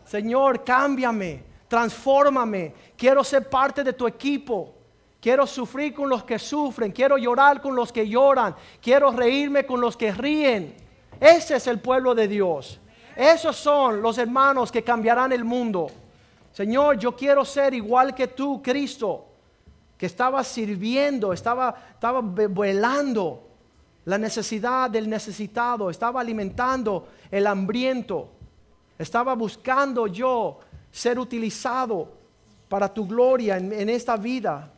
Señor, 0.04 0.64
cámbiame, 0.64 1.44
transfórmame. 1.68 2.74
Quiero 2.96 3.22
ser 3.22 3.48
parte 3.48 3.84
de 3.84 3.92
tu 3.92 4.06
equipo. 4.06 4.74
Quiero 5.20 5.46
sufrir 5.46 5.94
con 5.94 6.08
los 6.08 6.24
que 6.24 6.38
sufren. 6.38 6.92
Quiero 6.92 7.18
llorar 7.18 7.60
con 7.60 7.76
los 7.76 7.92
que 7.92 8.08
lloran. 8.08 8.54
Quiero 8.80 9.10
reírme 9.10 9.66
con 9.66 9.80
los 9.80 9.96
que 9.96 10.12
ríen. 10.12 10.74
Ese 11.20 11.56
es 11.56 11.66
el 11.66 11.78
pueblo 11.78 12.14
de 12.14 12.26
Dios. 12.26 12.80
Esos 13.14 13.56
son 13.56 14.00
los 14.00 14.16
hermanos 14.16 14.72
que 14.72 14.82
cambiarán 14.82 15.32
el 15.32 15.44
mundo. 15.44 15.88
Señor, 16.52 16.98
yo 16.98 17.14
quiero 17.14 17.44
ser 17.44 17.74
igual 17.74 18.14
que 18.14 18.28
tú, 18.28 18.62
Cristo 18.62 19.26
que 20.00 20.06
estaba 20.06 20.42
sirviendo, 20.42 21.30
estaba, 21.30 21.74
estaba 21.92 22.22
velando 22.22 23.42
la 24.06 24.16
necesidad 24.16 24.88
del 24.88 25.10
necesitado, 25.10 25.90
estaba 25.90 26.22
alimentando 26.22 27.06
el 27.30 27.46
hambriento, 27.46 28.30
estaba 28.98 29.34
buscando 29.34 30.06
yo 30.06 30.58
ser 30.90 31.18
utilizado 31.18 32.14
para 32.70 32.88
tu 32.88 33.06
gloria 33.06 33.58
en, 33.58 33.74
en 33.74 33.90
esta 33.90 34.16
vida. 34.16 34.72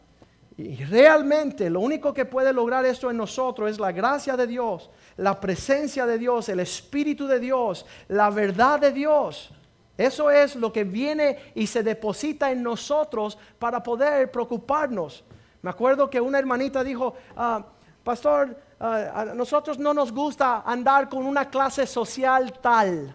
Y 0.57 0.85
realmente 0.85 1.71
lo 1.71 1.81
único 1.81 2.13
que 2.13 2.27
puede 2.27 2.53
lograr 2.53 2.85
esto 2.85 3.11
en 3.11 3.17
nosotros 3.17 3.71
es 3.71 3.81
la 3.81 3.91
gracia 3.91 4.37
de 4.37 4.47
Dios, 4.47 4.91
la 5.17 5.41
presencia 5.41 6.05
de 6.05 6.19
Dios, 6.19 6.49
el 6.49 6.61
Espíritu 6.61 7.27
de 7.27 7.41
Dios, 7.41 7.87
la 8.09 8.29
verdad 8.31 8.79
de 8.79 8.93
Dios. 8.93 9.51
Eso 9.97 10.31
es 10.31 10.57
lo 10.57 10.73
que 10.73 10.85
viene 10.85 11.53
y 11.55 11.67
se 11.67 11.83
deposita 11.83 12.51
en 12.51 12.63
nosotros 12.63 13.39
para 13.59 13.83
poder 13.83 14.31
preocuparnos. 14.31 15.25
Me 15.63 15.71
acuerdo 15.71 16.11
que 16.11 16.21
una 16.21 16.39
hermanita 16.39 16.83
dijo, 16.83 17.15
ah, 17.37 17.65
pastor, 18.03 18.57
ah, 18.81 19.13
a 19.15 19.25
nosotros 19.27 19.79
no 19.79 19.95
nos 19.95 20.13
gusta 20.13 20.63
andar 20.67 21.09
con 21.09 21.25
una 21.25 21.49
clase 21.49 21.87
social 21.87 22.53
tal. 22.61 23.15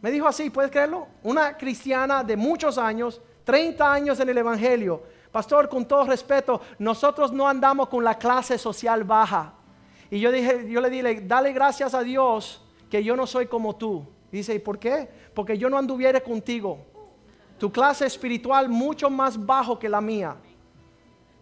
Me 0.00 0.10
dijo 0.10 0.26
así, 0.26 0.50
¿puedes 0.50 0.70
creerlo? 0.70 1.08
Una 1.22 1.56
cristiana 1.56 2.22
de 2.22 2.36
muchos 2.36 2.78
años, 2.78 3.20
30 3.44 3.92
años 3.92 4.20
en 4.20 4.28
el 4.28 4.38
Evangelio. 4.38 5.02
Pastor, 5.32 5.68
con 5.68 5.86
todo 5.86 6.04
respeto, 6.04 6.60
nosotros 6.78 7.32
no 7.32 7.48
andamos 7.48 7.88
con 7.88 8.02
la 8.02 8.18
clase 8.18 8.58
social 8.58 9.04
baja. 9.04 9.52
Y 10.10 10.18
yo, 10.18 10.32
dije, 10.32 10.68
yo 10.68 10.80
le 10.80 10.90
dije, 10.90 11.20
dale 11.24 11.52
gracias 11.52 11.94
a 11.94 12.02
Dios 12.02 12.62
que 12.90 13.04
yo 13.04 13.14
no 13.14 13.26
soy 13.26 13.46
como 13.46 13.76
tú. 13.76 14.04
Dice, 14.32 14.54
¿y 14.54 14.58
por 14.58 14.78
qué? 14.78 15.08
Porque 15.34 15.56
yo 15.56 15.70
no 15.70 15.78
anduviera 15.78 16.20
contigo. 16.20 16.78
Tu 17.58 17.70
clase 17.70 18.06
espiritual 18.06 18.68
mucho 18.68 19.08
más 19.08 19.44
bajo 19.44 19.78
que 19.78 19.88
la 19.88 20.00
mía. 20.00 20.36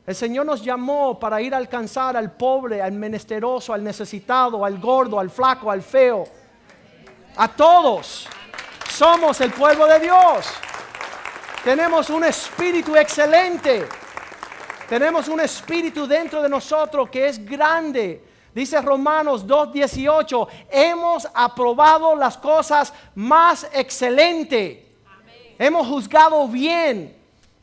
El 0.07 0.15
Señor 0.15 0.47
nos 0.47 0.63
llamó 0.63 1.19
para 1.19 1.41
ir 1.41 1.55
a 1.55 1.59
alcanzar 1.59 2.17
al 2.17 2.33
pobre, 2.33 2.83
al 2.83 2.93
menesteroso, 2.93 3.73
al 3.73 3.85
necesitado, 3.85 4.65
al 4.65 4.79
gordo, 4.79 5.21
al 5.21 5.31
flaco, 5.31 5.71
al 5.71 5.83
feo. 5.83 6.25
A 7.37 7.49
todos. 7.49 8.27
Somos 8.91 9.41
el 9.41 9.53
pueblo 9.53 9.87
de 9.87 10.01
Dios. 10.01 10.47
Tenemos 11.65 12.11
un 12.11 12.25
espíritu 12.25 12.97
excelente. 12.97 13.87
Tenemos 14.89 15.29
un 15.29 15.41
espíritu 15.41 16.07
dentro 16.07 16.43
de 16.43 16.49
nosotros 16.49 17.11
que 17.11 17.27
es 17.27 17.45
grande 17.45 18.29
Dice 18.59 18.81
Romanos 18.81 19.47
2.18, 19.47 20.49
hemos 20.71 21.29
aprobado 21.33 22.17
las 22.17 22.37
cosas 22.37 22.93
más 23.15 23.69
excelentes. 23.73 24.79
Hemos 25.57 25.87
juzgado 25.87 26.49
bien. 26.49 27.17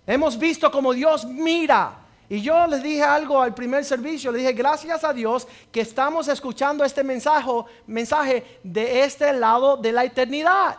Hemos 0.08 0.38
visto 0.38 0.72
como 0.72 0.94
Dios 0.94 1.26
mira. 1.26 1.98
Y 2.30 2.42
yo 2.42 2.66
les 2.68 2.82
dije 2.82 3.04
algo 3.04 3.42
al 3.42 3.54
primer 3.54 3.84
servicio, 3.84 4.32
le 4.32 4.40
dije, 4.40 4.54
gracias 4.54 5.04
a 5.04 5.12
Dios 5.12 5.46
que 5.70 5.82
estamos 5.82 6.30
escuchando 6.30 6.84
este 6.86 7.04
mensaje, 7.04 7.52
mensaje 7.86 8.60
de 8.64 9.04
este 9.04 9.34
lado 9.34 9.76
de 9.76 9.92
la 9.92 10.06
eternidad. 10.06 10.78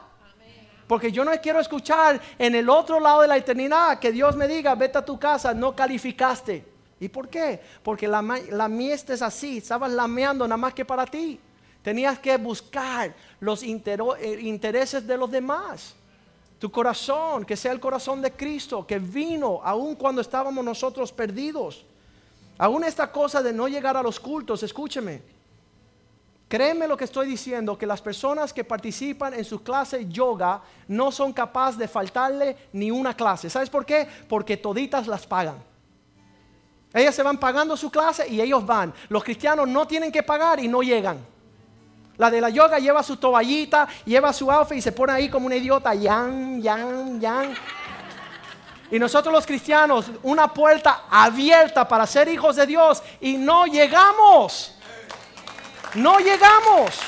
Porque 0.87 1.11
yo 1.11 1.25
no 1.25 1.33
quiero 1.41 1.61
escuchar 1.61 2.21
en 2.39 2.55
el 2.55 2.69
otro 2.69 3.01
lado 3.01 3.23
de 3.23 3.29
la 3.29 3.37
eternidad 3.37 3.99
que 3.99 4.13
Dios 4.13 4.37
me 4.37 4.47
diga, 4.47 4.75
vete 4.75 4.99
a 4.99 5.05
tu 5.05 5.19
casa, 5.19 5.53
no 5.53 5.75
calificaste. 5.75 6.65
¿Y 7.01 7.09
por 7.09 7.29
qué? 7.29 7.61
Porque 7.83 8.09
la, 8.09 8.23
la 8.23 8.69
es 8.69 9.23
así, 9.23 9.59
estabas 9.59 9.91
lameando 9.91 10.47
nada 10.47 10.57
más 10.57 10.75
que 10.75 10.85
para 10.85 11.05
ti. 11.05 11.39
Tenías 11.83 12.19
que 12.19 12.37
buscar 12.37 13.15
los 13.41 13.63
eh, 13.63 14.39
intereses 14.41 15.07
de 15.07 15.17
los 15.17 15.31
demás. 15.31 15.95
Tu 16.59 16.71
corazón, 16.71 17.45
que 17.45 17.57
sea 17.57 17.73
el 17.73 17.81
corazón 17.81 18.23
de 18.23 18.33
Cristo, 18.33 18.87
que 18.87 18.99
vino 18.99 19.61
aun 19.63 19.95
cuando 19.95 20.21
estábamos 20.21 20.65
nosotros 20.65 21.13
perdidos. 21.13 21.85
Aún 22.59 22.85
esta 22.85 23.13
cosa 23.13 23.43
de 23.43 23.53
no 23.53 23.69
llegar 23.69 23.97
a 23.97 24.03
los 24.03 24.19
cultos, 24.19 24.63
escúcheme. 24.63 25.36
Créeme 26.49 26.87
lo 26.87 26.97
que 26.97 27.05
estoy 27.05 27.27
diciendo, 27.27 27.77
que 27.77 27.87
las 27.87 28.01
personas 28.01 28.53
que 28.53 28.63
participan 28.63 29.35
en 29.35 29.45
su 29.45 29.63
clase 29.63 30.07
yoga 30.09 30.63
no 30.87 31.11
son 31.11 31.33
capaces 31.33 31.77
de 31.77 31.89
faltarle 31.89 32.57
ni 32.73 32.91
una 32.91 33.15
clase. 33.15 33.51
¿Sabes 33.51 33.69
por 33.69 33.85
qué? 33.85 34.07
Porque 34.29 34.57
toditas 34.57 35.09
las 35.09 35.27
pagan. 35.27 35.57
Ellas 36.95 37.15
se 37.15 37.25
van 37.25 37.39
pagando 37.39 37.77
su 37.77 37.91
clase 37.91 38.29
y 38.29 38.41
ellos 38.41 38.65
van. 38.65 38.95
Los 39.09 39.25
cristianos 39.25 39.69
no 39.69 39.87
tienen 39.87 40.13
que 40.13 40.23
pagar 40.23 40.61
y 40.61 40.69
no 40.69 40.83
llegan. 40.83 41.19
La 42.17 42.31
de 42.31 42.41
la 42.41 42.49
yoga 42.49 42.79
lleva 42.79 43.03
su 43.03 43.17
toallita, 43.17 43.89
lleva 44.05 44.33
su 44.33 44.51
outfit 44.51 44.79
y 44.79 44.83
se 44.83 44.93
pone 44.93 45.13
ahí 45.13 45.29
como 45.29 45.47
un 45.47 45.53
idiota. 45.53 45.95
Yan, 45.95 46.63
yan, 46.63 47.21
yan. 47.21 47.55
Y 48.91 49.01
nosotros 49.01 49.35
los 49.35 49.45
cristianos, 49.45 50.13
una 50.23 50.47
puerta 50.55 51.03
abierta 51.11 51.87
para 51.89 52.07
ser 52.07 52.29
hijos 52.29 52.55
de 52.55 52.67
Dios 52.67 53.03
y 53.21 53.37
no 53.37 53.67
llegamos. 53.67 54.76
No 55.97 56.19
llegamos. 56.19 57.01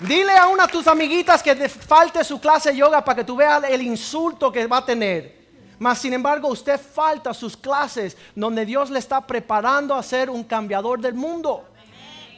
Dile 0.00 0.36
a 0.36 0.46
una 0.48 0.66
de 0.66 0.72
tus 0.72 0.86
amiguitas 0.86 1.42
que 1.42 1.56
te 1.56 1.70
falte 1.70 2.22
su 2.22 2.38
clase 2.38 2.70
de 2.70 2.76
yoga 2.76 3.02
para 3.02 3.16
que 3.16 3.24
tú 3.24 3.34
veas 3.34 3.64
el 3.64 3.80
insulto 3.80 4.52
que 4.52 4.66
va 4.66 4.78
a 4.78 4.84
tener. 4.84 5.46
Mas, 5.78 5.98
sin 5.98 6.12
embargo, 6.12 6.48
usted 6.48 6.78
falta 6.78 7.32
sus 7.32 7.56
clases 7.56 8.14
donde 8.34 8.66
Dios 8.66 8.90
le 8.90 8.98
está 8.98 9.26
preparando 9.26 9.94
a 9.94 10.02
ser 10.02 10.28
un 10.28 10.44
cambiador 10.44 11.00
del 11.00 11.14
mundo. 11.14 11.64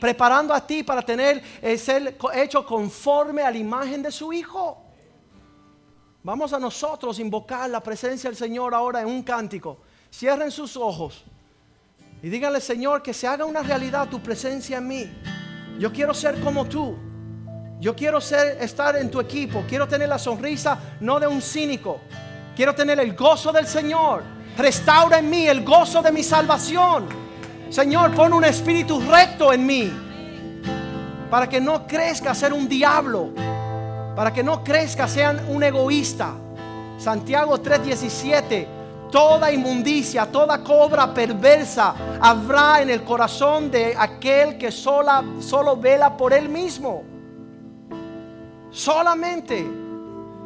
Preparando 0.01 0.55
a 0.55 0.65
ti 0.65 0.85
para 0.85 1.03
tener, 1.03 1.43
eh, 1.61 1.77
ser 1.77 2.17
hecho 2.35 2.65
conforme 2.65 3.43
a 3.43 3.51
la 3.51 3.57
imagen 3.57 4.03
de 4.03 4.13
su 4.13 4.33
Hijo. 4.33 4.85
Vamos 6.23 6.53
a 6.53 6.61
nosotros 6.61 7.19
invocar 7.19 7.69
la 7.69 7.83
presencia 7.83 8.31
del 8.31 8.37
Señor 8.37 8.73
ahora 8.73 9.01
en 9.01 9.09
un 9.09 9.25
cántico. 9.25 9.79
Cierren 10.13 10.53
sus 10.53 10.77
ojos 10.77 11.25
y 12.23 12.29
díganle, 12.31 12.61
Señor, 12.61 13.03
que 13.03 13.15
se 13.15 13.29
haga 13.29 13.45
una 13.45 13.63
realidad 13.63 14.09
tu 14.09 14.21
presencia 14.21 14.79
en 14.79 14.89
mí. 14.89 15.13
Yo 15.79 15.93
quiero 15.93 16.13
ser 16.13 16.41
como 16.41 16.65
tú. 16.65 16.97
Yo 17.81 17.95
quiero 17.95 18.21
ser, 18.21 18.59
estar 18.61 18.97
en 18.97 19.09
tu 19.09 19.21
equipo. 19.21 19.65
Quiero 19.69 19.87
tener 19.87 20.09
la 20.09 20.19
sonrisa 20.19 20.97
no 21.01 21.21
de 21.21 21.29
un 21.29 21.41
cínico. 21.41 22.01
Quiero 22.57 22.75
tener 22.75 22.99
el 22.99 23.15
gozo 23.15 23.53
del 23.53 23.69
Señor. 23.69 24.25
Restaura 24.57 25.21
en 25.21 25.31
mí 25.31 25.47
el 25.47 25.65
gozo 25.65 26.03
de 26.03 26.11
mi 26.11 26.25
salvación. 26.25 27.07
Señor, 27.71 28.13
pon 28.15 28.33
un 28.33 28.45
espíritu 28.45 29.01
recto 29.01 29.53
en 29.53 29.65
mí. 29.65 29.93
Para 31.31 31.49
que 31.49 31.61
no 31.61 31.87
crezca 31.87 32.35
ser 32.35 32.53
un 32.53 32.69
diablo. 32.69 33.31
Para 34.17 34.33
que 34.33 34.43
no 34.43 34.65
crezca 34.65 35.07
sean 35.07 35.41
un 35.49 35.63
egoísta. 35.63 36.35
Santiago 36.99 37.63
3:17 37.63 38.78
Toda 39.11 39.51
inmundicia, 39.51 40.27
toda 40.27 40.63
cobra 40.63 41.13
perversa 41.15 41.95
habrá 42.21 42.83
en 42.83 42.91
el 42.91 43.05
corazón 43.05 43.71
de 43.71 43.95
aquel 43.97 44.59
que 44.59 44.71
sola, 44.71 45.25
solo 45.41 45.77
vela 45.77 46.15
por 46.15 46.35
él 46.35 46.49
mismo. 46.49 47.05
Solamente 48.71 49.67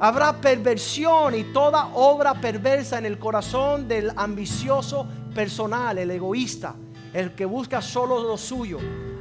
habrá 0.00 0.32
perversión 0.40 1.34
y 1.34 1.44
toda 1.52 1.88
obra 1.94 2.34
perversa 2.34 2.98
en 2.98 3.06
el 3.06 3.18
corazón 3.18 3.88
del 3.88 4.12
ambicioso 4.16 5.06
personal, 5.34 5.98
el 5.98 6.12
egoísta, 6.12 6.74
el 7.12 7.34
que 7.34 7.44
busca 7.44 7.82
solo 7.82 8.22
lo 8.22 8.38
suyo. 8.38 8.78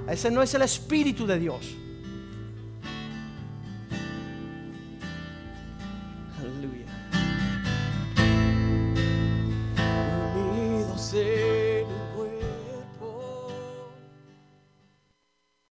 Ese 0.07 0.29
no 0.29 0.43
es 0.43 0.53
el 0.53 0.61
espíritu 0.61 1.25
de 1.25 1.39
Dios. 1.39 1.75
say. 11.11 11.70